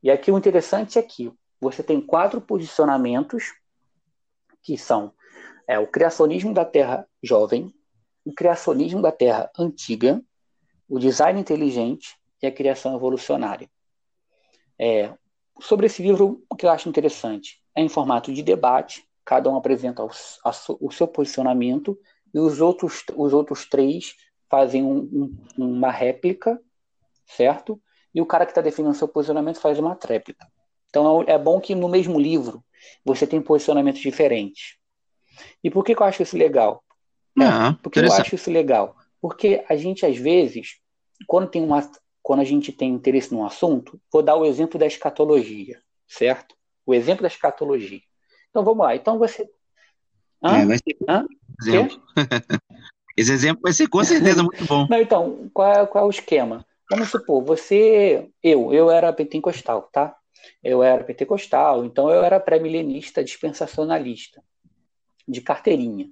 E 0.03 0.11
aqui 0.11 0.31
o 0.31 0.37
interessante 0.37 0.99
é 0.99 1.01
que 1.01 1.31
você 1.59 1.81
tem 1.83 2.01
quatro 2.01 2.41
posicionamentos 2.41 3.53
que 4.63 4.77
são 4.77 5.13
é, 5.67 5.79
o 5.79 5.87
criacionismo 5.87 6.53
da 6.53 6.65
Terra 6.65 7.07
jovem, 7.23 7.73
o 8.25 8.33
criacionismo 8.33 9.01
da 9.01 9.11
Terra 9.11 9.49
antiga, 9.57 10.21
o 10.89 10.99
design 10.99 11.39
inteligente 11.39 12.17
e 12.41 12.47
a 12.47 12.51
criação 12.51 12.95
evolucionária. 12.95 13.69
É, 14.81 15.13
sobre 15.61 15.85
esse 15.85 16.01
livro, 16.01 16.43
o 16.49 16.55
que 16.55 16.65
eu 16.65 16.71
acho 16.71 16.89
interessante 16.89 17.61
é 17.75 17.81
em 17.83 17.87
formato 17.87 18.33
de 18.33 18.41
debate, 18.41 19.05
cada 19.23 19.47
um 19.47 19.55
apresenta 19.55 20.03
o, 20.03 20.09
a, 20.43 20.51
o 20.79 20.91
seu 20.91 21.07
posicionamento 21.07 21.95
e 22.33 22.39
os 22.39 22.59
outros, 22.59 23.03
os 23.15 23.31
outros 23.31 23.69
três 23.69 24.15
fazem 24.49 24.83
um, 24.83 25.37
um, 25.57 25.65
uma 25.65 25.91
réplica, 25.91 26.59
certo? 27.27 27.79
E 28.13 28.19
o 28.19 28.25
cara 28.25 28.43
que 28.45 28.51
está 28.51 28.61
definindo 28.61 28.91
o 28.91 28.97
seu 28.97 29.07
posicionamento 29.07 29.59
faz 29.59 29.77
uma 29.77 29.95
tréplica. 29.95 30.47
Então 30.89 31.23
é 31.27 31.37
bom 31.37 31.61
que 31.61 31.75
no 31.75 31.87
mesmo 31.87 32.19
livro 32.19 32.63
você 33.05 33.27
tem 33.27 33.39
posicionamentos 33.39 34.01
diferentes. 34.01 34.77
E 35.63 35.69
por 35.69 35.85
que, 35.85 35.95
que 35.95 36.01
eu 36.01 36.07
acho 36.07 36.23
isso 36.23 36.35
legal? 36.35 36.83
Ah, 37.39 37.77
por 37.81 37.91
que 37.91 37.99
eu 37.99 38.11
acho 38.11 38.35
isso 38.35 38.51
legal? 38.51 38.97
Porque 39.21 39.63
a 39.69 39.75
gente, 39.75 40.05
às 40.05 40.17
vezes, 40.17 40.79
quando, 41.27 41.49
tem 41.49 41.63
uma, 41.63 41.89
quando 42.21 42.41
a 42.41 42.45
gente 42.45 42.71
tem 42.71 42.93
interesse 42.93 43.33
num 43.33 43.45
assunto, 43.45 43.99
vou 44.11 44.21
dar 44.21 44.35
o 44.35 44.45
exemplo 44.45 44.79
da 44.79 44.85
escatologia, 44.85 45.81
certo? 46.07 46.55
O 46.85 46.93
exemplo 46.93 47.23
da 47.23 47.27
escatologia. 47.27 48.01
Então 48.49 48.63
vamos 48.63 48.85
lá. 48.85 48.95
Então 48.95 49.17
você. 49.17 49.49
Hã? 50.43 50.57
É, 50.57 50.65
vai 50.65 50.77
ser 50.77 50.97
Hã? 51.07 51.25
exemplo. 51.61 52.01
Esse 53.17 53.33
exemplo 53.33 53.61
vai 53.61 53.73
ser 53.73 53.87
com 53.87 54.03
certeza 54.03 54.41
muito 54.41 54.65
bom. 54.65 54.87
Não, 54.89 54.99
então, 54.99 55.49
qual 55.53 55.71
é, 55.71 55.85
qual 55.85 56.05
é 56.05 56.07
o 56.07 56.11
esquema? 56.11 56.65
Vamos 56.89 57.09
supor, 57.09 57.43
você. 57.43 58.29
Eu, 58.41 58.73
eu 58.73 58.89
era 58.89 59.11
pentecostal, 59.13 59.83
tá? 59.91 60.15
Eu 60.63 60.81
era 60.81 61.03
pentecostal, 61.03 61.85
então 61.85 62.09
eu 62.09 62.23
era 62.23 62.39
pré-milenista, 62.39 63.23
dispensacionalista, 63.23 64.43
de 65.27 65.41
carteirinha. 65.41 66.09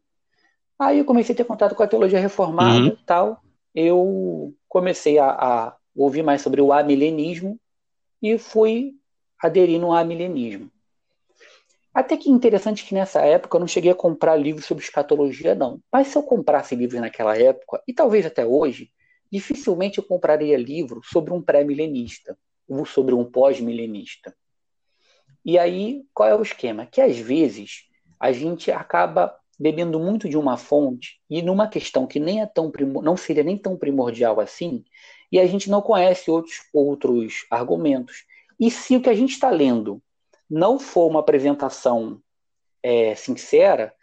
Aí 0.77 0.99
eu 0.99 1.05
comecei 1.05 1.33
a 1.33 1.37
ter 1.37 1.43
contato 1.43 1.75
com 1.75 1.83
a 1.83 1.87
teologia 1.87 2.19
reformada 2.19 2.85
e 2.85 2.89
uhum. 2.89 2.97
tal. 3.05 3.41
Eu 3.73 4.53
comecei 4.67 5.17
a, 5.19 5.29
a, 5.29 5.75
ouvir 5.95 6.23
mais 6.23 6.41
sobre 6.41 6.61
o 6.61 6.71
amilenismo 6.71 7.59
e 8.21 8.37
fui 8.37 8.95
aderindo 9.41 9.85
ao 9.85 9.93
amilenismo. 9.93 10.71
Até 11.93 12.15
que 12.15 12.29
interessante 12.29 12.85
que 12.85 12.93
nessa 12.93 13.21
época 13.21 13.57
eu 13.57 13.59
não 13.59 13.67
cheguei 13.67 13.91
a 13.91 13.95
comprar 13.95 14.35
livros 14.35 14.65
sobre 14.65 14.83
escatologia, 14.83 15.55
não. 15.55 15.81
Mas 15.91 16.07
se 16.07 16.17
eu 16.17 16.23
comprasse 16.23 16.75
livros 16.75 17.01
naquela 17.01 17.37
época, 17.37 17.81
e 17.87 17.93
talvez 17.93 18.25
até 18.25 18.45
hoje, 18.45 18.89
dificilmente 19.31 19.97
eu 19.97 20.03
compraria 20.03 20.57
livro 20.57 21.01
sobre 21.03 21.33
um 21.33 21.41
pré-milenista 21.41 22.37
ou 22.67 22.85
sobre 22.85 23.15
um 23.15 23.25
pós-milenista. 23.25 24.35
E 25.43 25.57
aí, 25.57 26.03
qual 26.13 26.29
é 26.29 26.35
o 26.35 26.41
esquema? 26.41 26.85
Que 26.85 27.01
às 27.01 27.17
vezes 27.17 27.85
a 28.19 28.31
gente 28.31 28.71
acaba 28.71 29.35
bebendo 29.59 29.99
muito 29.99 30.29
de 30.29 30.37
uma 30.37 30.57
fonte 30.57 31.19
e 31.29 31.41
numa 31.41 31.67
questão 31.67 32.07
que 32.07 32.19
nem 32.19 32.41
é 32.41 32.45
tão 32.45 32.71
não 33.03 33.17
seria 33.17 33.43
nem 33.43 33.57
tão 33.57 33.75
primordial 33.75 34.39
assim, 34.39 34.85
e 35.31 35.39
a 35.39 35.45
gente 35.45 35.69
não 35.69 35.81
conhece 35.81 36.29
outros 36.29 36.61
outros 36.73 37.45
argumentos. 37.49 38.25
E 38.59 38.69
se 38.69 38.95
o 38.95 39.01
que 39.01 39.09
a 39.09 39.15
gente 39.15 39.31
está 39.31 39.49
lendo 39.49 40.01
não 40.49 40.79
for 40.79 41.07
uma 41.07 41.19
apresentação 41.19 42.21
é, 42.81 43.13
sincera, 43.15 43.93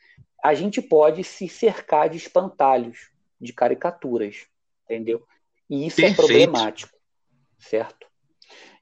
a 0.42 0.54
gente 0.54 0.80
pode 0.80 1.24
se 1.24 1.48
cercar 1.48 2.08
de 2.08 2.16
espantalhos, 2.16 3.10
de 3.40 3.52
caricaturas, 3.52 4.46
entendeu? 4.84 5.26
E 5.68 5.86
isso 5.86 6.00
é 6.00 6.04
Perfeito. 6.04 6.20
é 6.20 6.26
problemático, 6.26 6.96
certo? 7.58 8.06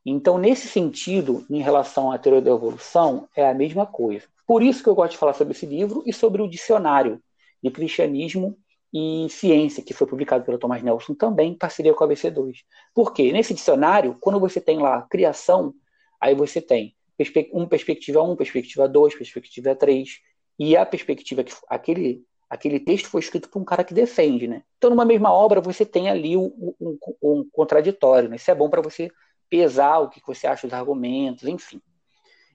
Então, 0.05 0.36
nesse 0.36 0.68
sentido, 0.68 1.47
em 1.49 1.62
relação 1.62 2.12
à 2.12 2.18
teoria 2.18 2.42
da 2.42 2.51
evolução, 2.51 3.26
é 3.34 3.49
a 3.49 3.55
mesma 3.55 3.86
coisa. 3.86 4.26
Por 4.47 4.62
isso 4.62 4.82
que 4.82 4.88
eu 4.88 4.95
gosto 4.95 5.12
de 5.12 5.18
falar 5.18 5.32
sobre 5.32 5.55
esse 5.55 5.64
livro 5.64 6.03
e 6.07 6.12
sobre 6.12 6.42
o 6.42 6.49
dicionário 6.49 7.22
de 7.62 7.70
cristianismo 7.70 8.59
e 8.97 9.28
ciência, 9.28 9.82
que 9.82 9.92
foi 9.92 10.07
publicado 10.07 10.45
pelo 10.45 10.57
Thomas 10.57 10.80
Nelson 10.80 11.14
também, 11.14 11.51
em 11.51 11.59
parceria 11.59 11.92
com 11.92 12.05
a 12.05 12.07
ABC2. 12.07 12.59
Por 12.95 13.12
quê? 13.12 13.32
Nesse 13.32 13.53
dicionário, 13.53 14.16
quando 14.20 14.38
você 14.38 14.61
tem 14.61 14.78
lá 14.78 15.03
criação, 15.03 15.74
aí 16.20 16.32
você 16.32 16.61
tem 16.61 16.95
um 17.53 17.66
perspectiva 17.66 18.22
1, 18.22 18.36
perspectiva 18.36 18.88
2, 18.88 19.16
perspectiva 19.16 19.74
3, 19.74 20.20
e 20.61 20.76
a 20.76 20.86
perspectiva 20.86 21.42
que 21.42 21.53
aquele, 21.68 22.22
aquele 22.49 22.78
texto 22.78 23.09
foi 23.09 23.20
escrito 23.20 23.49
por 23.49 23.61
um 23.61 23.64
cara 23.64 23.82
que 23.82 23.92
defende, 23.92 24.47
né? 24.47 24.62
Então, 24.78 24.90
numa 24.90 25.05
mesma 25.05 25.32
obra, 25.32 25.61
você 25.61 25.84
tem 25.84 26.09
ali 26.09 26.36
um, 26.36 26.74
um, 26.80 26.99
um 27.20 27.49
contraditório, 27.51 28.28
né? 28.28 28.36
Isso 28.36 28.51
é 28.51 28.55
bom 28.55 28.70
para 28.70 28.80
você 28.80 29.11
pesar 29.51 29.99
o 29.99 30.09
que 30.09 30.20
você 30.24 30.47
acha 30.47 30.68
dos 30.68 30.74
argumentos, 30.74 31.49
enfim. 31.49 31.80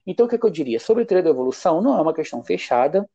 Então, 0.08 0.26
o 0.26 0.30
que, 0.30 0.36
é 0.36 0.38
que 0.38 0.46
eu 0.46 0.50
diria? 0.50 0.80
Sobre 0.80 1.04
a 1.04 1.06
teoria 1.06 1.24
da 1.24 1.30
evolução, 1.32 1.82
não 1.82 1.98
é 1.98 2.02
uma 2.02 2.14
questão 2.14 2.42
fechada. 2.44 3.06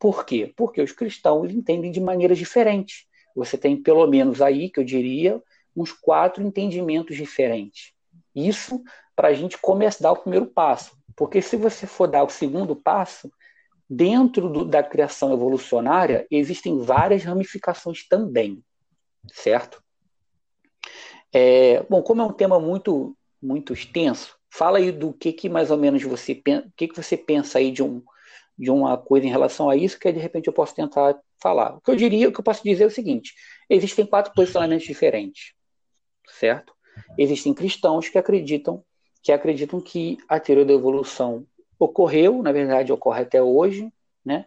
Por 0.00 0.24
quê? 0.24 0.52
Porque 0.56 0.82
os 0.82 0.90
cristãos 0.90 1.52
entendem 1.52 1.92
de 1.92 2.00
maneiras 2.00 2.38
diferentes. 2.38 3.06
Você 3.36 3.56
tem, 3.56 3.80
pelo 3.80 4.06
menos 4.06 4.42
aí, 4.42 4.68
que 4.68 4.80
eu 4.80 4.84
diria, 4.84 5.40
uns 5.76 5.92
quatro 5.92 6.42
entendimentos 6.42 7.16
diferentes. 7.16 7.92
Isso 8.34 8.82
para 9.14 9.28
a 9.28 9.34
gente 9.34 9.58
começar 9.58 9.98
a 10.00 10.12
dar 10.12 10.18
o 10.18 10.22
primeiro 10.22 10.46
passo. 10.46 10.98
Porque 11.14 11.40
se 11.42 11.56
você 11.56 11.86
for 11.86 12.08
dar 12.08 12.24
o 12.24 12.30
segundo 12.30 12.74
passo, 12.74 13.30
dentro 13.88 14.48
do, 14.48 14.64
da 14.64 14.82
criação 14.82 15.32
evolucionária, 15.32 16.26
existem 16.30 16.78
várias 16.78 17.22
ramificações 17.22 18.08
também, 18.08 18.64
certo? 19.32 19.82
É, 21.32 21.84
bom, 21.90 22.02
como 22.02 22.22
é 22.22 22.24
um 22.24 22.32
tema 22.32 22.58
muito, 22.58 23.16
muito 23.40 23.72
extenso, 23.72 24.40
Fala 24.52 24.78
aí 24.78 24.90
do 24.90 25.12
que, 25.12 25.32
que 25.32 25.48
mais 25.48 25.70
ou 25.70 25.78
menos 25.78 26.02
você 26.02 26.34
que, 26.34 26.88
que 26.88 26.96
você 26.96 27.16
pensa 27.16 27.58
aí 27.58 27.70
de, 27.70 27.84
um, 27.84 28.02
de 28.60 28.70
uma 28.70 28.98
coisa 28.98 29.26
em 29.26 29.30
relação 29.30 29.70
a 29.70 29.76
isso, 29.76 29.98
que 29.98 30.12
de 30.12 30.18
repente 30.18 30.46
eu 30.46 30.52
posso 30.52 30.74
tentar 30.74 31.18
falar. 31.40 31.76
O 31.76 31.80
que 31.80 31.90
eu 31.90 31.96
diria, 31.96 32.28
o 32.28 32.32
que 32.32 32.40
eu 32.40 32.44
posso 32.44 32.62
dizer 32.62 32.84
é 32.84 32.86
o 32.86 32.90
seguinte: 32.90 33.34
existem 33.68 34.04
quatro 34.04 34.32
posicionamentos 34.34 34.86
diferentes, 34.86 35.54
certo? 36.38 36.74
Existem 37.16 37.54
cristãos 37.54 38.08
que 38.08 38.18
acreditam 38.18 38.84
que 39.22 39.32
acreditam 39.32 39.80
que 39.80 40.16
a 40.26 40.40
teoria 40.40 40.64
da 40.64 40.72
evolução 40.72 41.46
ocorreu, 41.78 42.42
na 42.42 42.52
verdade 42.52 42.90
ocorre 42.90 43.22
até 43.22 43.42
hoje, 43.42 43.92
né? 44.24 44.46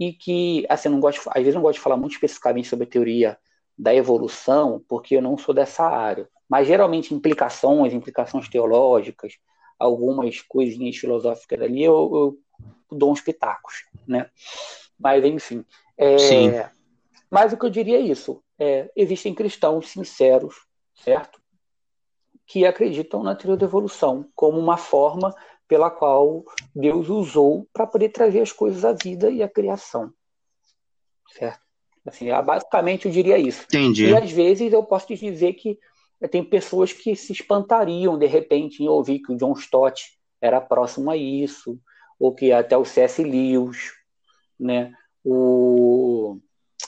E 0.00 0.12
que, 0.12 0.64
assim, 0.68 0.88
não 0.88 0.98
gosto, 0.98 1.28
às 1.28 1.42
vezes 1.42 1.54
não 1.54 1.60
gosto 1.60 1.76
de 1.76 1.82
falar 1.82 1.98
muito 1.98 2.12
especificamente 2.12 2.66
sobre 2.66 2.86
a 2.86 2.88
teoria 2.88 3.38
da 3.76 3.94
evolução, 3.94 4.82
porque 4.88 5.16
eu 5.16 5.22
não 5.22 5.36
sou 5.36 5.54
dessa 5.54 5.84
área 5.84 6.26
mas 6.48 6.66
geralmente 6.66 7.14
implicações, 7.14 7.92
implicações 7.92 8.48
teológicas, 8.48 9.34
algumas 9.78 10.40
coisinhas 10.42 10.96
filosóficas 10.96 11.60
ali, 11.60 11.82
eu, 11.82 11.94
eu 12.14 12.38
dou 12.90 13.12
uns 13.12 13.20
pitacos, 13.20 13.84
né? 14.06 14.30
Mas, 14.98 15.24
enfim. 15.24 15.64
É, 15.96 16.18
Sim. 16.18 16.50
Mas 17.30 17.52
o 17.52 17.56
que 17.56 17.66
eu 17.66 17.70
diria 17.70 17.98
é 17.98 18.00
isso. 18.00 18.42
É, 18.58 18.90
existem 18.94 19.34
cristãos 19.34 19.88
sinceros, 19.88 20.54
certo? 20.94 21.40
Que 22.46 22.64
acreditam 22.64 23.22
na 23.22 23.34
teoria 23.34 23.56
da 23.56 23.66
evolução 23.66 24.28
como 24.34 24.58
uma 24.58 24.76
forma 24.76 25.34
pela 25.66 25.90
qual 25.90 26.44
Deus 26.74 27.08
usou 27.08 27.66
para 27.72 27.86
poder 27.86 28.10
trazer 28.10 28.40
as 28.40 28.52
coisas 28.52 28.84
à 28.84 28.92
vida 28.92 29.30
e 29.30 29.42
à 29.42 29.48
criação. 29.48 30.12
Certo? 31.32 31.60
Assim, 32.06 32.28
basicamente 32.44 33.06
eu 33.06 33.12
diria 33.12 33.38
isso. 33.38 33.64
Entendi. 33.64 34.06
E 34.06 34.16
às 34.16 34.30
vezes 34.30 34.72
eu 34.72 34.84
posso 34.84 35.06
te 35.06 35.16
dizer 35.16 35.54
que 35.54 35.78
tem 36.30 36.44
pessoas 36.44 36.92
que 36.92 37.16
se 37.16 37.32
espantariam 37.32 38.18
de 38.18 38.26
repente 38.26 38.82
em 38.82 38.88
ouvir 38.88 39.20
que 39.20 39.32
o 39.32 39.36
John 39.36 39.52
Stott 39.54 40.18
era 40.40 40.60
próximo 40.60 41.10
a 41.10 41.16
isso, 41.16 41.80
ou 42.18 42.34
que 42.34 42.52
até 42.52 42.76
o 42.76 42.84
C.S. 42.84 43.22
Lewis, 43.22 43.92
né? 44.58 44.92
o, 45.24 46.38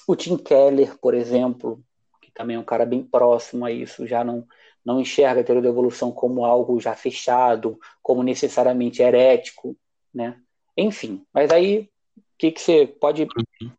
o 0.07 0.17
Tim 0.17 0.37
Keller, 0.37 0.97
por 0.99 1.15
exemplo, 1.15 1.83
que 2.21 2.31
também 2.33 2.57
é 2.57 2.59
um 2.59 2.65
cara 2.65 2.85
bem 2.85 3.03
próximo 3.03 3.65
a 3.65 3.73
isso, 3.73 4.07
já 4.07 4.23
não, 4.23 4.47
não 4.85 5.01
enxerga 5.01 5.41
a 5.41 5.45
teoria 5.45 5.63
da 5.63 5.69
evolução 5.69 6.13
como 6.13 6.45
algo 6.45 6.79
já 6.79 6.95
fechado, 6.95 7.79
como 8.03 8.23
necessariamente 8.23 9.03
herético, 9.03 9.77
né? 10.15 10.39
Enfim, 10.77 11.25
mas 11.33 11.51
aí 11.51 11.89
o 12.17 12.23
que, 12.39 12.53
que 12.53 12.61
você 12.61 12.87
pode 12.87 13.23
uhum. 13.23 13.71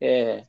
é, 0.00 0.44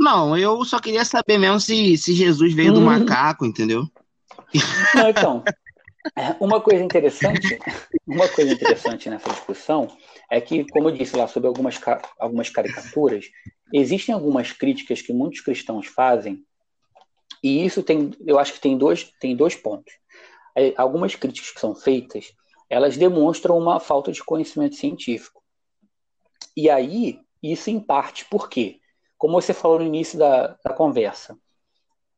não, 0.00 0.34
eu 0.34 0.64
só 0.64 0.80
queria 0.80 1.04
saber 1.04 1.36
mesmo 1.36 1.60
se, 1.60 1.98
se 1.98 2.14
Jesus 2.14 2.54
veio 2.54 2.72
do 2.72 2.80
hum. 2.80 2.86
macaco, 2.86 3.44
entendeu? 3.44 3.86
Não, 4.94 5.10
então, 5.10 5.44
é, 5.46 5.52
uma 6.40 6.60
coisa 6.60 6.82
interessante, 6.82 7.58
uma 8.06 8.28
coisa 8.28 8.52
interessante 8.52 9.10
nessa 9.10 9.30
discussão 9.30 9.96
é 10.30 10.40
que, 10.40 10.64
como 10.70 10.88
eu 10.88 10.96
disse 10.96 11.16
lá 11.16 11.26
sobre 11.26 11.48
algumas, 11.48 11.78
algumas 12.18 12.48
caricaturas, 12.48 13.26
existem 13.72 14.14
algumas 14.14 14.52
críticas 14.52 15.02
que 15.02 15.12
muitos 15.12 15.40
cristãos 15.40 15.86
fazem, 15.86 16.44
e 17.42 17.64
isso 17.64 17.82
tem, 17.82 18.12
eu 18.26 18.38
acho 18.38 18.52
que 18.54 18.60
tem 18.60 18.76
dois, 18.76 19.04
tem 19.20 19.34
dois 19.34 19.54
pontos. 19.54 19.92
é, 20.54 20.74
algumas 20.76 21.14
críticas 21.14 21.50
que 21.50 21.60
são 21.60 21.74
feitas, 21.74 22.32
elas 22.68 22.96
demonstram 22.96 23.58
uma 23.58 23.80
falta 23.80 24.12
de 24.12 24.22
conhecimento 24.22 24.76
científico. 24.76 25.42
E 26.56 26.68
aí, 26.68 27.20
isso 27.42 27.70
em 27.70 27.80
parte 27.80 28.24
por 28.26 28.48
quê? 28.48 28.80
Como 29.16 29.40
você 29.40 29.52
falou 29.52 29.78
no 29.78 29.86
início 29.86 30.18
da, 30.18 30.58
da 30.64 30.72
conversa, 30.72 31.36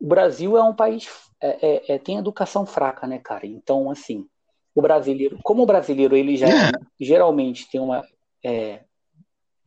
o 0.01 0.07
Brasil 0.07 0.57
é 0.57 0.62
um 0.62 0.74
país 0.74 1.09
é, 1.43 1.59
é, 1.61 1.95
é, 1.95 1.99
tem 1.99 2.18
educação 2.18 2.64
fraca, 2.64 3.07
né, 3.07 3.18
cara? 3.18 3.47
Então, 3.47 3.90
assim, 3.90 4.26
o 4.74 4.80
brasileiro, 4.80 5.38
como 5.43 5.64
o 5.64 5.66
brasileiro 5.66 6.16
ele 6.16 6.36
já 6.36 6.49
é. 6.49 6.70
geralmente 7.01 7.68
tem 7.68 7.80
uma, 7.80 8.07
é, 8.45 8.84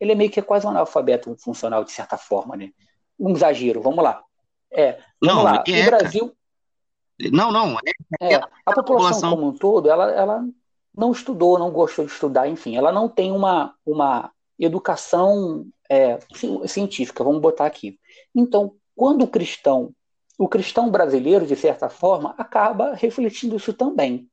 ele 0.00 0.12
é 0.12 0.14
meio 0.14 0.30
que 0.30 0.40
quase 0.40 0.66
um 0.66 0.70
analfabeto 0.70 1.36
funcional 1.38 1.84
de 1.84 1.92
certa 1.92 2.16
forma, 2.16 2.56
né? 2.56 2.70
Um 3.18 3.30
exagero, 3.30 3.82
vamos 3.82 4.02
lá. 4.02 4.22
É, 4.70 4.98
vamos 5.20 5.36
não, 5.36 5.42
lá. 5.42 5.64
É, 5.68 5.82
o 5.82 5.86
Brasil. 5.86 6.36
Não, 7.32 7.52
não. 7.52 7.76
A 7.76 8.72
população, 8.72 8.84
população 8.84 9.30
como 9.30 9.48
um 9.48 9.52
todo, 9.52 9.90
ela, 9.90 10.10
ela 10.12 10.44
não 10.94 11.12
estudou, 11.12 11.58
não 11.58 11.70
gostou 11.70 12.04
de 12.04 12.10
estudar, 12.10 12.48
enfim, 12.48 12.76
ela 12.76 12.90
não 12.90 13.08
tem 13.08 13.32
uma, 13.32 13.74
uma 13.84 14.30
educação 14.58 15.66
é, 15.90 16.18
científica, 16.66 17.22
vamos 17.22 17.40
botar 17.40 17.66
aqui. 17.66 17.98
Então, 18.34 18.74
quando 18.94 19.22
o 19.22 19.28
cristão 19.28 19.92
o 20.38 20.48
cristão 20.48 20.90
brasileiro, 20.90 21.46
de 21.46 21.56
certa 21.56 21.88
forma, 21.88 22.34
acaba 22.36 22.94
refletindo 22.94 23.56
isso 23.56 23.72
também. 23.72 24.28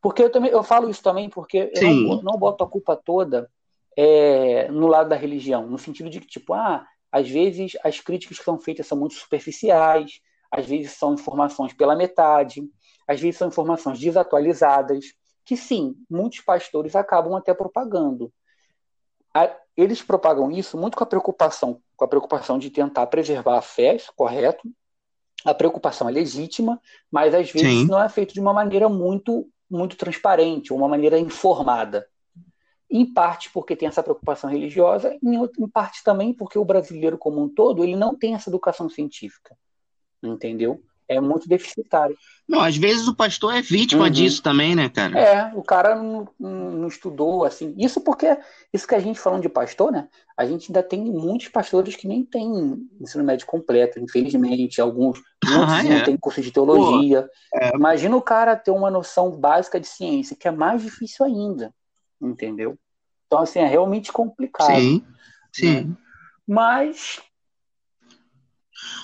Porque 0.00 0.22
eu 0.22 0.30
também 0.30 0.50
eu 0.50 0.62
falo 0.62 0.88
isso 0.88 1.02
também 1.02 1.28
porque 1.28 1.70
eu 1.74 1.90
não, 1.94 2.22
não, 2.22 2.38
boto 2.38 2.62
a 2.62 2.68
culpa 2.68 2.96
toda 2.96 3.50
é, 3.96 4.70
no 4.70 4.86
lado 4.86 5.08
da 5.08 5.16
religião, 5.16 5.66
no 5.66 5.76
sentido 5.76 6.08
de 6.08 6.20
que, 6.20 6.26
tipo, 6.26 6.54
ah, 6.54 6.86
às 7.10 7.28
vezes 7.28 7.72
as 7.82 8.00
críticas 8.00 8.38
que 8.38 8.44
são 8.44 8.58
feitas 8.58 8.86
são 8.86 8.96
muito 8.96 9.14
superficiais, 9.14 10.20
às 10.50 10.66
vezes 10.66 10.92
são 10.92 11.14
informações 11.14 11.72
pela 11.72 11.96
metade, 11.96 12.62
às 13.06 13.20
vezes 13.20 13.38
são 13.38 13.48
informações 13.48 13.98
desatualizadas, 13.98 15.04
que 15.44 15.56
sim, 15.56 15.94
muitos 16.08 16.40
pastores 16.40 16.94
acabam 16.94 17.34
até 17.34 17.52
propagando. 17.52 18.32
Eles 19.76 20.02
propagam 20.02 20.50
isso 20.50 20.76
muito 20.76 20.96
com 20.96 21.04
a 21.04 21.06
preocupação, 21.06 21.80
com 21.96 22.04
a 22.04 22.08
preocupação 22.08 22.58
de 22.58 22.70
tentar 22.70 23.06
preservar 23.06 23.58
a 23.58 23.62
fé, 23.62 23.96
correto, 24.16 24.68
a 25.44 25.54
preocupação 25.54 26.08
é 26.08 26.12
legítima, 26.12 26.80
mas 27.10 27.34
às 27.34 27.50
vezes 27.50 27.80
Sim. 27.80 27.86
não 27.86 28.02
é 28.02 28.08
feito 28.08 28.34
de 28.34 28.40
uma 28.40 28.52
maneira 28.52 28.88
muito, 28.88 29.48
muito 29.70 29.96
transparente, 29.96 30.72
ou 30.72 30.78
uma 30.78 30.88
maneira 30.88 31.18
informada. 31.18 32.06
Em 32.90 33.12
parte 33.12 33.50
porque 33.50 33.76
tem 33.76 33.88
essa 33.88 34.02
preocupação 34.02 34.50
religiosa, 34.50 35.16
em, 35.22 35.36
em 35.36 35.68
parte 35.68 36.02
também 36.02 36.32
porque 36.32 36.58
o 36.58 36.64
brasileiro 36.64 37.18
como 37.18 37.42
um 37.42 37.48
todo 37.48 37.84
ele 37.84 37.96
não 37.96 38.16
tem 38.16 38.34
essa 38.34 38.50
educação 38.50 38.88
científica, 38.88 39.56
entendeu? 40.22 40.82
É 41.08 41.20
muito 41.20 41.48
deficitário. 41.48 42.16
Não, 42.48 42.60
às 42.60 42.76
vezes 42.76 43.08
o 43.08 43.14
pastor 43.14 43.54
é 43.54 43.60
vítima 43.60 44.04
uhum. 44.04 44.10
disso 44.10 44.42
também, 44.42 44.74
né, 44.74 44.88
cara? 44.88 45.18
É, 45.18 45.52
o 45.54 45.62
cara 45.62 45.94
não, 45.94 46.28
não, 46.38 46.88
estudou, 46.88 47.44
assim. 47.44 47.74
Isso 47.76 48.00
porque, 48.00 48.38
isso 48.72 48.86
que 48.86 48.94
a 48.94 49.00
gente 49.00 49.20
falando 49.20 49.42
de 49.42 49.48
pastor, 49.48 49.92
né? 49.92 50.08
A 50.36 50.46
gente 50.46 50.70
ainda 50.70 50.82
tem 50.82 51.00
muitos 51.00 51.48
pastores 51.48 51.96
que 51.96 52.08
nem 52.08 52.24
têm 52.24 52.88
ensino 53.00 53.24
médio 53.24 53.46
completo, 53.46 53.98
infelizmente. 53.98 54.80
Alguns 54.80 55.20
ah, 55.44 55.84
é. 55.84 55.98
não 55.98 56.04
têm 56.04 56.16
curso 56.16 56.40
de 56.40 56.50
teologia. 56.50 57.22
Pô, 57.22 57.58
é. 57.58 57.72
Imagina 57.74 58.16
o 58.16 58.22
cara 58.22 58.56
ter 58.56 58.70
uma 58.70 58.90
noção 58.90 59.30
básica 59.30 59.78
de 59.78 59.86
ciência, 59.86 60.36
que 60.38 60.48
é 60.48 60.50
mais 60.50 60.82
difícil 60.82 61.26
ainda, 61.26 61.74
entendeu? 62.20 62.78
Então, 63.26 63.40
assim, 63.40 63.58
é 63.58 63.66
realmente 63.66 64.10
complicado. 64.10 64.74
Sim, 64.74 65.04
sim. 65.52 65.80
Né? 65.82 65.96
Mas 66.46 67.20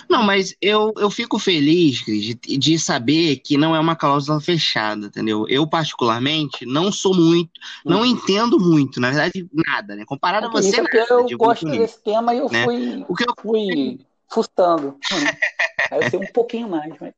não, 0.09 0.23
mas 0.23 0.55
eu, 0.61 0.93
eu 0.97 1.11
fico 1.11 1.39
feliz, 1.39 2.03
Cris, 2.03 2.25
de, 2.25 2.35
de, 2.35 2.79
saber 2.79 3.37
que 3.37 3.57
não 3.57 3.75
é 3.75 3.81
uma 3.81 3.97
cláusula 3.97 4.41
fechada, 4.41 5.07
entendeu? 5.07 5.47
Eu, 5.49 5.67
particularmente, 5.67 6.67
não 6.67 6.93
sou 6.93 7.15
muito, 7.15 7.53
não 7.85 8.03
hum. 8.03 8.07
entendo 8.07 8.59
muito, 8.59 9.01
na 9.01 9.11
verdade, 9.11 9.49
nada, 9.53 9.97
né? 9.97 10.05
Comparado 10.07 10.47
é 10.47 10.49
a 10.49 10.53
você, 10.53 10.77
nada, 10.81 11.07
eu 11.29 11.39
gosto 11.39 11.67
desse 11.67 12.03
tema 12.03 12.35
e 12.35 12.39
eu 12.39 12.49
né? 12.51 12.65
fui, 12.65 13.05
o 13.09 13.15
que 13.15 13.25
eu... 13.29 13.35
fui 13.41 14.01
fustando. 14.31 14.99
Aí 15.91 16.03
eu 16.03 16.11
sei 16.11 16.19
um 16.19 16.33
pouquinho 16.33 16.69
mais, 16.69 16.95
mas... 17.01 17.13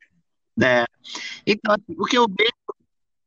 É. 0.63 0.85
Então, 1.47 1.75
assim, 1.75 1.95
o 1.99 2.05
que 2.05 2.17
eu 2.17 2.27
vejo 2.27 2.53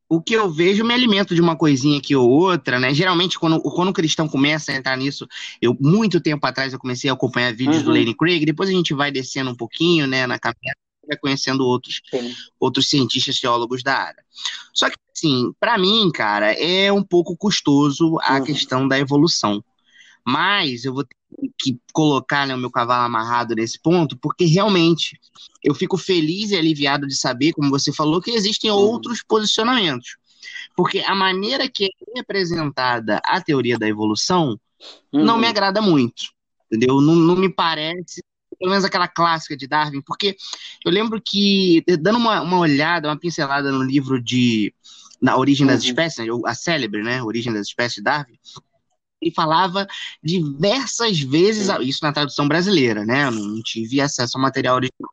o 0.10 0.20
que 0.20 0.34
eu 0.34 0.50
vejo, 0.50 0.84
me 0.84 0.94
alimento 0.94 1.36
de 1.36 1.42
uma 1.42 1.56
coisinha 1.56 2.00
aqui 2.00 2.16
ou 2.16 2.28
outra, 2.28 2.80
né? 2.80 2.92
Geralmente, 2.92 3.38
quando, 3.38 3.62
quando 3.62 3.90
o 3.90 3.94
cristão 3.94 4.28
começa 4.28 4.72
a 4.72 4.76
entrar 4.76 4.98
nisso, 4.98 5.28
eu, 5.62 5.78
muito 5.80 6.20
tempo 6.20 6.46
atrás, 6.48 6.74
eu 6.74 6.80
comecei 6.80 7.10
a 7.12 7.14
acompanhar 7.14 7.54
vídeos 7.54 7.78
uhum. 7.78 7.84
do 7.84 7.92
Lenny 7.92 8.16
Craig, 8.16 8.44
depois 8.44 8.68
a 8.70 8.74
gente 8.74 8.92
vai 8.94 9.12
descendo 9.12 9.52
um 9.52 9.56
pouquinho, 9.56 10.08
né, 10.08 10.26
na 10.26 10.40
caminhada, 10.40 10.80
vai 11.08 11.16
conhecendo 11.16 11.64
outros, 11.64 12.02
outros 12.60 12.90
cientistas 12.90 13.40
teólogos 13.40 13.84
da 13.84 13.96
área. 13.96 14.24
Só 14.74 14.90
que, 14.90 14.96
assim, 15.16 15.52
para 15.60 15.78
mim, 15.78 16.10
cara, 16.12 16.54
é 16.54 16.92
um 16.92 17.04
pouco 17.04 17.38
custoso 17.38 18.18
a 18.24 18.38
uhum. 18.38 18.44
questão 18.44 18.88
da 18.88 18.98
evolução. 18.98 19.64
Mas 20.30 20.86
eu 20.86 20.94
vou 20.94 21.04
ter 21.04 21.16
que 21.58 21.80
colocar 21.92 22.46
né, 22.46 22.54
o 22.54 22.58
meu 22.58 22.70
cavalo 22.70 23.06
amarrado 23.06 23.56
nesse 23.56 23.80
ponto, 23.80 24.18
porque 24.18 24.46
realmente 24.46 25.20
eu 25.64 25.74
fico 25.74 25.98
feliz 25.98 26.52
e 26.52 26.56
aliviado 26.56 27.08
de 27.08 27.16
saber, 27.16 27.54
como 27.54 27.70
você 27.70 27.92
falou, 27.92 28.22
que 28.22 28.32
existem 28.32 28.70
uhum. 28.70 28.78
outros 28.78 29.24
posicionamentos. 29.24 30.18
Porque 30.76 31.00
a 31.00 31.16
maneira 31.16 31.68
que 31.68 31.86
é 31.86 31.90
representada 32.16 33.20
a 33.26 33.42
teoria 33.42 33.78
da 33.78 33.88
evolução 33.88 34.60
uhum. 35.12 35.26
não 35.26 35.38
me 35.38 35.46
uhum. 35.46 35.50
agrada 35.50 35.82
muito. 35.82 36.24
Entendeu? 36.68 37.02
Não, 37.02 37.16
não 37.16 37.36
me 37.36 37.50
parece 37.50 38.22
pelo 38.60 38.72
menos 38.72 38.84
aquela 38.84 39.08
clássica 39.08 39.56
de 39.56 39.68
Darwin, 39.68 40.02
porque 40.02 40.36
eu 40.86 40.92
lembro 40.92 41.22
que, 41.22 41.82
dando 42.02 42.18
uma, 42.18 42.42
uma 42.42 42.58
olhada, 42.58 43.08
uma 43.08 43.18
pincelada 43.18 43.72
no 43.72 43.82
livro 43.82 44.22
de 44.22 44.74
Na 45.22 45.38
Origem 45.38 45.66
das 45.66 45.82
uhum. 45.82 45.90
Espécies, 45.90 46.28
a 46.46 46.54
célebre, 46.54 47.02
né, 47.02 47.24
Origem 47.24 47.54
das 47.54 47.68
Espécies 47.68 47.96
de 47.96 48.04
Darwin, 48.04 48.38
ele 49.22 49.32
falava 49.32 49.88
diversas 50.24 51.20
vezes, 51.20 51.70
isso 51.82 52.00
na 52.04 52.14
tradução 52.14 52.48
brasileira, 52.48 53.06
né? 53.06 53.26
Eu 53.26 53.32
não 53.32 53.62
tive 53.62 54.00
acesso 54.00 54.38
ao 54.38 54.42
material 54.42 54.76
original. 54.76 55.12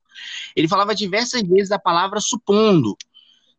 Ele 0.54 0.68
falava 0.68 0.94
diversas 0.94 1.42
vezes 1.42 1.72
a 1.72 1.78
palavra 1.78 2.20
supondo. 2.20 2.96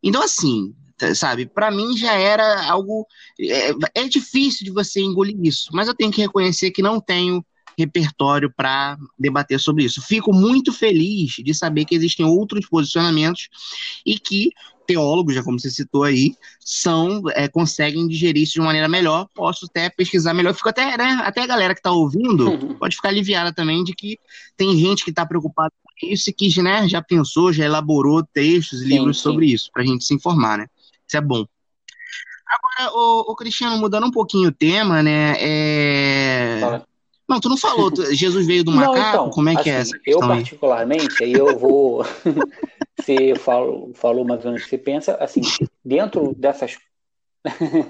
Então, 0.02 0.24
assim, 0.24 0.74
sabe, 1.16 1.46
para 1.46 1.70
mim 1.70 1.96
já 1.98 2.14
era 2.14 2.66
algo. 2.70 3.06
É, 3.40 4.02
é, 4.02 4.08
difícil 4.08 4.66
de 4.66 4.72
você 4.72 5.02
engolir 5.02 5.38
isso, 5.44 5.70
mas 5.74 5.88
eu 5.88 5.96
tenho 5.96 6.12
que 6.12 6.22
reconhecer 6.22 6.72
que 6.72 6.82
não 6.82 7.00
tenho 7.00 7.46
repertório 7.78 8.52
para 8.52 8.98
debater 9.18 9.60
sobre 9.60 9.84
isso. 9.84 10.02
Fico 10.02 10.34
muito 10.34 10.74
feliz 10.74 11.34
de 11.38 11.54
saber 11.54 11.86
que 11.86 11.96
existem 11.96 12.26
outros 12.26 12.68
posicionamentos 12.68 13.50
e 14.06 14.18
que 14.18 14.52
teólogos, 14.88 15.36
já 15.36 15.44
como 15.44 15.60
você 15.60 15.70
citou 15.70 16.04
aí, 16.04 16.34
são 16.62 17.22
é, 17.32 17.48
conseguem 17.48 18.08
digerir 18.08 18.44
isso 18.44 18.54
de 18.54 18.62
maneira 18.62 18.88
melhor. 18.88 19.28
Posso 19.36 19.66
até 19.66 19.90
pesquisar 19.90 20.34
melhor. 20.34 20.54
Fico 20.54 20.70
até, 20.70 20.98
né, 20.98 21.22
até 21.24 21.42
a 21.42 21.48
galera 21.48 21.74
que 21.74 21.82
está 21.82 21.92
ouvindo 21.92 22.50
uhum. 22.50 22.74
pode 22.80 22.96
ficar 22.96 23.10
aliviada 23.10 23.54
também 23.54 23.84
de 23.84 23.94
que 23.94 24.18
tem 24.56 24.78
gente 24.80 25.04
que 25.04 25.10
está 25.10 25.26
preocupada 25.26 25.72
com 25.84 26.08
isso 26.08 26.30
e 26.30 26.34
que 26.34 26.62
né, 26.62 26.88
já 26.88 27.02
pensou, 27.02 27.52
já 27.52 27.66
elaborou 27.66 28.24
textos 28.24 28.82
e 28.82 28.86
livros 28.86 29.18
sim, 29.18 29.24
sobre 29.24 29.48
isso, 29.48 29.70
para 29.72 29.84
a 29.84 29.86
gente 29.86 30.06
se 30.06 30.14
informar, 30.14 30.58
né? 30.58 30.68
Isso 31.06 31.18
é 31.18 31.22
bom. 31.22 31.46
Agora, 32.48 32.96
o, 32.96 33.36
Cristiano, 33.36 33.78
mudando 33.78 34.08
um 34.08 34.12
pouquinho 34.12 34.48
o 34.48 34.54
tema, 34.54 35.04
né? 35.04 35.36
É... 35.38 36.82
Não, 37.28 37.40
tu 37.40 37.50
não 37.50 37.58
falou. 37.58 37.92
Jesus 38.12 38.46
veio 38.46 38.64
do 38.64 38.72
macaco? 38.72 38.96
Não, 38.96 39.10
então, 39.10 39.30
Como 39.30 39.50
é 39.50 39.56
que 39.56 39.70
é 39.70 39.78
assim, 39.78 39.96
essa 39.96 40.02
Eu, 40.06 40.20
particularmente, 40.20 41.24
aí 41.24 41.34
eu 41.34 41.58
vou. 41.58 42.06
você 42.98 43.36
falou, 43.36 43.92
falou 43.94 44.26
mais 44.26 44.44
ou 44.46 44.52
menos 44.52 44.64
que 44.64 44.70
você 44.70 44.78
pensa, 44.78 45.16
assim, 45.16 45.42
dentro 45.84 46.34
dessas. 46.36 46.78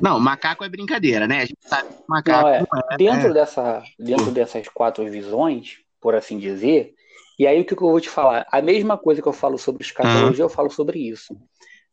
não, 0.01 0.19
macaco 0.19 0.63
é 0.63 0.69
brincadeira, 0.69 1.27
né? 1.27 1.41
A 1.41 1.45
gente 1.45 1.57
sabe 1.61 1.89
que 1.89 2.03
macaco 2.07 2.43
não, 2.43 2.49
é, 2.49 2.65
é, 2.91 2.97
dentro, 2.97 3.27
é. 3.27 3.33
Dessa, 3.33 3.83
dentro 3.99 4.31
dessas 4.31 4.67
quatro 4.67 5.09
visões, 5.09 5.77
por 6.01 6.15
assim 6.15 6.39
dizer, 6.39 6.93
e 7.37 7.45
aí 7.45 7.61
o 7.61 7.65
que 7.65 7.73
eu 7.73 7.77
vou 7.79 8.01
te 8.01 8.09
falar? 8.09 8.47
A 8.51 8.61
mesma 8.61 8.97
coisa 8.97 9.21
que 9.21 9.27
eu 9.27 9.33
falo 9.33 9.57
sobre 9.59 9.83
escatologia, 9.83 10.43
uhum. 10.43 10.49
eu 10.49 10.55
falo 10.55 10.69
sobre 10.69 10.99
isso. 10.99 11.37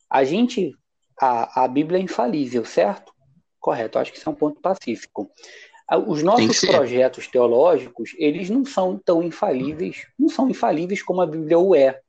A 0.09 0.23
gente. 0.23 0.75
A, 1.21 1.63
a 1.63 1.67
Bíblia 1.67 1.99
é 1.99 2.01
infalível, 2.01 2.65
certo? 2.65 3.13
Correto, 3.57 3.97
acho 3.97 4.11
que 4.11 4.17
isso 4.17 4.27
é 4.27 4.31
um 4.31 4.35
ponto 4.35 4.59
pacífico. 4.59 5.29
Os 6.07 6.23
nossos 6.23 6.59
projetos 6.61 7.27
teológicos, 7.27 8.15
eles 8.17 8.49
não 8.49 8.65
são 8.65 8.97
tão 8.97 9.21
infalíveis, 9.21 10.07
não 10.17 10.27
são 10.29 10.49
infalíveis 10.49 11.03
como 11.03 11.21
a 11.21 11.27
Bíblia 11.27 11.59
o 11.59 11.75
é. 11.75 12.01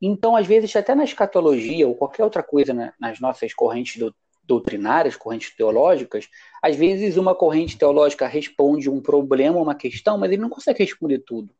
Então, 0.00 0.34
às 0.34 0.46
vezes, 0.46 0.74
até 0.74 0.94
na 0.94 1.04
escatologia 1.04 1.86
ou 1.86 1.94
qualquer 1.94 2.24
outra 2.24 2.42
coisa 2.42 2.72
né, 2.72 2.92
nas 2.98 3.20
nossas 3.20 3.52
correntes 3.52 3.98
do, 3.98 4.14
doutrinárias, 4.44 5.14
correntes 5.14 5.54
teológicas, 5.54 6.28
às 6.62 6.74
vezes 6.74 7.16
uma 7.16 7.34
corrente 7.34 7.78
teológica 7.78 8.26
responde 8.26 8.90
um 8.90 9.00
problema, 9.00 9.60
uma 9.60 9.74
questão, 9.74 10.18
mas 10.18 10.32
ele 10.32 10.42
não 10.42 10.48
consegue 10.48 10.82
responder 10.82 11.18
tudo. 11.20 11.50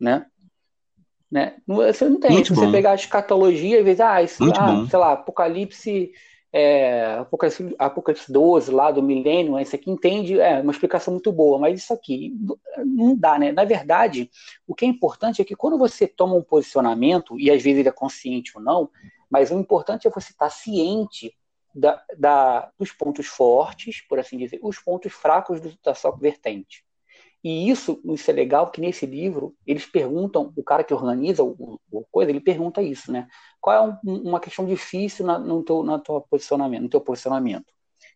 Né? 0.00 0.26
Né? 1.30 1.56
Você 1.66 2.08
não 2.08 2.20
tem. 2.20 2.32
Muito 2.32 2.48
se 2.48 2.54
você 2.54 2.70
pegar 2.70 2.92
a 2.92 2.96
escatologia, 2.96 3.78
às 3.78 3.84
vezes, 3.84 4.00
ah, 4.00 4.22
isso, 4.22 4.44
ah, 4.52 4.86
sei 4.88 4.98
lá, 4.98 5.12
Apocalipse 5.12 6.12
é, 6.56 7.16
Apocalipse, 7.16 7.74
Apocalipse 7.76 8.32
12 8.32 8.70
lá 8.70 8.92
do 8.92 9.02
milênio, 9.02 9.58
esse 9.58 9.74
aqui 9.74 9.90
entende, 9.90 10.38
é 10.38 10.60
uma 10.60 10.70
explicação 10.70 11.12
muito 11.12 11.32
boa, 11.32 11.58
mas 11.58 11.80
isso 11.80 11.92
aqui 11.92 12.32
não 12.86 13.16
dá, 13.16 13.36
né? 13.36 13.50
Na 13.50 13.64
verdade, 13.64 14.30
o 14.64 14.72
que 14.72 14.84
é 14.84 14.88
importante 14.88 15.42
é 15.42 15.44
que 15.44 15.56
quando 15.56 15.76
você 15.76 16.06
toma 16.06 16.36
um 16.36 16.42
posicionamento, 16.42 17.40
e 17.40 17.50
às 17.50 17.60
vezes 17.60 17.80
ele 17.80 17.88
é 17.88 17.92
consciente 17.92 18.52
ou 18.54 18.62
não, 18.62 18.88
Mas 19.28 19.50
o 19.50 19.58
importante 19.58 20.06
é 20.06 20.10
você 20.10 20.30
estar 20.30 20.48
ciente 20.48 21.36
da, 21.74 22.00
da, 22.16 22.70
dos 22.78 22.92
pontos 22.92 23.26
fortes, 23.26 24.00
por 24.08 24.20
assim 24.20 24.38
dizer, 24.38 24.60
os 24.62 24.78
pontos 24.78 25.12
fracos 25.12 25.60
do, 25.60 25.76
da 25.82 25.92
sua 25.92 26.12
vertente. 26.12 26.83
E 27.44 27.68
isso, 27.68 28.00
isso 28.06 28.30
é 28.30 28.34
legal, 28.34 28.70
que 28.70 28.80
nesse 28.80 29.04
livro 29.04 29.54
eles 29.66 29.84
perguntam, 29.84 30.50
o 30.56 30.64
cara 30.64 30.82
que 30.82 30.94
organiza 30.94 31.44
o, 31.44 31.78
o 31.92 32.02
coisa, 32.10 32.30
ele 32.30 32.40
pergunta 32.40 32.80
isso, 32.80 33.12
né? 33.12 33.28
Qual 33.60 33.76
é 33.76 33.80
um, 33.82 34.16
uma 34.22 34.40
questão 34.40 34.64
difícil 34.64 35.26
na, 35.26 35.38
no, 35.38 35.62
teu, 35.62 35.82
na 35.82 35.98
tua 35.98 36.22
posicionamento, 36.22 36.82
no 36.82 36.88
teu 36.88 37.02
posicionamento? 37.02 37.66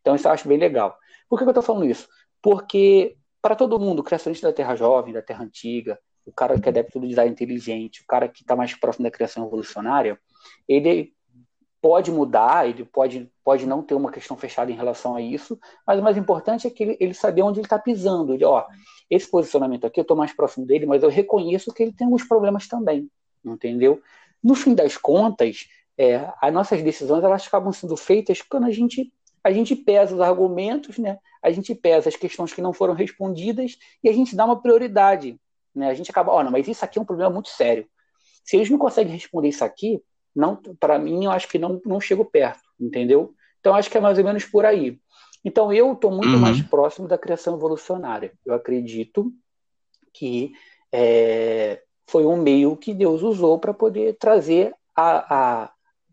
Então 0.00 0.16
isso 0.16 0.26
eu 0.26 0.32
acho 0.32 0.48
bem 0.48 0.56
legal. 0.56 0.96
Por 1.28 1.38
que, 1.38 1.44
que 1.44 1.48
eu 1.48 1.52
estou 1.52 1.62
falando 1.62 1.84
isso? 1.84 2.08
Porque 2.40 3.18
para 3.42 3.54
todo 3.54 3.78
mundo, 3.78 4.02
criacionista 4.02 4.46
da 4.46 4.52
Terra 4.52 4.74
Jovem, 4.74 5.12
da 5.12 5.20
Terra 5.20 5.44
Antiga, 5.44 5.98
o 6.24 6.32
cara 6.32 6.58
que 6.58 6.66
é 6.66 6.70
adepto 6.70 6.98
do 6.98 7.06
design 7.06 7.30
inteligente, 7.30 8.00
o 8.00 8.06
cara 8.06 8.28
que 8.28 8.40
está 8.42 8.56
mais 8.56 8.74
próximo 8.74 9.04
da 9.04 9.10
criação 9.10 9.46
evolucionária, 9.46 10.18
ele 10.66 11.12
pode 11.88 12.10
mudar, 12.10 12.68
ele 12.68 12.84
pode, 12.84 13.32
pode 13.42 13.64
não 13.64 13.82
ter 13.82 13.94
uma 13.94 14.12
questão 14.12 14.36
fechada 14.36 14.70
em 14.70 14.74
relação 14.74 15.16
a 15.16 15.22
isso, 15.22 15.58
mas 15.86 15.98
o 15.98 16.02
mais 16.02 16.18
importante 16.18 16.66
é 16.66 16.70
que 16.70 16.82
ele, 16.82 16.96
ele 17.00 17.14
saber 17.14 17.40
onde 17.40 17.60
ele 17.60 17.66
está 17.66 17.78
pisando. 17.78 18.34
Ele, 18.34 18.44
ó, 18.44 18.66
esse 19.08 19.26
posicionamento 19.30 19.86
aqui 19.86 19.98
eu 19.98 20.02
estou 20.02 20.14
mais 20.14 20.30
próximo 20.34 20.66
dele, 20.66 20.84
mas 20.84 21.02
eu 21.02 21.08
reconheço 21.08 21.72
que 21.72 21.82
ele 21.82 21.92
tem 21.94 22.04
alguns 22.04 22.24
problemas 22.24 22.68
também, 22.68 23.10
entendeu? 23.42 24.02
No 24.44 24.54
fim 24.54 24.74
das 24.74 24.98
contas, 24.98 25.66
é, 25.96 26.30
as 26.42 26.52
nossas 26.52 26.82
decisões 26.82 27.24
elas 27.24 27.46
acabam 27.46 27.72
sendo 27.72 27.96
feitas 27.96 28.42
quando 28.42 28.64
a 28.64 28.70
gente 28.70 29.10
a 29.42 29.50
gente 29.50 29.74
pesa 29.74 30.14
os 30.14 30.20
argumentos, 30.20 30.98
né? 30.98 31.16
A 31.42 31.50
gente 31.50 31.74
pesa 31.74 32.10
as 32.10 32.16
questões 32.16 32.52
que 32.52 32.60
não 32.60 32.74
foram 32.74 32.92
respondidas 32.92 33.78
e 34.04 34.10
a 34.10 34.12
gente 34.12 34.36
dá 34.36 34.44
uma 34.44 34.60
prioridade, 34.60 35.40
né? 35.74 35.88
A 35.88 35.94
gente 35.94 36.10
acaba, 36.10 36.32
ó, 36.32 36.42
não, 36.42 36.50
mas 36.50 36.68
isso 36.68 36.84
aqui 36.84 36.98
é 36.98 37.02
um 37.02 37.06
problema 37.06 37.30
muito 37.30 37.48
sério. 37.48 37.88
Se 38.44 38.56
eles 38.56 38.68
não 38.68 38.76
conseguem 38.76 39.14
responder 39.14 39.48
isso 39.48 39.64
aqui, 39.64 40.02
não, 40.38 40.54
para 40.78 41.00
mim, 41.00 41.24
eu 41.24 41.32
acho 41.32 41.48
que 41.48 41.58
não, 41.58 41.82
não 41.84 42.00
chego 42.00 42.24
perto, 42.24 42.62
entendeu? 42.78 43.34
Então, 43.58 43.74
acho 43.74 43.90
que 43.90 43.98
é 43.98 44.00
mais 44.00 44.18
ou 44.18 44.24
menos 44.24 44.44
por 44.44 44.64
aí. 44.64 44.96
Então, 45.44 45.72
eu 45.72 45.94
estou 45.94 46.12
muito 46.12 46.28
uhum. 46.28 46.38
mais 46.38 46.62
próximo 46.62 47.08
da 47.08 47.18
criação 47.18 47.56
evolucionária. 47.56 48.32
Eu 48.46 48.54
acredito 48.54 49.32
que 50.12 50.52
é, 50.92 51.82
foi 52.06 52.24
um 52.24 52.36
meio 52.36 52.76
que 52.76 52.94
Deus 52.94 53.20
usou 53.22 53.58
para 53.58 53.74
poder 53.74 54.16
trazer 54.16 54.72
a, 54.94 55.64
a, 55.64 55.72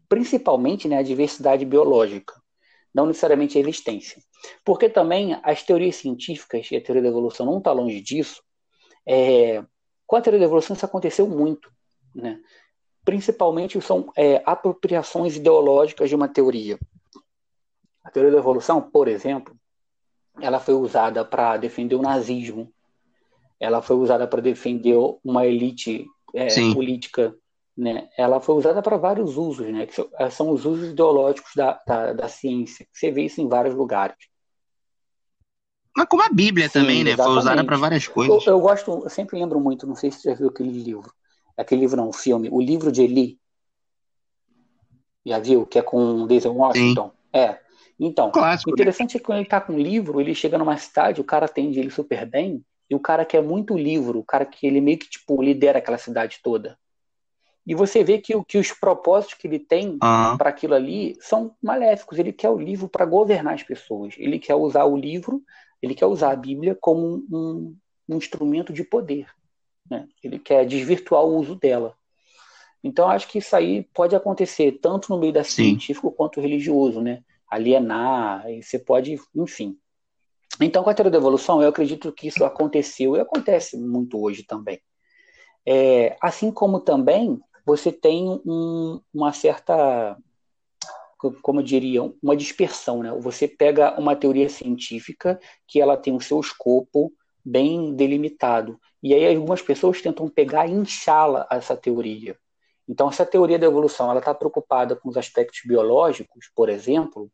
principalmente 0.09 0.87
né, 0.87 0.97
a 0.97 1.03
diversidade 1.03 1.63
biológica, 1.63 2.33
não 2.91 3.05
necessariamente 3.05 3.59
a 3.59 3.61
existência. 3.61 4.19
Porque 4.63 4.89
também 4.89 5.39
as 5.43 5.61
teorias 5.61 5.97
científicas 5.97 6.71
e 6.71 6.77
a 6.77 6.81
teoria 6.81 7.03
da 7.03 7.09
evolução 7.09 7.45
não 7.45 7.59
está 7.59 7.71
longe 7.71 8.01
disso. 8.01 8.41
É, 9.07 9.63
com 10.07 10.15
a 10.15 10.21
teoria 10.21 10.39
da 10.39 10.45
evolução 10.45 10.75
isso 10.75 10.85
aconteceu 10.85 11.27
muito. 11.27 11.69
Né? 12.15 12.39
Principalmente 13.05 13.79
são 13.81 14.11
é, 14.17 14.41
apropriações 14.45 15.35
ideológicas 15.35 16.09
de 16.09 16.15
uma 16.15 16.27
teoria. 16.27 16.79
A 18.03 18.09
teoria 18.09 18.31
da 18.31 18.39
evolução, 18.39 18.81
por 18.81 19.07
exemplo, 19.07 19.55
ela 20.41 20.59
foi 20.59 20.73
usada 20.73 21.23
para 21.23 21.55
defender 21.57 21.95
o 21.95 22.01
nazismo, 22.01 22.71
ela 23.59 23.81
foi 23.81 23.95
usada 23.95 24.27
para 24.27 24.41
defender 24.41 24.97
uma 25.23 25.45
elite 25.45 26.05
é, 26.33 26.47
política, 26.73 27.35
né? 27.77 28.09
Ela 28.17 28.41
foi 28.41 28.55
usada 28.55 28.81
para 28.81 28.97
vários 28.97 29.37
usos, 29.37 29.67
né? 29.67 29.85
Que 29.85 30.07
é, 30.17 30.29
são 30.29 30.49
os 30.49 30.65
usos 30.65 30.89
ideológicos 30.89 31.51
da, 31.55 31.81
da, 31.85 32.13
da 32.13 32.27
ciência. 32.27 32.87
Você 32.91 33.11
vê 33.11 33.23
isso 33.23 33.39
em 33.39 33.47
vários 33.47 33.75
lugares. 33.75 34.17
Mas 35.95 36.07
como 36.09 36.23
a 36.23 36.29
Bíblia 36.29 36.67
Sim, 36.67 36.79
também, 36.79 37.03
né? 37.03 37.11
Exatamente. 37.11 37.33
Foi 37.33 37.41
usada 37.43 37.63
para 37.63 37.77
várias 37.77 38.07
coisas. 38.07 38.45
Eu, 38.45 38.53
eu, 38.53 38.59
gosto, 38.59 39.01
eu 39.03 39.09
sempre 39.09 39.39
lembro 39.39 39.59
muito, 39.59 39.87
não 39.87 39.95
sei 39.95 40.11
se 40.11 40.19
você 40.19 40.31
já 40.31 40.35
viu 40.35 40.49
aquele 40.49 40.71
livro. 40.71 41.11
Aquele 41.57 41.81
livro 41.81 41.97
não, 41.97 42.09
o 42.09 42.13
filme, 42.13 42.49
O 42.51 42.61
Livro 42.61 42.91
de 42.91 43.01
Eli. 43.01 43.39
Já 45.25 45.39
viu? 45.39 45.65
Que 45.65 45.79
é 45.79 45.81
com 45.81 46.27
Denzel 46.27 46.55
Washington. 46.55 47.09
Sim. 47.09 47.39
É. 47.39 47.59
Então, 47.99 48.31
Clássico, 48.31 48.69
o 48.69 48.73
né? 48.73 48.75
interessante 48.75 49.13
né? 49.13 49.17
é 49.17 49.19
que 49.19 49.25
quando 49.25 49.37
ele 49.37 49.47
está 49.47 49.61
com 49.61 49.73
um 49.73 49.79
livro, 49.79 50.19
ele 50.19 50.35
chega 50.35 50.57
numa 50.57 50.77
cidade, 50.77 51.21
o 51.21 51.23
cara 51.23 51.45
atende 51.45 51.79
ele 51.79 51.89
super 51.89 52.25
bem, 52.25 52.63
e 52.89 52.95
o 52.95 52.99
cara 52.99 53.25
quer 53.25 53.41
muito 53.41 53.77
livro, 53.77 54.19
o 54.19 54.23
cara 54.23 54.45
que 54.45 54.67
ele 54.67 54.81
meio 54.81 54.99
que 54.99 55.09
tipo 55.09 55.41
lidera 55.41 55.79
aquela 55.79 55.97
cidade 55.97 56.39
toda. 56.43 56.77
E 57.65 57.73
você 57.73 58.03
vê 58.03 58.19
que, 58.19 58.33
que 58.43 58.59
os 58.59 58.71
propósitos 58.71 59.35
que 59.35 59.47
ele 59.47 59.57
tem 59.57 59.93
uhum. 59.93 60.37
para 60.37 60.49
aquilo 60.49 60.75
ali 60.75 61.17
são 61.19 61.55
maléficos. 61.61 62.19
Ele 62.19 62.31
quer 62.31 62.49
o 62.49 62.59
livro 62.59 62.87
para 62.87 63.05
governar 63.05 63.55
as 63.55 63.63
pessoas. 63.63 64.13
Ele 64.19 64.37
quer 64.37 64.53
usar 64.53 64.85
o 64.85 64.95
livro, 64.95 65.41
ele 65.81 65.95
quer 65.95 66.05
usar 66.05 66.31
a 66.31 66.35
Bíblia 66.35 66.77
como 66.79 67.25
um, 67.31 67.75
um 68.07 68.17
instrumento 68.17 68.71
de 68.71 68.83
poder. 68.83 69.27
Né? 69.89 70.07
Ele 70.23 70.39
quer 70.39 70.65
desvirtuar 70.65 71.23
o 71.23 71.37
uso 71.37 71.55
dela. 71.55 71.95
Então, 72.83 73.09
acho 73.09 73.27
que 73.27 73.39
isso 73.39 73.55
aí 73.55 73.83
pode 73.93 74.15
acontecer 74.15 74.79
tanto 74.81 75.09
no 75.09 75.19
meio 75.19 75.33
da 75.33 75.43
científico 75.43 76.11
quanto 76.11 76.39
religioso, 76.39 77.01
né? 77.01 77.23
alienar, 77.49 78.45
você 78.61 78.77
pode, 78.77 79.19
enfim. 79.35 79.77
Então, 80.59 80.83
com 80.83 80.89
a 80.89 80.93
teoria 80.93 81.11
da 81.11 81.17
evolução, 81.17 81.61
eu 81.61 81.69
acredito 81.69 82.11
que 82.11 82.27
isso 82.27 82.43
aconteceu 82.43 83.15
e 83.15 83.19
acontece 83.19 83.77
muito 83.77 84.21
hoje 84.21 84.43
também. 84.43 84.79
É, 85.65 86.15
assim 86.21 86.51
como 86.51 86.79
também 86.79 87.39
você 87.65 87.91
tem 87.91 88.29
um, 88.45 89.01
uma 89.13 89.33
certa, 89.33 90.17
como 91.41 91.59
eu 91.59 91.63
diria, 91.63 92.03
uma 92.21 92.35
dispersão, 92.35 93.01
né? 93.01 93.11
Você 93.19 93.47
pega 93.47 93.99
uma 93.99 94.15
teoria 94.15 94.47
científica 94.47 95.39
que 95.67 95.81
ela 95.81 95.97
tem 95.97 96.15
o 96.15 96.21
seu 96.21 96.39
escopo 96.39 97.11
bem 97.45 97.93
delimitado, 97.93 98.79
e 99.03 99.13
aí 99.13 99.35
algumas 99.35 99.61
pessoas 99.61 100.01
tentam 100.01 100.27
pegar 100.27 100.67
e 100.67 100.71
inchá-la 100.71 101.47
essa 101.51 101.77
teoria. 101.77 102.35
Então, 102.87 103.09
essa 103.09 103.25
teoria 103.25 103.59
da 103.59 103.65
evolução, 103.65 104.09
ela 104.09 104.19
está 104.19 104.33
preocupada 104.33 104.95
com 104.95 105.09
os 105.09 105.17
aspectos 105.17 105.61
biológicos, 105.65 106.49
por 106.55 106.69
exemplo, 106.69 107.31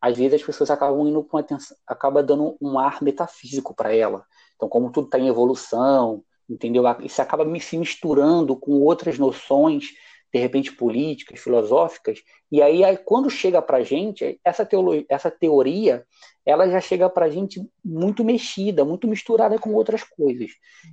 às 0.00 0.16
vezes 0.16 0.40
as 0.40 0.42
pessoas 0.42 0.70
acabam 0.70 1.06
indo 1.06 1.22
com 1.22 1.36
atenção, 1.36 1.76
acaba 1.86 2.22
dando 2.22 2.56
um 2.60 2.78
ar 2.78 3.02
metafísico 3.02 3.74
para 3.74 3.94
ela. 3.94 4.24
Então, 4.56 4.68
como 4.68 4.90
tudo 4.90 5.06
está 5.06 5.18
em 5.18 5.28
evolução, 5.28 6.24
entendeu? 6.48 6.84
Isso 7.00 7.22
acaba 7.22 7.44
se 7.60 7.76
misturando 7.76 8.56
com 8.56 8.80
outras 8.80 9.18
noções, 9.18 9.90
de 10.32 10.38
repente 10.38 10.72
políticas, 10.72 11.40
filosóficas, 11.40 12.22
e 12.50 12.62
aí 12.62 12.96
quando 12.98 13.28
chega 13.28 13.60
para 13.60 13.78
a 13.78 13.82
gente, 13.82 14.40
essa, 14.44 14.64
teoria, 14.64 15.04
essa 15.08 15.30
teoria, 15.30 16.04
ela 16.44 16.68
já 16.68 16.80
chega 16.80 17.08
para 17.08 17.26
a 17.26 17.30
gente 17.30 17.60
muito 17.84 18.24
mexida, 18.24 18.84
muito 18.84 19.06
misturada 19.06 19.58
com 19.58 19.74
outras 19.74 20.02
coisas. 20.02 20.50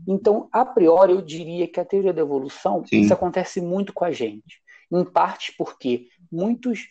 Então, 0.08 0.50
a 0.52 0.66
priori, 0.66 1.14
eu 1.14 1.22
diria 1.22 1.68
que 1.68 1.80
a 1.80 1.86
teoria 1.86 2.14
da 2.14 2.22
evolução, 2.22 2.84
Sim. 2.86 3.02
isso 3.02 3.14
acontece 3.14 3.62
muito 3.62 3.94
com 3.94 4.06
a 4.06 4.12
gente. 4.12 4.62
Em 4.92 5.04
parte 5.04 5.54
porque 5.58 6.08
muitos, 6.32 6.88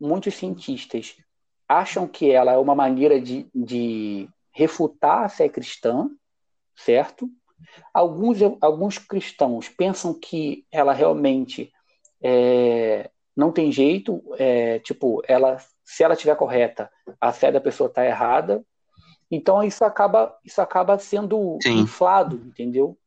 muitos 0.00 0.34
cientistas 0.34 1.16
acham 1.68 2.06
que 2.06 2.30
ela 2.30 2.52
é 2.52 2.56
uma 2.56 2.74
maneira 2.74 3.20
de, 3.20 3.46
de 3.54 4.28
refutar 4.50 5.24
a 5.24 5.28
fé 5.28 5.48
cristã, 5.48 6.10
certo? 6.74 7.28
Alguns, 7.92 8.38
alguns 8.60 8.98
cristãos 8.98 9.68
pensam 9.68 10.14
que 10.14 10.64
ela 10.70 10.92
realmente 10.92 11.72
é, 12.22 13.10
não 13.36 13.52
tem 13.52 13.70
jeito, 13.70 14.22
é, 14.38 14.78
tipo, 14.80 15.22
ela, 15.26 15.58
se 15.84 16.02
ela 16.02 16.14
estiver 16.14 16.36
correta, 16.36 16.90
a 17.20 17.32
fé 17.32 17.52
da 17.52 17.60
pessoa 17.60 17.88
está 17.88 18.04
errada. 18.04 18.64
Então 19.30 19.62
isso 19.62 19.84
acaba, 19.84 20.36
isso 20.44 20.60
acaba 20.60 20.98
sendo 20.98 21.58
Sim. 21.62 21.80
inflado, 21.80 22.36
entendeu? 22.36 22.98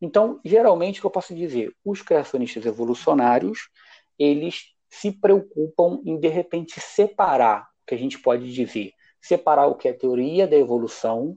Então, 0.00 0.40
geralmente, 0.44 0.98
o 0.98 1.02
que 1.02 1.06
eu 1.06 1.10
posso 1.10 1.34
dizer? 1.34 1.74
Os 1.84 2.02
criacionistas 2.02 2.66
evolucionários, 2.66 3.70
eles 4.18 4.74
se 4.90 5.10
preocupam 5.10 6.00
em, 6.04 6.18
de 6.18 6.28
repente, 6.28 6.80
separar 6.80 7.68
que 7.86 7.94
a 7.94 7.98
gente 7.98 8.18
pode 8.18 8.52
dizer, 8.52 8.92
separar 9.20 9.66
o 9.66 9.74
que 9.74 9.88
é 9.88 9.92
teoria 9.92 10.46
da 10.46 10.56
evolução 10.56 11.36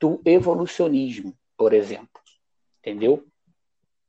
do 0.00 0.20
evolucionismo, 0.24 1.34
por 1.56 1.72
exemplo. 1.72 2.08
Entendeu? 2.80 3.24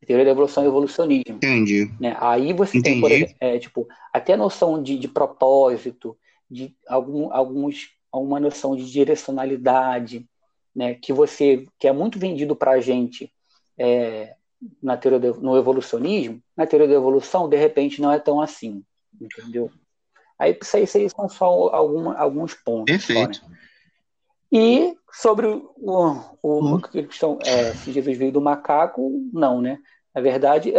Teoria 0.06 0.26
da 0.26 0.32
evolução 0.32 0.64
e 0.64 0.68
evolucionismo. 0.68 1.36
Entendi. 1.36 1.92
Né? 2.00 2.16
Aí 2.20 2.54
você 2.54 2.78
Entendi. 2.78 2.94
tem, 2.94 3.02
por 3.02 3.12
exemplo, 3.12 3.36
é, 3.40 3.60
tipo, 3.60 3.88
até 4.14 4.34
a 4.34 4.38
noção 4.38 4.82
de, 4.82 4.98
de 4.98 5.08
propósito, 5.08 6.18
de 6.50 6.76
algum, 6.88 7.32
alguns, 7.34 7.90
alguma 8.12 8.40
noção 8.40 8.76
de 8.76 8.90
direcionalidade, 8.90 10.28
né? 10.76 10.96
que 10.96 11.14
você 11.14 11.66
que 11.78 11.88
é 11.88 11.92
muito 11.92 12.18
vendido 12.18 12.56
para 12.56 12.72
a 12.72 12.80
gente 12.80 13.32
é, 13.78 14.36
na 14.82 14.98
teoria 14.98 15.20
do, 15.20 15.42
no 15.42 15.58
evolucionismo, 15.58 16.42
na 16.56 16.66
teoria 16.66 16.88
da 16.88 16.96
evolução, 16.96 17.50
de 17.50 17.58
repente 17.58 18.02
não 18.02 18.12
é 18.12 18.20
tão 18.20 18.42
assim, 18.42 18.84
entendeu? 19.20 19.72
Aí 20.38 20.58
isso 20.62 20.78
aí, 20.78 20.84
isso 20.84 20.98
aí 20.98 21.10
são 21.10 21.28
só 21.28 21.46
alguma, 21.46 22.18
alguns 22.18 22.54
pontos. 22.54 22.94
Perfeito. 22.94 23.38
Só, 23.38 23.50
né? 23.50 23.58
E 24.52 24.98
sobre 25.12 25.48
o, 25.48 25.74
o, 26.42 26.76
hum. 26.76 26.82
que 26.82 27.04
questão, 27.04 27.38
é, 27.46 27.74
se 27.74 27.92
Jesus 27.92 28.18
veio 28.18 28.32
do 28.32 28.42
macaco, 28.42 29.12
não, 29.34 29.62
né? 29.62 29.80
Na 30.14 30.22
verdade, 30.22 30.74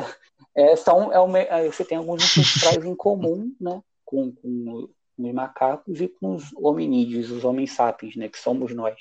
é, 0.54 0.76
são, 0.76 1.12
é 1.12 1.20
uma, 1.20 1.38
é, 1.38 1.66
você 1.70 1.84
tem 1.84 1.98
alguns 1.98 2.22
ancestrais 2.38 2.84
em 2.84 2.94
comum, 2.94 3.52
né? 3.60 3.82
Com, 4.04 4.32
com 4.32 4.88
os 5.18 5.34
macacos 5.34 6.00
e 6.00 6.08
com 6.08 6.34
os 6.34 6.52
hominídeos, 6.54 7.30
os 7.30 7.44
homens 7.44 7.72
sapiens, 7.72 8.16
né? 8.16 8.28
Que 8.28 8.38
somos 8.38 8.74
nós. 8.74 8.96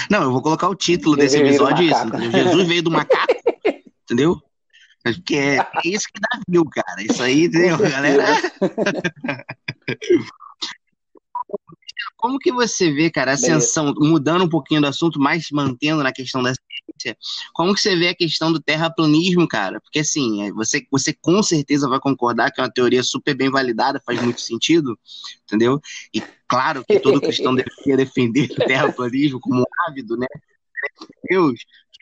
Não, 0.09 0.23
eu 0.23 0.31
vou 0.31 0.41
colocar 0.41 0.67
o 0.69 0.75
título 0.75 1.15
desse 1.15 1.37
episódio 1.37 1.85
isso. 1.85 2.31
Jesus 2.31 2.67
veio 2.67 2.81
do 2.81 2.89
macaco, 2.89 3.33
entendeu? 4.03 4.41
Porque 5.03 5.35
é, 5.35 5.57
é 5.57 5.81
isso 5.85 6.07
que 6.11 6.19
dá 6.19 6.39
view, 6.47 6.65
cara. 6.65 7.01
Isso 7.01 7.21
aí, 7.21 7.45
entendeu, 7.45 7.77
galera? 7.77 8.25
Como 12.15 12.39
que 12.39 12.51
você 12.51 12.91
vê, 12.91 13.09
cara, 13.09 13.31
a 13.31 13.33
ascensão, 13.33 13.93
Beleza. 13.93 14.11
mudando 14.11 14.43
um 14.45 14.49
pouquinho 14.49 14.81
do 14.81 14.87
assunto, 14.87 15.19
mas 15.19 15.49
mantendo 15.51 16.03
na 16.03 16.11
questão 16.11 16.41
da 16.41 16.53
ciência, 16.53 17.17
como 17.53 17.73
que 17.73 17.81
você 17.81 17.95
vê 17.95 18.09
a 18.09 18.15
questão 18.15 18.51
do 18.51 18.61
terraplanismo, 18.61 19.47
cara? 19.47 19.79
Porque 19.81 19.99
assim, 19.99 20.43
é, 20.43 20.51
você, 20.51 20.85
você 20.91 21.13
com 21.13 21.41
certeza 21.43 21.87
vai 21.87 21.99
concordar 21.99 22.51
que 22.51 22.59
é 22.59 22.63
uma 22.63 22.71
teoria 22.71 23.03
super 23.03 23.35
bem 23.35 23.49
validada, 23.49 24.01
faz 24.05 24.21
muito 24.21 24.41
sentido, 24.41 24.97
entendeu? 25.43 25.79
E 26.13 26.21
claro 26.47 26.83
que 26.85 26.99
todo 26.99 27.21
cristão 27.21 27.53
deveria 27.53 27.97
defender 27.97 28.51
o 28.51 28.55
terraplanismo 28.55 29.39
como 29.39 29.65
ávido, 29.87 30.17
né? 30.17 30.27
Deus. 31.29 31.59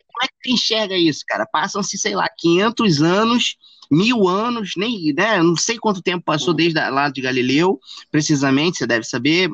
Como 0.08 0.24
é 0.24 0.28
que 0.28 0.34
você 0.44 0.52
enxerga 0.54 0.98
isso, 0.98 1.24
cara? 1.28 1.46
Passam-se, 1.46 1.98
sei 1.98 2.16
lá, 2.16 2.28
500 2.38 3.02
anos 3.02 3.58
mil 3.92 4.28
anos, 4.28 4.72
nem, 4.78 5.14
né, 5.14 5.42
não 5.42 5.56
sei 5.56 5.78
quanto 5.78 6.02
tempo 6.02 6.24
passou 6.24 6.50
uhum. 6.50 6.56
desde 6.56 6.80
lá 6.90 7.10
de 7.10 7.22
Galileu, 7.22 7.80
precisamente, 8.12 8.78
você 8.78 8.88
deve 8.88 9.06
saber, 9.06 9.50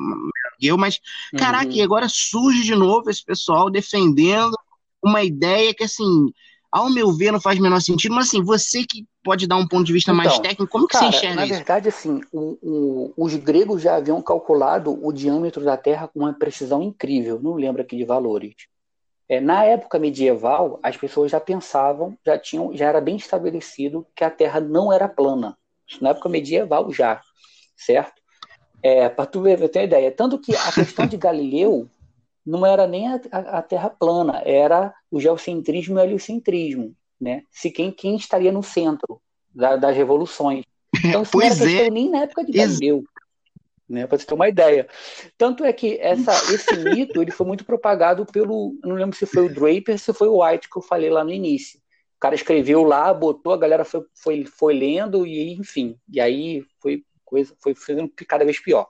eu, 0.66 0.78
mas, 0.78 1.00
caraca, 1.36 1.66
uhum. 1.66 1.76
e 1.76 1.82
agora 1.82 2.06
surge 2.08 2.62
de 2.62 2.74
novo 2.74 3.10
esse 3.10 3.24
pessoal 3.24 3.70
defendendo 3.70 4.56
uma 5.02 5.22
ideia 5.22 5.74
que, 5.74 5.84
assim, 5.84 6.32
ao 6.70 6.88
meu 6.88 7.12
ver, 7.12 7.32
não 7.32 7.40
faz 7.40 7.58
o 7.58 7.62
menor 7.62 7.80
sentido, 7.80 8.14
mas, 8.14 8.28
assim, 8.28 8.42
você 8.42 8.84
que 8.84 9.04
pode 9.22 9.46
dar 9.46 9.56
um 9.56 9.66
ponto 9.66 9.84
de 9.84 9.92
vista 9.92 10.10
então, 10.10 10.24
mais 10.24 10.38
técnico, 10.38 10.72
como 10.72 10.86
que 10.86 10.94
cara, 10.94 11.10
você 11.10 11.16
enxerga 11.16 11.36
na 11.36 11.44
isso? 11.44 11.52
Na 11.52 11.58
verdade, 11.58 11.88
assim, 11.88 12.20
o, 12.32 12.58
o, 12.62 13.12
os 13.16 13.34
gregos 13.36 13.82
já 13.82 13.96
haviam 13.96 14.22
calculado 14.22 14.98
o 15.04 15.12
diâmetro 15.12 15.62
da 15.62 15.76
Terra 15.76 16.08
com 16.08 16.20
uma 16.20 16.32
precisão 16.32 16.82
incrível, 16.82 17.38
não 17.42 17.54
lembro 17.54 17.82
aqui 17.82 17.96
de 17.96 18.04
valores. 18.04 18.54
É, 19.28 19.40
na 19.40 19.64
época 19.64 19.98
medieval, 19.98 20.80
as 20.82 20.96
pessoas 20.96 21.30
já 21.30 21.40
pensavam, 21.40 22.16
já 22.24 22.38
tinham, 22.38 22.74
já 22.76 22.86
era 22.86 23.00
bem 23.00 23.16
estabelecido 23.16 24.06
que 24.14 24.24
a 24.24 24.30
Terra 24.30 24.60
não 24.60 24.92
era 24.92 25.08
plana. 25.08 25.56
na 26.00 26.10
época 26.10 26.28
medieval 26.28 26.92
já, 26.92 27.20
certo? 27.76 28.21
É, 28.82 29.08
para 29.08 29.26
tu 29.26 29.42
ver, 29.42 29.68
ter 29.68 29.78
uma 29.80 29.84
ideia. 29.84 30.10
Tanto 30.10 30.38
que 30.38 30.54
a 30.54 30.72
questão 30.72 31.06
de 31.06 31.16
Galileu 31.16 31.88
não 32.44 32.66
era 32.66 32.86
nem 32.86 33.08
a, 33.08 33.20
a, 33.30 33.38
a, 33.58 33.62
Terra 33.62 33.88
plana, 33.88 34.42
era 34.44 34.92
o 35.10 35.20
geocentrismo 35.20 35.98
e 35.98 36.00
o 36.00 36.04
heliocentrismo, 36.04 36.94
né? 37.20 37.44
Se 37.50 37.70
quem, 37.70 37.92
quem 37.92 38.16
estaria 38.16 38.50
no 38.50 38.62
centro 38.62 39.20
da, 39.54 39.76
das 39.76 39.96
revoluções. 39.96 40.64
Então, 41.04 41.22
isso 41.22 41.32
pois 41.32 41.58
não 41.58 41.66
era 41.68 41.86
é. 41.86 41.90
nem 41.90 42.10
na 42.10 42.22
época 42.22 42.44
de 42.44 42.52
Galileu 42.52 43.04
né, 43.92 44.06
para 44.06 44.18
você 44.18 44.24
ter 44.24 44.34
uma 44.34 44.48
ideia. 44.48 44.88
Tanto 45.36 45.64
é 45.64 45.72
que 45.72 45.98
essa, 46.00 46.32
esse 46.52 46.74
mito 46.76 47.20
ele 47.20 47.30
foi 47.30 47.46
muito 47.46 47.64
propagado 47.64 48.24
pelo, 48.24 48.74
não 48.82 48.96
lembro 48.96 49.14
se 49.14 49.26
foi 49.26 49.44
o 49.44 49.54
Draper, 49.54 49.98
se 49.98 50.12
foi 50.14 50.28
o 50.28 50.42
White 50.42 50.68
que 50.68 50.78
eu 50.78 50.82
falei 50.82 51.10
lá 51.10 51.22
no 51.22 51.30
início. 51.30 51.78
O 52.16 52.20
cara 52.20 52.34
escreveu 52.34 52.82
lá, 52.84 53.12
botou, 53.12 53.52
a 53.52 53.58
galera 53.58 53.84
foi, 53.84 54.02
foi, 54.14 54.44
foi 54.46 54.74
lendo 54.74 55.26
e 55.26 55.52
enfim, 55.52 55.98
e 56.08 56.20
aí 56.20 56.64
foi 56.80 57.04
coisa, 57.32 57.56
foi 57.60 57.74
ficando 57.74 58.12
cada 58.28 58.44
vez 58.44 58.60
pior. 58.60 58.86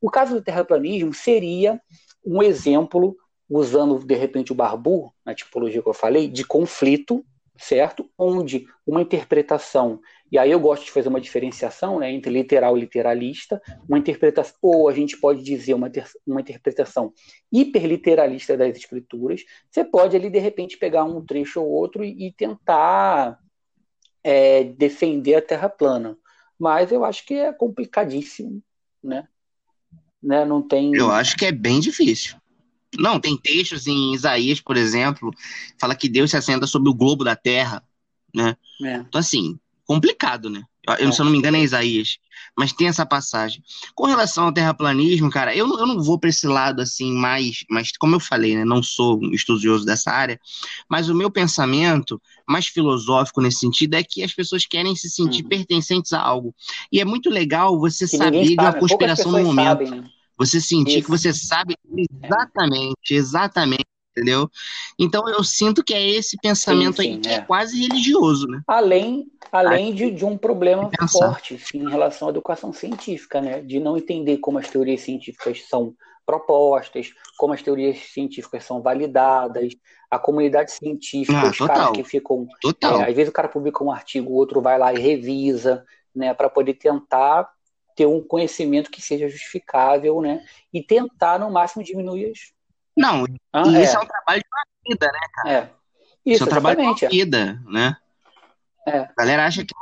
O 0.00 0.10
caso 0.10 0.34
do 0.34 0.42
terraplanismo 0.42 1.12
seria 1.14 1.80
um 2.24 2.42
exemplo, 2.42 3.16
usando 3.48 3.98
de 3.98 4.14
repente 4.14 4.52
o 4.52 4.54
Barbu, 4.54 5.12
na 5.24 5.34
tipologia 5.34 5.82
que 5.82 5.88
eu 5.88 5.94
falei, 5.94 6.28
de 6.28 6.44
conflito, 6.44 7.24
certo? 7.56 8.08
Onde 8.16 8.66
uma 8.86 9.02
interpretação 9.02 10.00
e 10.30 10.38
aí 10.38 10.50
eu 10.50 10.60
gosto 10.60 10.84
de 10.84 10.92
fazer 10.92 11.08
uma 11.08 11.20
diferenciação 11.20 11.98
né, 11.98 12.12
entre 12.12 12.30
literal 12.30 12.76
e 12.76 12.80
literalista, 12.80 13.60
uma 13.88 13.98
interpretação, 13.98 14.54
ou 14.60 14.88
a 14.88 14.92
gente 14.92 15.18
pode 15.18 15.42
dizer 15.42 15.74
uma, 15.74 15.88
ter, 15.88 16.04
uma 16.26 16.40
interpretação 16.40 17.12
hiperliteralista 17.50 18.56
das 18.56 18.76
escrituras. 18.76 19.42
Você 19.70 19.84
pode 19.84 20.14
ali, 20.14 20.28
de 20.28 20.38
repente, 20.38 20.76
pegar 20.76 21.04
um 21.04 21.24
trecho 21.24 21.62
ou 21.62 21.68
outro 21.68 22.04
e, 22.04 22.28
e 22.28 22.32
tentar 22.32 23.38
é, 24.22 24.64
defender 24.64 25.36
a 25.36 25.42
Terra 25.42 25.68
plana. 25.68 26.16
Mas 26.58 26.90
eu 26.90 27.04
acho 27.04 27.24
que 27.24 27.34
é 27.34 27.52
complicadíssimo, 27.52 28.62
né? 29.02 29.28
né? 30.22 30.44
Não 30.44 30.60
tem. 30.60 30.94
Eu 30.94 31.10
acho 31.10 31.36
que 31.36 31.46
é 31.46 31.52
bem 31.52 31.80
difícil. 31.80 32.36
Não, 32.98 33.20
tem 33.20 33.36
textos 33.36 33.86
em 33.86 34.14
Isaías, 34.14 34.60
por 34.60 34.76
exemplo, 34.76 35.30
fala 35.78 35.94
que 35.94 36.08
Deus 36.08 36.30
se 36.30 36.36
assenta 36.36 36.66
sobre 36.66 36.88
o 36.88 36.94
globo 36.94 37.22
da 37.22 37.36
Terra, 37.36 37.82
né? 38.34 38.56
É. 38.82 38.96
Então, 38.96 39.20
assim, 39.20 39.58
complicado, 39.84 40.48
né? 40.48 40.64
Eu, 40.98 41.12
se 41.12 41.20
eu 41.20 41.24
não 41.24 41.32
me 41.32 41.38
engano, 41.38 41.56
é 41.56 41.60
Isaías. 41.60 42.18
Mas 42.56 42.72
tem 42.72 42.88
essa 42.88 43.04
passagem. 43.06 43.62
Com 43.94 44.06
relação 44.06 44.44
ao 44.44 44.52
terraplanismo, 44.52 45.30
cara, 45.30 45.54
eu, 45.54 45.66
eu 45.78 45.86
não 45.86 46.02
vou 46.02 46.18
para 46.18 46.30
esse 46.30 46.46
lado 46.46 46.80
assim 46.80 47.12
mais, 47.12 47.64
mas 47.70 47.92
como 47.98 48.16
eu 48.16 48.20
falei, 48.20 48.56
né, 48.56 48.64
não 48.64 48.82
sou 48.82 49.18
um 49.20 49.32
estudioso 49.32 49.84
dessa 49.84 50.10
área, 50.10 50.40
mas 50.88 51.08
o 51.08 51.14
meu 51.14 51.30
pensamento 51.30 52.20
mais 52.48 52.66
filosófico 52.66 53.40
nesse 53.40 53.60
sentido 53.60 53.94
é 53.94 54.02
que 54.02 54.22
as 54.22 54.32
pessoas 54.32 54.66
querem 54.66 54.96
se 54.96 55.08
sentir 55.08 55.42
uhum. 55.42 55.48
pertencentes 55.48 56.12
a 56.12 56.20
algo. 56.20 56.54
E 56.90 57.00
é 57.00 57.04
muito 57.04 57.30
legal 57.30 57.78
você 57.78 58.08
que 58.08 58.16
saber 58.16 58.44
de 58.44 58.54
uma 58.54 58.72
conspiração 58.72 59.30
no 59.30 59.42
momento. 59.42 59.84
Sabem, 59.84 59.90
né? 59.90 60.04
Você 60.36 60.60
sentir 60.60 60.98
Isso. 60.98 61.04
que 61.04 61.10
você 61.10 61.34
sabe 61.34 61.74
exatamente, 61.96 63.12
exatamente 63.12 63.86
entendeu? 64.18 64.50
Então 64.98 65.28
eu 65.28 65.42
sinto 65.44 65.84
que 65.84 65.94
é 65.94 66.08
esse 66.10 66.36
pensamento 66.36 66.96
sim, 66.96 67.02
sim, 67.02 67.12
aí 67.14 67.18
que 67.18 67.28
é. 67.28 67.34
é. 67.34 67.40
quase 67.40 67.80
religioso, 67.80 68.46
né? 68.46 68.60
Além, 68.66 69.30
além 69.52 69.94
de, 69.94 70.10
de 70.10 70.24
um 70.24 70.36
problema 70.36 70.90
forte 71.10 71.58
sim, 71.58 71.78
em 71.78 71.90
relação 71.90 72.28
à 72.28 72.30
educação 72.30 72.72
científica, 72.72 73.40
né? 73.40 73.60
De 73.60 73.78
não 73.78 73.96
entender 73.96 74.38
como 74.38 74.58
as 74.58 74.68
teorias 74.68 75.00
científicas 75.00 75.62
são 75.68 75.94
propostas, 76.26 77.10
como 77.38 77.54
as 77.54 77.62
teorias 77.62 77.98
científicas 78.12 78.64
são 78.64 78.82
validadas, 78.82 79.72
a 80.10 80.18
comunidade 80.18 80.72
científica, 80.72 81.38
ah, 81.38 81.50
os 81.50 81.56
total. 81.56 81.76
caras 81.76 81.92
que 81.92 82.04
ficam. 82.04 82.46
Total. 82.60 83.00
É, 83.00 83.08
às 83.08 83.14
vezes 83.14 83.30
o 83.30 83.32
cara 83.32 83.48
publica 83.48 83.82
um 83.82 83.90
artigo, 83.90 84.30
o 84.30 84.34
outro 84.34 84.60
vai 84.60 84.78
lá 84.78 84.92
e 84.92 84.98
revisa, 84.98 85.84
né? 86.14 86.34
Para 86.34 86.50
poder 86.50 86.74
tentar 86.74 87.48
ter 87.96 88.06
um 88.06 88.22
conhecimento 88.22 88.90
que 88.90 89.02
seja 89.02 89.28
justificável, 89.28 90.20
né? 90.20 90.44
E 90.72 90.82
tentar, 90.82 91.38
no 91.38 91.50
máximo, 91.50 91.82
diminuir 91.82 92.30
as 92.30 92.52
não, 92.98 93.24
ah, 93.52 93.62
e 93.68 93.76
é. 93.76 93.82
isso 93.84 93.96
é 93.96 94.00
um 94.00 94.06
trabalho 94.06 94.42
de 94.42 94.48
uma 94.48 94.64
vida, 94.88 95.06
né, 95.06 95.20
cara? 95.32 95.50
É. 95.50 95.70
Isso, 96.26 96.34
isso 96.34 96.42
é 96.42 96.46
um 96.46 96.50
trabalho 96.50 96.76
de 96.76 96.86
uma 96.86 97.10
vida, 97.10 97.62
né? 97.66 97.96
É. 98.86 98.98
A 99.00 99.12
galera 99.16 99.46
acha 99.46 99.64
que 99.64 99.74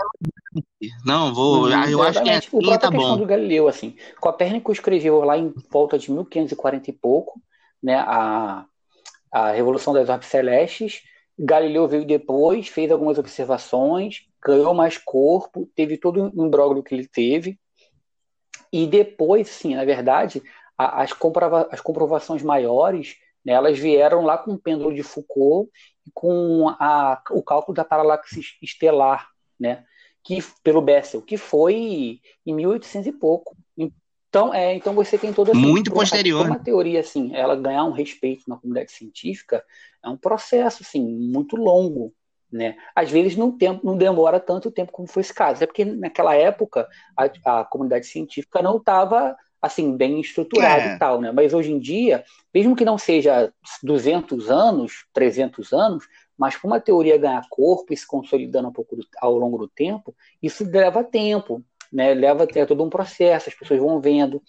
não, 1.05 1.33
vou, 1.33 1.67
hum, 1.67 1.85
eu 1.89 2.03
acho 2.03 2.23
que 2.23 2.29
é 2.29 2.37
assim, 2.37 2.49
o 2.53 2.79
tá 2.79 2.91
bom. 2.91 3.17
do 3.17 3.27
Galileu, 3.27 3.69
assim, 3.69 3.97
Copérnico 4.21 4.73
escreveu 4.73 5.21
lá 5.21 5.37
em 5.37 5.53
volta 5.71 5.99
de 5.99 6.11
1540 6.11 6.91
e 6.91 6.93
pouco, 6.93 7.41
né, 7.83 7.97
a, 7.97 8.65
a 9.33 9.51
Revolução 9.53 9.93
das 9.93 10.09
Orbes 10.09 10.29
Celestes, 10.29 11.03
Galileu 11.39 11.87
veio 11.87 12.05
depois, 12.05 12.69
fez 12.69 12.91
algumas 12.91 13.19
observações, 13.19 14.27
ganhou 14.45 14.75
mais 14.75 14.99
corpo, 14.99 15.69
teve 15.75 15.99
todo 15.99 16.33
o 16.35 16.47
imbróglio 16.47 16.83
que 16.83 16.95
ele 16.95 17.07
teve, 17.07 17.59
e 18.73 18.87
depois, 18.87 19.49
sim, 19.49 19.75
na 19.75 19.85
verdade, 19.85 20.43
as, 20.77 21.13
comprova 21.13 21.69
as 21.71 21.81
comprovações 21.81 22.43
maiores, 22.43 23.17
né, 23.45 23.53
elas 23.53 23.79
vieram 23.79 24.23
lá 24.25 24.37
com 24.37 24.53
o 24.53 24.59
pêndulo 24.59 24.95
de 24.95 25.03
Foucault 25.03 25.71
e 26.07 26.11
com 26.13 26.69
a, 26.69 27.23
o 27.31 27.43
cálculo 27.43 27.75
da 27.75 27.85
paralaxe 27.85 28.41
estelar, 28.61 29.29
né, 29.59 29.85
que, 30.23 30.43
pelo 30.63 30.83
Bessel, 30.83 31.23
que 31.23 31.37
foi 31.37 32.21
em 32.45 32.55
1800 32.55 33.07
e 33.07 33.13
pouco. 33.13 33.57
Então, 33.79 34.53
é, 34.53 34.75
então 34.75 34.93
você 34.93 35.17
tem 35.17 35.33
toda 35.33 35.55
muito 35.55 35.93
posterior. 35.93 36.45
Uma 36.45 36.59
teoria 36.59 37.01
assim, 37.01 37.35
ela 37.35 37.57
ganhar 37.57 37.85
um 37.85 37.93
respeito 37.93 38.43
na 38.49 38.57
comunidade 38.57 38.91
científica 38.93 39.65
é 40.05 40.09
um 40.09 40.17
processo 40.17 40.83
assim 40.83 41.01
muito 41.01 41.57
longo, 41.57 42.13
né? 42.53 42.77
Às 42.95 43.11
vezes 43.11 43.37
não, 43.37 43.57
tempo, 43.57 43.87
não 43.87 43.97
demora 43.97 44.41
tanto 44.41 44.71
tempo 44.71 44.93
como 44.93 45.09
foi 45.09 45.23
esse 45.23 45.33
caso, 45.33 45.63
é 45.63 45.67
porque 45.67 45.85
naquela 45.85 46.35
época 46.35 46.89
a, 47.17 47.61
a 47.61 47.65
comunidade 47.65 48.07
científica 48.07 48.61
não 48.61 48.77
estava 48.77 49.37
assim, 49.61 49.97
bem 49.97 50.21
estruturado 50.21 50.83
é. 50.83 50.95
e 50.95 50.99
tal, 50.99 51.21
né? 51.21 51.33
Mas 51.33 51.53
hoje 51.53 51.73
em 51.73 51.79
dia, 51.79 52.25
mesmo 52.55 52.77
que 52.77 52.85
não 52.85 52.99
seja 52.99 53.53
200 53.83 54.51
anos, 54.51 55.07
300 55.13 55.73
anos, 55.73 56.05
mas 56.39 56.57
para 56.57 56.69
uma 56.69 56.81
teoria 56.81 57.19
ganhar 57.19 57.47
corpo 57.49 57.93
e 57.93 57.97
se 57.97 58.07
consolidando 58.07 58.69
um 58.69 58.73
pouco 58.73 58.97
do, 58.97 59.07
ao 59.19 59.37
longo 59.37 59.59
do 59.59 59.69
tempo, 59.69 60.15
isso 60.43 60.65
leva 60.65 61.03
tempo, 61.03 61.65
né? 61.93 62.15
Leva 62.15 62.45
até 62.45 62.65
todo 62.67 62.85
um 62.85 62.91
processo, 62.91 63.49
as 63.49 63.55
pessoas 63.55 63.81
vão 63.81 64.01
vendo. 64.01 64.43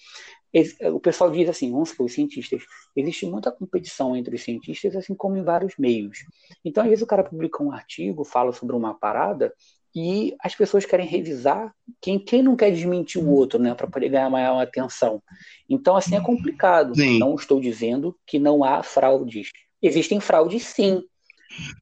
O 0.91 0.99
pessoal 0.99 1.29
diz 1.29 1.47
assim, 1.49 1.71
vamos 1.71 1.89
supor, 1.89 2.07
os 2.07 2.13
cientistas, 2.13 2.63
existe 2.95 3.25
muita 3.25 3.51
competição 3.51 4.15
entre 4.15 4.35
os 4.35 4.41
cientistas, 4.41 4.95
assim 4.95 5.13
como 5.13 5.37
em 5.37 5.43
vários 5.43 5.77
meios. 5.77 6.19
Então, 6.65 6.83
às 6.83 6.89
vezes 6.89 7.03
o 7.03 7.07
cara 7.07 7.23
publica 7.23 7.61
um 7.61 7.71
artigo, 7.71 8.23
fala 8.23 8.51
sobre 8.51 8.75
uma 8.75 8.93
parada, 8.93 9.53
e 9.95 10.35
as 10.41 10.53
pessoas 10.55 10.85
querem 10.85 11.07
revisar 11.07 11.73
quem, 12.01 12.19
quem 12.19 12.41
não 12.41 12.55
quer 12.55 12.71
desmentir 12.71 13.21
o 13.21 13.29
outro, 13.29 13.59
né, 13.59 13.73
para 13.73 13.87
poder 13.87 14.09
ganhar 14.09 14.29
maior 14.29 14.59
atenção. 14.59 15.21
Então, 15.69 15.95
assim, 15.95 16.15
é 16.15 16.21
complicado. 16.21 16.95
Sim. 16.95 17.19
Não 17.19 17.35
estou 17.35 17.59
dizendo 17.59 18.15
que 18.25 18.37
não 18.37 18.63
há 18.63 18.83
fraudes. 18.83 19.51
Existem 19.81 20.19
fraudes, 20.19 20.63
sim. 20.63 21.03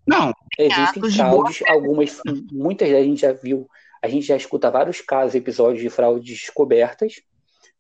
Não. 0.08 0.34
Existem 0.58 1.12
fraudes, 1.12 1.62
algumas, 1.68 2.22
muitas 2.52 2.90
a 2.92 3.02
gente 3.02 3.22
já 3.22 3.34
viu, 3.34 3.68
a 4.02 4.08
gente 4.08 4.26
já 4.26 4.38
escuta 4.38 4.72
vários 4.72 5.02
casos, 5.02 5.36
episódios 5.36 5.82
de 5.82 5.90
fraudes 5.90 6.40
descobertas, 6.40 7.16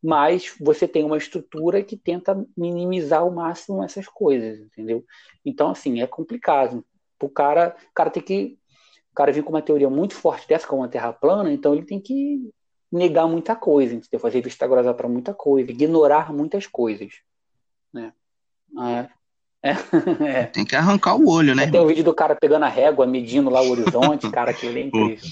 mas 0.04 0.54
você 0.60 0.88
tem 0.88 1.04
uma 1.04 1.18
estrutura 1.18 1.82
que 1.82 1.96
tenta 1.96 2.46
minimizar 2.56 3.22
ao 3.22 3.32
máximo 3.32 3.84
essas 3.84 4.08
coisas, 4.08 4.60
entendeu? 4.60 5.04
Então, 5.44 5.70
assim, 5.72 6.02
é 6.02 6.08
complicado. 6.08 6.86
O 7.22 7.30
cara, 7.30 7.76
o 7.90 7.94
cara 7.94 8.10
tem 8.10 8.22
que 8.22 8.58
cara 9.16 9.32
vem 9.32 9.42
com 9.42 9.52
uma 9.52 9.62
teoria 9.62 9.90
muito 9.90 10.14
forte 10.14 10.48
dessa, 10.48 10.68
como 10.68 10.84
a 10.84 10.88
Terra 10.88 11.14
plana, 11.14 11.52
então 11.52 11.74
ele 11.74 11.86
tem 11.86 12.00
que 12.00 12.50
negar 12.92 13.28
muita 13.28 13.56
coisa, 13.56 13.96
entendeu? 13.96 14.20
fazer 14.20 14.42
vista 14.42 14.68
grossa 14.68 14.94
para 14.94 15.08
muita 15.08 15.34
coisa, 15.34 15.72
ignorar 15.72 16.32
muitas 16.34 16.68
coisas. 16.68 17.14
Né? 17.94 18.14
É. 18.78 19.16
É. 19.64 19.74
é. 20.42 20.44
Tem 20.46 20.64
que 20.64 20.76
arrancar 20.76 21.16
o 21.16 21.28
olho, 21.28 21.56
né? 21.56 21.70
Tem 21.70 21.80
o 21.80 21.88
vídeo 21.88 22.04
do 22.04 22.14
cara 22.14 22.36
pegando 22.36 22.66
a 22.66 22.70
régua, 22.70 23.08
medindo 23.08 23.50
lá 23.50 23.62
o 23.62 23.72
horizonte, 23.72 24.30
cara, 24.32 24.54
que 24.54 24.68
é 24.68 24.80
incrível. 24.80 25.30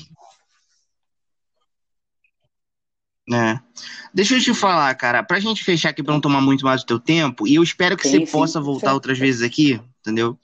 É. 3.31 3.57
Deixa 4.13 4.35
eu 4.35 4.41
te 4.41 4.53
falar, 4.53 4.93
cara, 4.95 5.23
pra 5.23 5.39
gente 5.39 5.63
fechar 5.63 5.89
aqui 5.89 6.03
pra 6.03 6.13
não 6.13 6.19
tomar 6.19 6.41
muito 6.41 6.65
mais 6.65 6.81
do 6.81 6.87
teu 6.87 6.99
tempo, 6.99 7.47
e 7.47 7.55
eu 7.55 7.63
espero 7.63 7.95
que 7.95 8.03
sim, 8.03 8.19
você 8.19 8.25
sim, 8.25 8.31
possa 8.31 8.59
voltar 8.59 8.89
sim. 8.89 8.93
outras 8.93 9.17
vezes 9.17 9.41
aqui, 9.41 9.79
entendeu? 10.01 10.37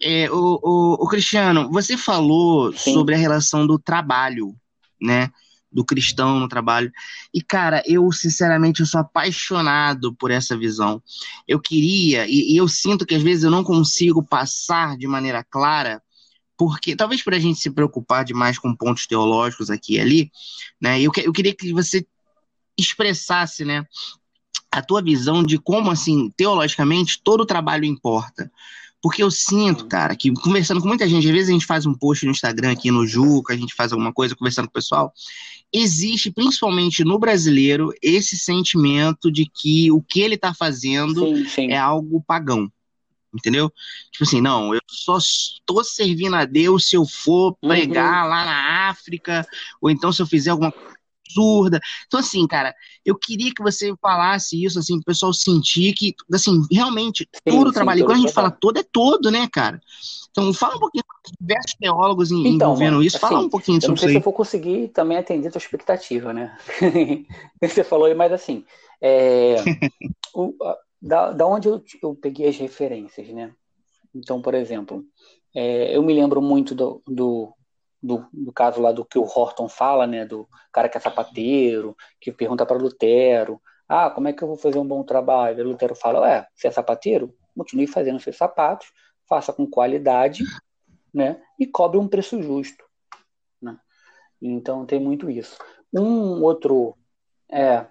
É, 0.00 0.30
o, 0.30 0.58
o, 0.62 1.04
o, 1.04 1.06
Cristiano, 1.06 1.70
você 1.70 1.96
falou 1.96 2.72
sobre 2.72 3.14
a 3.14 3.18
relação 3.18 3.66
do 3.66 3.78
trabalho, 3.78 4.56
né? 5.00 5.30
Do 5.70 5.84
cristão 5.84 6.38
no 6.40 6.48
trabalho. 6.48 6.90
E, 7.32 7.42
cara, 7.42 7.82
eu, 7.84 8.10
sinceramente, 8.10 8.80
eu 8.80 8.86
sou 8.86 9.00
apaixonado 9.00 10.14
por 10.14 10.30
essa 10.30 10.56
visão. 10.56 11.02
Eu 11.46 11.60
queria, 11.60 12.26
e, 12.26 12.52
e 12.52 12.56
eu 12.56 12.68
sinto 12.68 13.04
que 13.04 13.14
às 13.14 13.22
vezes 13.22 13.44
eu 13.44 13.50
não 13.50 13.64
consigo 13.64 14.22
passar 14.22 14.96
de 14.96 15.06
maneira 15.06 15.44
clara 15.44 16.00
porque 16.56 16.94
talvez 16.94 17.22
por 17.22 17.34
a 17.34 17.38
gente 17.38 17.58
se 17.58 17.70
preocupar 17.70 18.24
demais 18.24 18.58
com 18.58 18.74
pontos 18.74 19.06
teológicos 19.06 19.70
aqui 19.70 19.94
e 19.94 20.00
ali, 20.00 20.32
né? 20.80 21.00
Eu, 21.00 21.10
que, 21.10 21.20
eu 21.26 21.32
queria 21.32 21.54
que 21.54 21.72
você 21.72 22.06
expressasse, 22.78 23.64
né, 23.64 23.86
a 24.70 24.82
tua 24.82 25.00
visão 25.00 25.42
de 25.42 25.58
como, 25.58 25.90
assim, 25.90 26.30
teologicamente, 26.36 27.20
todo 27.22 27.42
o 27.42 27.46
trabalho 27.46 27.84
importa. 27.84 28.50
Porque 29.00 29.22
eu 29.22 29.30
sinto, 29.30 29.86
cara, 29.86 30.16
que 30.16 30.32
conversando 30.32 30.80
com 30.80 30.88
muita 30.88 31.06
gente, 31.06 31.26
às 31.26 31.32
vezes 31.32 31.50
a 31.50 31.52
gente 31.52 31.66
faz 31.66 31.84
um 31.84 31.92
post 31.92 32.24
no 32.24 32.32
Instagram 32.32 32.72
aqui 32.72 32.90
no 32.90 33.06
Juca, 33.06 33.52
a 33.52 33.56
gente 33.56 33.74
faz 33.74 33.92
alguma 33.92 34.12
coisa 34.12 34.34
conversando 34.34 34.64
com 34.64 34.70
o 34.70 34.74
pessoal, 34.74 35.12
existe, 35.72 36.30
principalmente 36.30 37.04
no 37.04 37.18
brasileiro, 37.18 37.92
esse 38.00 38.38
sentimento 38.38 39.30
de 39.30 39.44
que 39.44 39.92
o 39.92 40.00
que 40.00 40.20
ele 40.20 40.36
está 40.36 40.54
fazendo 40.54 41.36
sim, 41.36 41.48
sim. 41.48 41.70
é 41.70 41.76
algo 41.76 42.24
pagão. 42.26 42.70
Entendeu? 43.34 43.70
Tipo 44.12 44.24
assim, 44.24 44.40
não, 44.40 44.72
eu 44.72 44.80
só 44.88 45.18
estou 45.18 45.82
servindo 45.84 46.36
a 46.36 46.44
Deus 46.44 46.88
se 46.88 46.96
eu 46.96 47.04
for 47.04 47.56
uhum. 47.60 47.68
pregar 47.68 48.24
uhum. 48.24 48.30
lá 48.30 48.44
na 48.44 48.88
África, 48.88 49.46
ou 49.80 49.90
então 49.90 50.12
se 50.12 50.22
eu 50.22 50.26
fizer 50.26 50.50
alguma 50.50 50.72
coisa 50.72 50.93
absurda. 51.26 51.80
Então, 52.06 52.20
assim, 52.20 52.46
cara, 52.46 52.74
eu 53.04 53.16
queria 53.16 53.52
que 53.54 53.62
você 53.62 53.94
falasse 54.00 54.62
isso, 54.62 54.78
assim, 54.78 54.98
o 54.98 55.04
pessoal 55.04 55.32
sentir 55.32 55.92
que, 55.94 56.14
assim, 56.32 56.62
realmente, 56.70 57.28
sim, 57.32 57.56
todo 57.56 57.68
o 57.68 57.72
trabalho, 57.72 58.00
sim, 58.00 58.04
quando 58.04 58.16
a 58.16 58.20
gente 58.20 58.32
fala 58.32 58.50
todo, 58.50 58.78
é 58.78 58.82
todo, 58.82 59.30
né, 59.30 59.48
cara? 59.52 59.80
Então, 60.30 60.52
fala 60.52 60.76
um 60.76 60.80
pouquinho, 60.80 61.04
diversos 61.40 61.74
teólogos 61.80 62.30
então, 62.30 62.50
envolvendo 62.50 63.02
isso, 63.02 63.18
fala 63.18 63.38
assim, 63.38 63.46
um 63.46 63.50
pouquinho 63.50 63.80
sobre 63.80 63.94
isso. 63.94 64.02
Não 64.02 64.08
sei 64.08 64.08
se 64.10 64.16
eu 64.16 64.20
vou 64.20 64.32
conseguir 64.32 64.88
também 64.88 65.16
atender 65.16 65.48
a 65.48 65.50
tua 65.50 65.58
expectativa, 65.58 66.32
né? 66.32 66.56
você 67.60 67.84
falou 67.84 68.06
aí, 68.06 68.14
mas 68.14 68.32
assim, 68.32 68.64
é, 69.00 69.56
o, 70.34 70.54
da, 71.00 71.32
da 71.32 71.46
onde 71.46 71.68
eu, 71.68 71.82
eu 72.02 72.14
peguei 72.14 72.48
as 72.48 72.56
referências, 72.56 73.28
né? 73.28 73.52
Então, 74.14 74.40
por 74.40 74.54
exemplo, 74.54 75.04
é, 75.54 75.96
eu 75.96 76.02
me 76.02 76.12
lembro 76.12 76.40
muito 76.40 76.74
do, 76.74 77.02
do, 77.06 77.52
do, 78.04 78.28
do, 78.30 78.52
caso 78.52 78.82
lá 78.82 78.92
do 78.92 79.02
que 79.02 79.18
o 79.18 79.24
Horton 79.24 79.66
fala, 79.66 80.06
né, 80.06 80.26
do 80.26 80.46
cara 80.70 80.90
que 80.90 80.98
é 80.98 81.00
sapateiro, 81.00 81.96
que 82.20 82.30
pergunta 82.30 82.66
para 82.66 82.76
Lutero, 82.76 83.58
ah, 83.88 84.10
como 84.10 84.28
é 84.28 84.32
que 84.32 84.44
eu 84.44 84.48
vou 84.48 84.58
fazer 84.58 84.78
um 84.78 84.86
bom 84.86 85.02
trabalho? 85.02 85.60
E 85.60 85.62
Lutero 85.62 85.94
fala, 85.94 86.20
ué, 86.20 86.46
você 86.54 86.68
é 86.68 86.70
sapateiro? 86.70 87.34
Continue 87.56 87.86
fazendo 87.86 88.20
seus 88.20 88.36
sapatos, 88.36 88.88
faça 89.26 89.54
com 89.54 89.66
qualidade, 89.66 90.44
né, 91.14 91.40
e 91.58 91.66
cobre 91.66 91.98
um 91.98 92.06
preço 92.06 92.42
justo, 92.42 92.84
né? 93.60 93.78
Então 94.42 94.84
tem 94.84 95.00
muito 95.00 95.30
isso. 95.30 95.56
Um 95.90 96.42
outro, 96.42 96.98
é, 97.50 97.86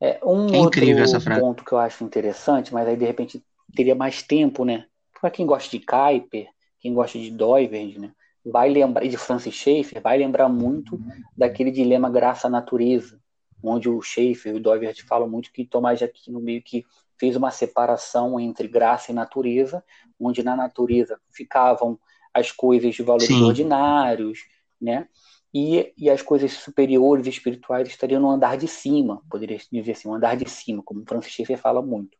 é 0.00 0.18
um 0.24 0.46
é 0.54 0.58
outro 0.58 1.40
ponto 1.40 1.64
que 1.64 1.72
eu 1.72 1.78
acho 1.78 2.04
interessante, 2.04 2.72
mas 2.72 2.88
aí 2.88 2.96
de 2.96 3.04
repente 3.04 3.44
teria 3.76 3.94
mais 3.94 4.22
tempo, 4.22 4.64
né? 4.64 4.86
Para 5.20 5.30
quem 5.30 5.44
gosta 5.44 5.68
de 5.68 5.84
Kuiper, 5.84 6.48
quem 6.80 6.94
gosta 6.94 7.18
de 7.18 7.30
Doiverd, 7.30 7.98
né? 7.98 8.12
Vai 8.44 8.68
lembrar, 8.68 9.06
de 9.06 9.16
Francis 9.16 9.54
Schaeffer, 9.54 10.00
vai 10.02 10.18
lembrar 10.18 10.48
muito 10.48 10.98
daquele 11.36 11.70
dilema 11.70 12.10
graça-natureza, 12.10 13.20
onde 13.62 13.88
o 13.88 14.02
Schaeffer 14.02 14.54
e 14.54 14.56
o 14.56 14.60
Doivert 14.60 15.04
falam 15.06 15.28
muito 15.28 15.52
que 15.52 15.64
Tomás 15.64 15.98
de 15.98 16.04
Aquino 16.04 16.40
meio 16.40 16.62
que 16.62 16.84
fez 17.18 17.36
uma 17.36 17.50
separação 17.50 18.40
entre 18.40 18.66
graça 18.66 19.12
e 19.12 19.14
natureza, 19.14 19.84
onde 20.18 20.42
na 20.42 20.56
natureza 20.56 21.20
ficavam 21.30 21.98
as 22.34 22.50
coisas 22.50 22.94
de 22.94 23.02
valores 23.02 23.28
Sim. 23.28 23.44
ordinários, 23.44 24.40
né? 24.80 25.06
E, 25.54 25.92
e 25.98 26.08
as 26.08 26.22
coisas 26.22 26.52
superiores 26.52 27.26
espirituais 27.26 27.86
estariam 27.86 28.20
no 28.20 28.30
andar 28.30 28.56
de 28.56 28.66
cima, 28.66 29.22
poderia 29.30 29.58
dizer 29.70 29.92
assim, 29.92 30.08
um 30.08 30.14
andar 30.14 30.34
de 30.34 30.48
cima, 30.48 30.82
como 30.82 31.04
Francis 31.06 31.30
Schaeffer 31.30 31.58
fala 31.58 31.82
muito. 31.82 32.16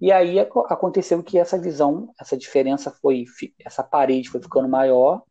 E 0.00 0.10
aí 0.10 0.38
aconteceu 0.40 1.22
que 1.22 1.38
essa 1.38 1.56
visão, 1.58 2.12
essa 2.20 2.36
diferença 2.36 2.90
foi, 2.90 3.24
essa 3.64 3.84
parede 3.84 4.28
foi 4.28 4.42
ficando 4.42 4.68
maior 4.68 5.22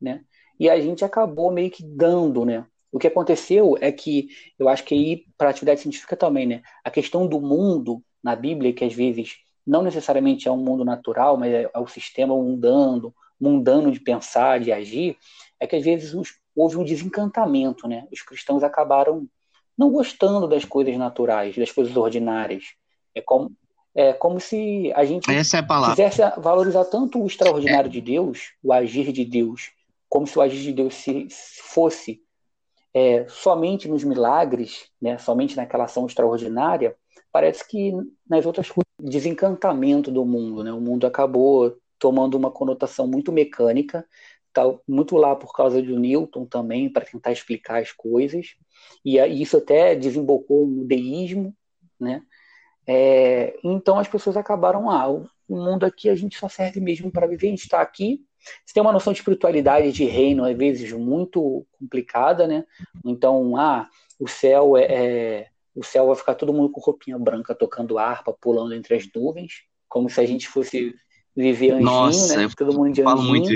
né? 0.00 0.22
E 0.58 0.68
a 0.68 0.80
gente 0.80 1.04
acabou 1.04 1.50
meio 1.50 1.70
que 1.70 1.82
dando, 1.82 2.44
né? 2.44 2.64
O 2.90 2.98
que 2.98 3.06
aconteceu 3.06 3.76
é 3.80 3.92
que 3.92 4.28
eu 4.58 4.68
acho 4.68 4.84
que 4.84 4.94
aí 4.94 5.24
para 5.36 5.48
a 5.48 5.50
atividade 5.50 5.80
científica 5.80 6.16
também, 6.16 6.46
né? 6.46 6.62
A 6.84 6.90
questão 6.90 7.26
do 7.26 7.40
mundo 7.40 8.02
na 8.22 8.34
Bíblia, 8.34 8.72
que 8.72 8.84
às 8.84 8.92
vezes 8.92 9.36
não 9.66 9.82
necessariamente 9.82 10.48
é 10.48 10.50
um 10.50 10.56
mundo 10.56 10.84
natural, 10.84 11.36
mas 11.36 11.52
é, 11.52 11.70
é 11.72 11.78
o 11.78 11.86
sistema 11.86 12.34
mundano, 12.34 13.14
mundano 13.38 13.92
de 13.92 14.00
pensar, 14.00 14.58
de 14.58 14.72
agir, 14.72 15.16
é 15.60 15.66
que 15.66 15.76
às 15.76 15.84
vezes 15.84 16.14
os, 16.14 16.30
houve 16.56 16.76
um 16.76 16.84
desencantamento, 16.84 17.86
né? 17.86 18.06
Os 18.10 18.22
cristãos 18.22 18.62
acabaram 18.62 19.28
não 19.76 19.90
gostando 19.90 20.48
das 20.48 20.64
coisas 20.64 20.96
naturais, 20.96 21.56
das 21.56 21.70
coisas 21.70 21.96
ordinárias. 21.96 22.64
É 23.14 23.20
como, 23.20 23.52
é 23.94 24.12
como 24.12 24.40
se 24.40 24.92
a 24.94 25.04
gente 25.04 25.30
é 25.30 25.38
a 25.38 25.90
quisesse 25.90 26.22
valorizar 26.38 26.84
tanto 26.86 27.22
o 27.22 27.26
extraordinário 27.26 27.88
é. 27.88 27.92
de 27.92 28.00
Deus, 28.00 28.52
o 28.62 28.72
agir 28.72 29.12
de 29.12 29.24
Deus, 29.24 29.70
como 30.08 30.26
se 30.26 30.38
o 30.38 30.42
agir 30.42 30.62
de 30.62 30.72
Deus 30.72 30.94
se, 30.94 31.28
fosse 31.30 32.22
é, 32.94 33.26
somente 33.28 33.88
nos 33.88 34.02
milagres, 34.02 34.88
né, 35.00 35.18
somente 35.18 35.56
naquela 35.56 35.84
ação 35.84 36.06
extraordinária, 36.06 36.96
parece 37.30 37.66
que 37.68 37.92
nas 38.28 38.46
outras 38.46 38.68
coisas, 38.68 38.88
desencantamento 39.00 40.10
do 40.10 40.24
mundo, 40.24 40.64
né, 40.64 40.72
o 40.72 40.80
mundo 40.80 41.06
acabou 41.06 41.76
tomando 41.98 42.36
uma 42.36 42.50
conotação 42.50 43.06
muito 43.06 43.30
mecânica, 43.30 44.06
tá 44.52 44.62
muito 44.88 45.16
lá 45.16 45.36
por 45.36 45.52
causa 45.52 45.82
do 45.82 45.98
Newton 45.98 46.46
também, 46.46 46.90
para 46.90 47.04
tentar 47.04 47.32
explicar 47.32 47.82
as 47.82 47.92
coisas, 47.92 48.54
e 49.04 49.18
isso 49.40 49.58
até 49.58 49.94
desembocou 49.94 50.66
no 50.66 50.84
deísmo, 50.84 51.54
né, 52.00 52.22
é, 52.86 53.54
então 53.62 53.98
as 53.98 54.08
pessoas 54.08 54.36
acabaram, 54.36 54.90
ah, 54.90 55.08
o 55.10 55.28
mundo 55.48 55.84
aqui 55.84 56.08
a 56.08 56.14
gente 56.14 56.38
só 56.38 56.48
serve 56.48 56.80
mesmo 56.80 57.12
para 57.12 57.26
viver, 57.26 57.48
a 57.48 57.50
gente 57.50 57.62
está 57.62 57.82
aqui 57.82 58.24
você 58.64 58.74
tem 58.74 58.82
uma 58.82 58.92
noção 58.92 59.12
de 59.12 59.18
espiritualidade 59.18 59.92
de 59.92 60.04
reino, 60.04 60.44
às 60.44 60.56
vezes, 60.56 60.92
muito 60.92 61.66
complicada, 61.78 62.46
né? 62.46 62.64
Então, 63.04 63.56
ah, 63.56 63.88
o 64.18 64.26
céu 64.26 64.76
é, 64.76 64.84
é, 64.84 65.48
o 65.74 65.84
céu 65.84 66.06
vai 66.06 66.16
ficar 66.16 66.34
todo 66.34 66.52
mundo 66.52 66.70
com 66.70 66.80
roupinha 66.80 67.18
branca, 67.18 67.54
tocando 67.54 67.98
harpa, 67.98 68.32
pulando 68.32 68.74
entre 68.74 68.94
as 68.94 69.08
nuvens, 69.14 69.62
como 69.88 70.10
se 70.10 70.20
a 70.20 70.26
gente 70.26 70.48
fosse 70.48 70.94
viver 71.36 71.70
anjinho, 71.70 71.84
Nossa, 71.84 72.36
né? 72.36 72.48
Todo 72.56 72.76
mundo 72.76 72.92
de 72.92 73.02
anjinho. 73.02 73.28
Muito... 73.28 73.50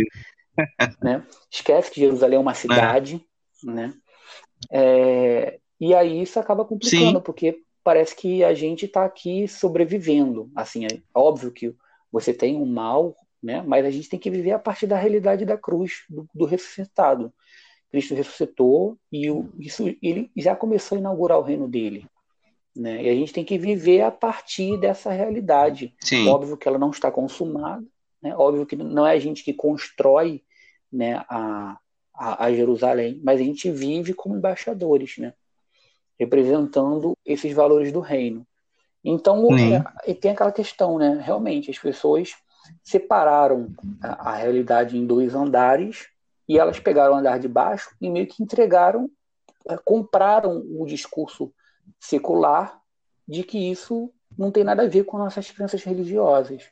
né? 1.02 1.26
Esquece 1.50 1.90
que 1.90 2.00
Jerusalém 2.00 2.36
é 2.36 2.40
uma 2.40 2.54
cidade, 2.54 3.24
é. 3.66 3.70
né? 3.70 3.94
É, 4.70 5.58
e 5.80 5.94
aí 5.94 6.22
isso 6.22 6.38
acaba 6.38 6.64
complicando, 6.64 7.18
Sim. 7.18 7.24
porque 7.24 7.58
parece 7.82 8.14
que 8.14 8.44
a 8.44 8.54
gente 8.54 8.86
está 8.86 9.04
aqui 9.04 9.48
sobrevivendo. 9.48 10.50
Assim, 10.54 10.84
é 10.84 10.88
óbvio 11.12 11.50
que 11.50 11.74
você 12.10 12.32
tem 12.32 12.56
um 12.56 12.66
mal 12.66 13.16
né? 13.42 13.62
Mas 13.66 13.84
a 13.84 13.90
gente 13.90 14.08
tem 14.08 14.18
que 14.18 14.30
viver 14.30 14.52
a 14.52 14.58
partir 14.58 14.86
da 14.86 14.96
realidade 14.96 15.44
da 15.44 15.56
cruz, 15.56 16.04
do, 16.08 16.28
do 16.34 16.44
ressuscitado. 16.44 17.32
Cristo 17.90 18.14
ressuscitou 18.14 18.96
e 19.10 19.30
o, 19.30 19.50
isso, 19.58 19.94
ele 20.02 20.30
já 20.36 20.56
começou 20.56 20.96
a 20.96 20.98
inaugurar 21.00 21.38
o 21.38 21.42
reino 21.42 21.68
dele. 21.68 22.06
Né? 22.74 23.02
E 23.02 23.08
a 23.10 23.14
gente 23.14 23.32
tem 23.32 23.44
que 23.44 23.58
viver 23.58 24.00
a 24.00 24.10
partir 24.10 24.78
dessa 24.78 25.10
realidade. 25.10 25.94
Sim. 26.00 26.26
Óbvio 26.28 26.56
que 26.56 26.66
ela 26.66 26.78
não 26.78 26.90
está 26.90 27.10
consumada, 27.10 27.84
né? 28.22 28.34
óbvio 28.34 28.64
que 28.64 28.76
não 28.76 29.06
é 29.06 29.12
a 29.12 29.18
gente 29.18 29.44
que 29.44 29.52
constrói 29.52 30.42
né, 30.90 31.22
a, 31.28 31.78
a, 32.14 32.46
a 32.46 32.54
Jerusalém, 32.54 33.20
mas 33.22 33.40
a 33.40 33.44
gente 33.44 33.70
vive 33.70 34.14
como 34.14 34.36
embaixadores, 34.36 35.18
né? 35.18 35.34
representando 36.18 37.16
esses 37.26 37.52
valores 37.52 37.92
do 37.92 38.00
reino. 38.00 38.46
Então, 39.04 39.48
é, 40.06 40.14
tem 40.14 40.30
aquela 40.30 40.52
questão, 40.52 40.96
né? 40.96 41.20
Realmente, 41.20 41.70
as 41.70 41.78
pessoas 41.78 42.34
separaram 42.82 43.72
a, 44.02 44.30
a 44.30 44.36
realidade 44.36 44.96
em 44.96 45.06
dois 45.06 45.34
andares 45.34 46.08
e 46.48 46.58
elas 46.58 46.78
pegaram 46.78 47.14
o 47.14 47.16
andar 47.16 47.38
de 47.38 47.48
baixo 47.48 47.94
e 48.00 48.10
meio 48.10 48.26
que 48.26 48.42
entregaram, 48.42 49.10
é, 49.68 49.76
compraram 49.78 50.62
o 50.78 50.86
discurso 50.86 51.52
secular 52.00 52.80
de 53.26 53.42
que 53.42 53.70
isso 53.70 54.12
não 54.36 54.50
tem 54.50 54.64
nada 54.64 54.82
a 54.82 54.88
ver 54.88 55.04
com 55.04 55.18
nossas 55.18 55.50
crenças 55.50 55.82
religiosas. 55.82 56.64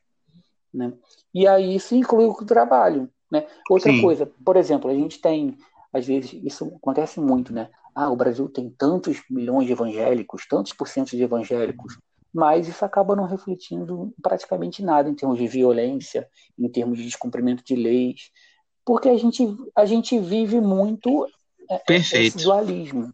Né? 0.72 0.92
E 1.32 1.46
aí 1.46 1.74
isso 1.74 1.94
inclui 1.94 2.26
o 2.26 2.34
trabalho. 2.44 3.08
Né? 3.30 3.46
Outra 3.68 3.92
Sim. 3.92 4.00
coisa, 4.00 4.26
por 4.44 4.56
exemplo, 4.56 4.90
a 4.90 4.94
gente 4.94 5.20
tem, 5.20 5.56
às 5.92 6.06
vezes, 6.06 6.32
isso 6.32 6.72
acontece 6.76 7.20
muito, 7.20 7.52
né? 7.52 7.70
Ah, 7.94 8.10
o 8.10 8.16
Brasil 8.16 8.48
tem 8.48 8.70
tantos 8.70 9.22
milhões 9.28 9.66
de 9.66 9.72
evangélicos, 9.72 10.46
tantos 10.48 10.72
por 10.72 10.88
cento 10.88 11.10
de 11.10 11.22
evangélicos, 11.22 11.98
mas 12.32 12.68
isso 12.68 12.84
acaba 12.84 13.16
não 13.16 13.26
refletindo 13.26 14.14
praticamente 14.22 14.82
nada 14.82 15.08
em 15.08 15.14
termos 15.14 15.38
de 15.38 15.46
violência, 15.46 16.28
em 16.58 16.68
termos 16.68 16.98
de 16.98 17.04
descumprimento 17.04 17.64
de 17.64 17.74
leis, 17.74 18.30
porque 18.84 19.08
a 19.08 19.16
gente, 19.16 19.46
a 19.76 19.84
gente 19.84 20.18
vive 20.18 20.60
muito 20.60 21.26
é, 21.68 21.78
Perfeito. 21.78 22.36
esse 22.36 22.44
dualismo. 22.44 23.12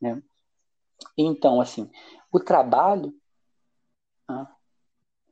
Né? 0.00 0.22
Então, 1.16 1.60
assim, 1.60 1.90
o 2.30 2.40
trabalho. 2.40 3.14
Ah, 4.28 4.48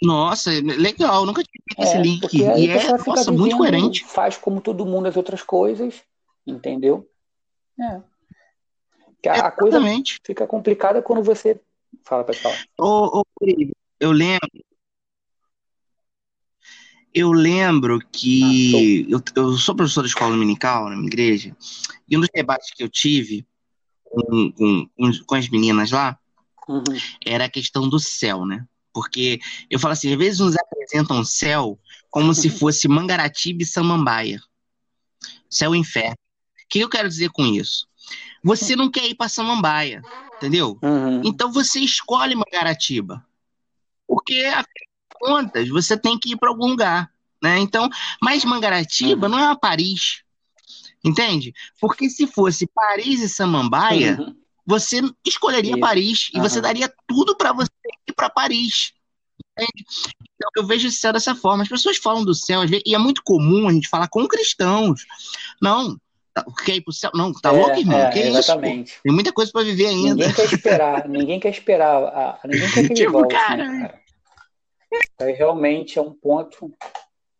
nossa, 0.02 0.50
legal, 0.50 1.26
nunca 1.26 1.42
tinha 1.42 1.62
visto 1.68 1.80
é, 1.80 1.84
esse 1.84 1.98
link. 1.98 2.34
E 2.34 2.70
é 2.70 2.98
nossa, 3.06 3.30
muito 3.30 3.56
coerente. 3.56 4.04
Faz 4.04 4.36
como 4.36 4.60
todo 4.60 4.86
mundo 4.86 5.06
as 5.06 5.16
outras 5.16 5.42
coisas, 5.42 6.02
entendeu? 6.46 7.06
É. 7.78 8.00
A, 9.28 9.48
a 9.48 9.50
coisa 9.50 9.78
fica 10.24 10.46
complicada 10.46 11.02
quando 11.02 11.22
você. 11.22 11.60
Fala, 12.04 12.24
pessoal. 12.24 12.54
Ô, 12.78 13.20
ô, 13.20 13.24
eu 13.98 14.12
lembro. 14.12 14.48
Eu 17.12 17.32
lembro 17.32 17.98
que 18.12 19.04
ah, 19.08 19.10
eu, 19.10 19.22
eu, 19.34 19.58
sou 19.58 19.74
professor 19.74 20.02
de 20.02 20.08
escola 20.08 20.30
dominical 20.30 20.88
na 20.88 20.94
minha 20.94 21.08
igreja, 21.08 21.56
e 22.08 22.16
um 22.16 22.20
dos 22.20 22.28
debates 22.32 22.72
que 22.72 22.84
eu 22.84 22.88
tive 22.88 23.44
com, 24.04 24.52
com, 24.52 24.88
com 25.26 25.34
as 25.34 25.48
meninas 25.48 25.90
lá 25.90 26.16
uhum. 26.68 26.84
era 27.26 27.46
a 27.46 27.50
questão 27.50 27.88
do 27.88 27.98
céu, 27.98 28.46
né? 28.46 28.64
Porque 28.92 29.40
eu 29.68 29.78
falo 29.78 29.92
assim, 29.92 30.12
às 30.12 30.18
vezes 30.18 30.38
nos 30.38 30.56
apresentam 30.56 31.20
o 31.20 31.24
céu 31.24 31.78
como 32.10 32.32
se 32.32 32.48
fosse 32.50 32.86
Mangaratiba 32.86 33.62
e 33.62 33.66
Samambaia. 33.66 34.40
Céu 35.48 35.74
e 35.74 35.78
inferno. 35.78 36.14
O 36.14 36.68
que 36.68 36.78
eu 36.78 36.88
quero 36.88 37.08
dizer 37.08 37.30
com 37.30 37.44
isso? 37.44 37.88
Você 38.42 38.74
não 38.74 38.90
quer 38.90 39.06
ir 39.06 39.14
para 39.14 39.28
Samambaia, 39.28 40.02
entendeu? 40.36 40.78
Uhum. 40.82 41.22
Então 41.24 41.52
você 41.52 41.80
escolhe 41.80 42.34
Mangaratiba. 42.34 43.24
Porque, 44.06 44.44
afinal 44.46 44.64
de 44.64 45.18
contas, 45.18 45.68
você 45.68 45.96
tem 45.96 46.18
que 46.18 46.32
ir 46.32 46.36
para 46.36 46.48
algum 46.48 46.68
lugar. 46.68 47.10
Né? 47.42 47.58
Então, 47.58 47.88
mas 48.20 48.44
Mangaratiba 48.44 49.26
uhum. 49.26 49.32
não 49.32 49.38
é 49.38 49.44
uma 49.44 49.58
Paris. 49.58 50.22
Entende? 51.02 51.54
Porque 51.80 52.10
se 52.10 52.26
fosse 52.26 52.66
Paris 52.74 53.20
e 53.20 53.28
Samambaia, 53.28 54.18
uhum. 54.20 54.36
você 54.66 55.00
escolheria 55.24 55.72
Isso. 55.72 55.80
Paris 55.80 56.30
e 56.34 56.40
você 56.40 56.60
daria 56.60 56.92
tudo 57.06 57.36
para 57.36 57.52
você 57.52 57.70
ir 58.08 58.12
para 58.12 58.28
Paris. 58.28 58.92
Entende? 59.52 59.84
Então, 60.34 60.50
eu 60.56 60.66
vejo 60.66 60.88
o 60.88 60.90
céu 60.90 61.12
dessa 61.12 61.34
forma. 61.34 61.62
As 61.62 61.68
pessoas 61.68 61.96
falam 61.98 62.24
do 62.24 62.34
céu, 62.34 62.62
e 62.84 62.94
é 62.94 62.98
muito 62.98 63.22
comum 63.22 63.68
a 63.68 63.72
gente 63.72 63.88
falar 63.88 64.08
com 64.08 64.26
cristãos. 64.26 65.04
Não, 65.60 65.98
tá, 66.44 66.64
quer 66.64 66.76
ir 66.76 66.80
pro 66.82 66.92
céu? 66.92 67.10
Não, 67.14 67.32
tá 67.32 67.50
é, 67.50 67.52
louco, 67.52 67.78
irmão? 67.78 67.98
É, 67.98 68.10
que 68.10 68.18
exatamente. 68.20 68.92
isso? 68.92 69.02
Tem 69.02 69.12
muita 69.12 69.32
coisa 69.32 69.50
para 69.52 69.64
viver 69.64 69.86
ainda. 69.86 70.14
Ninguém 70.14 70.32
quer 70.32 70.44
esperar, 70.44 71.08
ninguém 71.08 71.40
quer 71.40 71.50
esperar, 71.50 72.04
a, 72.04 72.40
ninguém 72.44 72.70
quer 72.70 72.88
que 72.88 72.94
tipo, 72.94 73.12
volte, 73.12 73.34
cara... 73.34 73.68
Né, 73.68 73.88
cara? 73.88 74.00
Aí 75.20 75.32
realmente 75.32 75.98
é 75.98 76.02
um 76.02 76.12
ponto. 76.12 76.72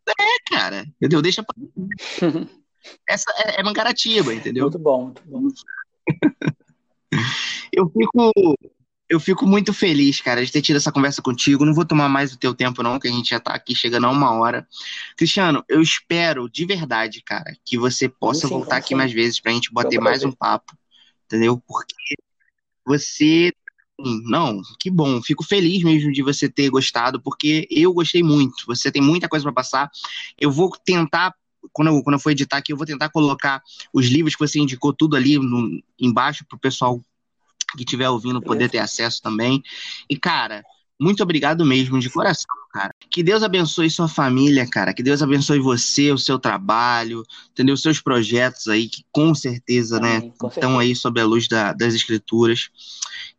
É, 0.08 0.54
cara. 0.54 0.84
Entendeu? 0.96 1.20
Deixa 1.20 1.42
pra. 1.42 1.54
Essa 3.08 3.30
é, 3.44 3.60
é 3.60 3.62
Mangaratiba, 3.62 4.32
entendeu? 4.32 4.64
Muito 4.64 4.78
bom, 4.78 5.06
muito 5.06 5.22
bom. 5.26 5.48
eu 7.72 7.90
fico 7.90 8.32
eu 9.10 9.18
fico 9.18 9.44
muito 9.44 9.74
feliz, 9.74 10.20
cara, 10.20 10.46
de 10.46 10.52
ter 10.52 10.62
tido 10.62 10.76
essa 10.76 10.92
conversa 10.92 11.20
contigo. 11.20 11.64
Não 11.64 11.74
vou 11.74 11.84
tomar 11.84 12.08
mais 12.08 12.32
o 12.32 12.38
teu 12.38 12.54
tempo, 12.54 12.80
não, 12.80 12.96
que 12.96 13.08
a 13.08 13.10
gente 13.10 13.30
já 13.30 13.40
tá 13.40 13.52
aqui 13.52 13.74
chegando 13.74 14.06
a 14.06 14.10
uma 14.10 14.32
hora. 14.34 14.66
Cristiano, 15.16 15.64
eu 15.68 15.82
espero 15.82 16.48
de 16.48 16.64
verdade, 16.64 17.20
cara, 17.20 17.56
que 17.64 17.76
você 17.76 18.08
possa 18.08 18.46
sim, 18.46 18.54
voltar 18.54 18.76
sim. 18.76 18.80
aqui 18.80 18.94
mais 18.94 19.12
vezes 19.12 19.40
pra 19.40 19.50
gente 19.50 19.72
bater 19.72 20.00
mais 20.00 20.22
um 20.22 20.30
papo, 20.30 20.78
entendeu? 21.26 21.60
Porque 21.66 22.14
você. 22.86 23.52
Não, 23.98 24.62
que 24.78 24.88
bom. 24.88 25.20
Fico 25.20 25.44
feliz 25.44 25.82
mesmo 25.82 26.12
de 26.12 26.22
você 26.22 26.48
ter 26.48 26.70
gostado, 26.70 27.20
porque 27.20 27.66
eu 27.68 27.92
gostei 27.92 28.22
muito. 28.22 28.64
Você 28.66 28.92
tem 28.92 29.02
muita 29.02 29.28
coisa 29.28 29.42
para 29.42 29.52
passar. 29.52 29.90
Eu 30.38 30.52
vou 30.52 30.70
tentar 30.84 31.34
quando 31.72 31.88
eu, 31.88 32.02
quando 32.02 32.14
eu 32.14 32.20
for 32.20 32.30
editar 32.30 32.58
aqui, 32.58 32.72
eu 32.72 32.76
vou 32.76 32.86
tentar 32.86 33.10
colocar 33.10 33.60
os 33.92 34.06
livros 34.06 34.34
que 34.34 34.46
você 34.46 34.58
indicou 34.58 34.92
tudo 34.94 35.16
ali 35.16 35.36
no, 35.36 35.82
embaixo 35.98 36.44
para 36.48 36.56
o 36.56 36.60
pessoal 36.60 37.04
que 37.76 37.84
estiver 37.84 38.08
ouvindo 38.08 38.40
poder 38.40 38.68
ter 38.68 38.78
acesso 38.78 39.20
também. 39.22 39.62
E, 40.08 40.16
cara, 40.16 40.62
muito 41.00 41.22
obrigado 41.22 41.64
mesmo, 41.64 41.98
de 41.98 42.10
coração, 42.10 42.54
cara. 42.72 42.94
Que 43.10 43.22
Deus 43.22 43.42
abençoe 43.42 43.88
sua 43.88 44.06
família, 44.06 44.68
cara. 44.68 44.92
Que 44.92 45.02
Deus 45.02 45.22
abençoe 45.22 45.58
você, 45.58 46.12
o 46.12 46.18
seu 46.18 46.38
trabalho, 46.38 47.24
entendeu? 47.50 47.74
Os 47.74 47.80
seus 47.80 48.00
projetos 48.00 48.68
aí, 48.68 48.86
que 48.86 49.02
com 49.10 49.34
certeza, 49.34 49.98
né, 49.98 50.30
estão 50.46 50.78
aí 50.78 50.94
sob 50.94 51.18
a 51.18 51.24
luz 51.24 51.48
da, 51.48 51.72
das 51.72 51.94
escrituras. 51.94 52.68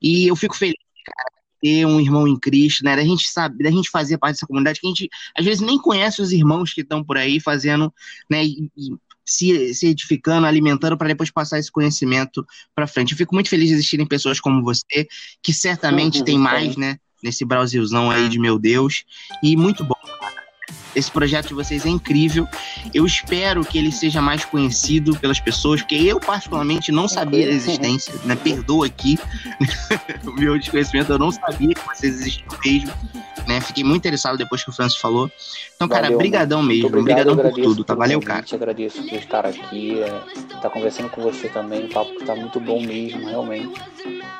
E 0.02 0.28
eu 0.28 0.36
fico 0.36 0.56
feliz, 0.56 0.76
cara, 1.06 1.42
ter 1.62 1.86
um 1.86 2.00
irmão 2.00 2.28
em 2.28 2.40
Cristo, 2.40 2.84
né? 2.84 2.96
Da 2.96 3.04
gente 3.04 3.30
saber, 3.30 3.64
da 3.64 3.70
gente 3.70 3.92
fazer 3.92 4.18
parte 4.18 4.38
dessa 4.38 4.48
comunidade 4.48 4.80
que 4.80 4.88
a 4.88 4.90
gente 4.90 5.10
às 5.38 5.46
vezes 5.46 5.62
nem 5.62 5.78
conhece 5.78 6.20
os 6.20 6.32
irmãos 6.32 6.74
que 6.74 6.82
estão 6.82 7.04
por 7.04 7.16
aí 7.16 7.40
fazendo, 7.40 7.94
né? 8.28 8.44
E, 8.44 8.72
e 8.76 8.90
se, 9.32 9.74
se 9.74 9.88
edificando, 9.88 10.46
alimentando 10.46 10.98
para 10.98 11.08
depois 11.08 11.32
passar 11.32 11.58
esse 11.58 11.72
conhecimento 11.72 12.46
para 12.76 12.86
frente. 12.86 13.12
Eu 13.12 13.18
fico 13.18 13.34
muito 13.34 13.50
feliz 13.50 13.70
de 13.70 13.76
existirem 13.76 14.06
pessoas 14.06 14.42
como 14.42 14.62
você, 14.62 15.08
que 15.42 15.54
certamente 15.54 16.20
uhum, 16.20 16.26
tem 16.26 16.38
mais, 16.38 16.76
né? 16.76 16.98
Nesse 17.24 17.46
Brasilzão 17.46 18.12
aí 18.12 18.28
de 18.28 18.38
meu 18.38 18.60
Deus. 18.60 19.06
E 19.42 19.56
muito 19.56 19.86
bom, 19.86 19.96
cara. 20.20 20.42
Esse 20.94 21.10
projeto 21.10 21.50
de 21.50 21.54
vocês 21.54 21.86
é 21.86 21.90
incrível. 21.90 22.46
Eu 22.94 23.06
espero 23.06 23.64
que 23.64 23.78
ele 23.78 23.92
seja 23.92 24.22
mais 24.22 24.44
conhecido 24.44 25.18
pelas 25.18 25.40
pessoas, 25.40 25.82
porque 25.82 25.96
eu, 25.96 26.20
particularmente, 26.20 26.92
não 26.92 27.08
sabia 27.08 27.46
da 27.48 27.54
existência, 27.54 28.14
né? 28.26 28.36
Perdoa 28.36 28.88
aqui 28.88 29.18
o 30.28 30.32
meu 30.34 30.60
desconhecimento, 30.60 31.14
eu 31.14 31.20
não 31.20 31.32
sabia 31.32 31.74
que 31.74 31.88
vocês 31.88 32.20
existiam 32.20 32.58
mesmo. 32.66 32.92
Né? 33.52 33.60
Fiquei 33.60 33.84
muito 33.84 33.98
interessado 33.98 34.38
depois 34.38 34.64
que 34.64 34.70
o 34.70 34.74
Francis 34.74 34.98
falou. 34.98 35.30
Então, 35.76 35.88
cara, 35.88 36.04
Valeu, 36.04 36.18
brigadão 36.18 36.64
mesmo. 36.64 36.88
Obrigado, 36.88 37.36
por 37.36 37.52
tudo, 37.52 37.84
tá? 37.84 37.94
Valeu, 37.94 38.22
cara. 38.22 38.44
Te 38.44 38.56
agradeço 38.56 39.04
por 39.04 39.18
estar 39.18 39.46
aqui, 39.46 40.02
é, 40.02 40.58
tá 40.62 40.70
conversando 40.70 41.10
com 41.10 41.22
você 41.22 41.50
também. 41.50 41.86
O 41.86 41.90
papo 41.90 42.26
tá 42.26 42.34
muito 42.34 42.60
bom 42.62 42.82
mesmo, 42.82 43.28
realmente. 43.28 43.74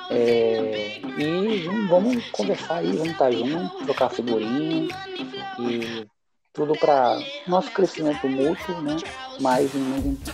É, 0.10 1.02
e 1.18 1.68
vamos 1.90 2.24
conversar 2.32 2.76
aí, 2.76 2.92
vamos 2.94 3.12
estar 3.12 3.26
tá 3.26 3.32
juntos, 3.32 3.86
trocar 3.86 4.10
figurinha 4.10 4.88
e 5.60 6.08
tudo 6.54 6.74
para 6.74 7.18
nosso 7.48 7.70
crescimento 7.72 8.28
mútuo, 8.30 8.82
né? 8.82 8.96
Mais, 9.42 9.72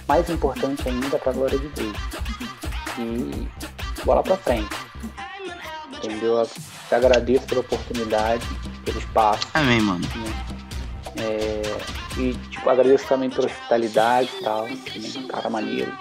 mais 0.07 0.29
importante 0.29 0.87
ainda 0.87 1.17
para 1.17 1.31
a 1.31 1.35
glória 1.35 1.57
de 1.57 1.67
Deus. 1.69 1.97
E 2.99 3.47
bola 4.05 4.21
para 4.21 4.37
frente. 4.37 4.75
Entendeu? 5.93 6.47
Te 6.87 6.95
agradeço 6.95 7.45
pela 7.45 7.61
oportunidade, 7.61 8.45
pelo 8.85 8.97
espaço. 8.97 9.47
Amém, 9.53 9.81
mano. 9.81 9.99
Né? 9.99 10.47
É, 11.19 11.61
e 12.19 12.33
tipo, 12.49 12.69
agradeço 12.69 13.07
também 13.07 13.29
pela 13.29 13.47
hospitalidade 13.47 14.29
e 14.39 14.43
tal. 14.43 14.67
Né? 14.67 14.77
Cara 15.29 15.49
maneiro. 15.49 15.91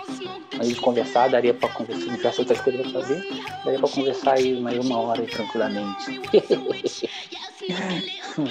A 0.59 0.65
gente 0.65 0.81
conversar, 0.81 1.29
daria 1.29 1.53
pra 1.53 1.69
conversar, 1.69 2.17
tivesse 2.17 2.41
outras 2.41 2.61
coisas 2.61 2.81
pra 2.83 3.01
fazer, 3.01 3.23
daria 3.65 3.79
pra 3.79 3.89
conversar 3.89 4.33
aí 4.33 4.61
mais 4.61 4.79
uma 4.79 4.99
hora 4.99 5.21
aí, 5.21 5.27
tranquilamente. 5.27 6.21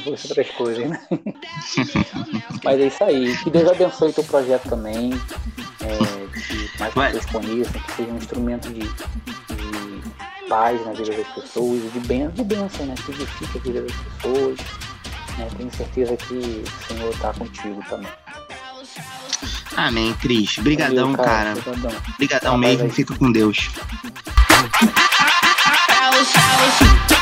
outras 0.05 0.49
coisas, 0.51 0.89
né? 0.89 0.99
Mas 2.63 2.79
é 2.79 2.87
isso 2.87 3.03
aí. 3.03 3.37
Que 3.37 3.49
Deus 3.49 3.69
abençoe 3.69 4.13
teu 4.13 4.23
projeto 4.23 4.69
também. 4.69 5.13
É, 5.81 6.25
que 6.47 6.79
mais 6.79 6.93
pessoas 6.93 7.25
conheçam, 7.25 7.81
que 7.81 7.91
seja 7.93 8.11
um 8.11 8.17
instrumento 8.17 8.69
de 8.71 8.87
paz 10.47 10.85
na 10.85 10.93
vida 10.93 11.11
das 11.11 11.27
pessoas, 11.27 11.81
de, 11.93 11.99
ben, 12.01 12.29
de 12.29 12.43
bênção, 12.43 12.85
né? 12.85 12.95
Que 13.05 13.11
edifique 13.11 13.57
a 13.57 13.61
vida 13.61 13.81
das 13.81 13.91
pessoas. 13.91 14.59
Né? 15.37 15.47
Tenho 15.57 15.73
certeza 15.73 16.17
que 16.17 16.33
o 16.33 16.87
Senhor 16.87 17.13
está 17.13 17.33
contigo 17.33 17.83
também. 17.89 18.11
Amém, 19.75 20.13
Cris. 20.15 20.57
Brigadão, 20.59 21.11
Valeu, 21.11 21.25
cara. 21.25 21.53
Obrigadão 22.13 22.57
mesmo. 22.57 22.89
Fica 22.89 23.15
com 23.15 23.31
Deus. 23.31 23.69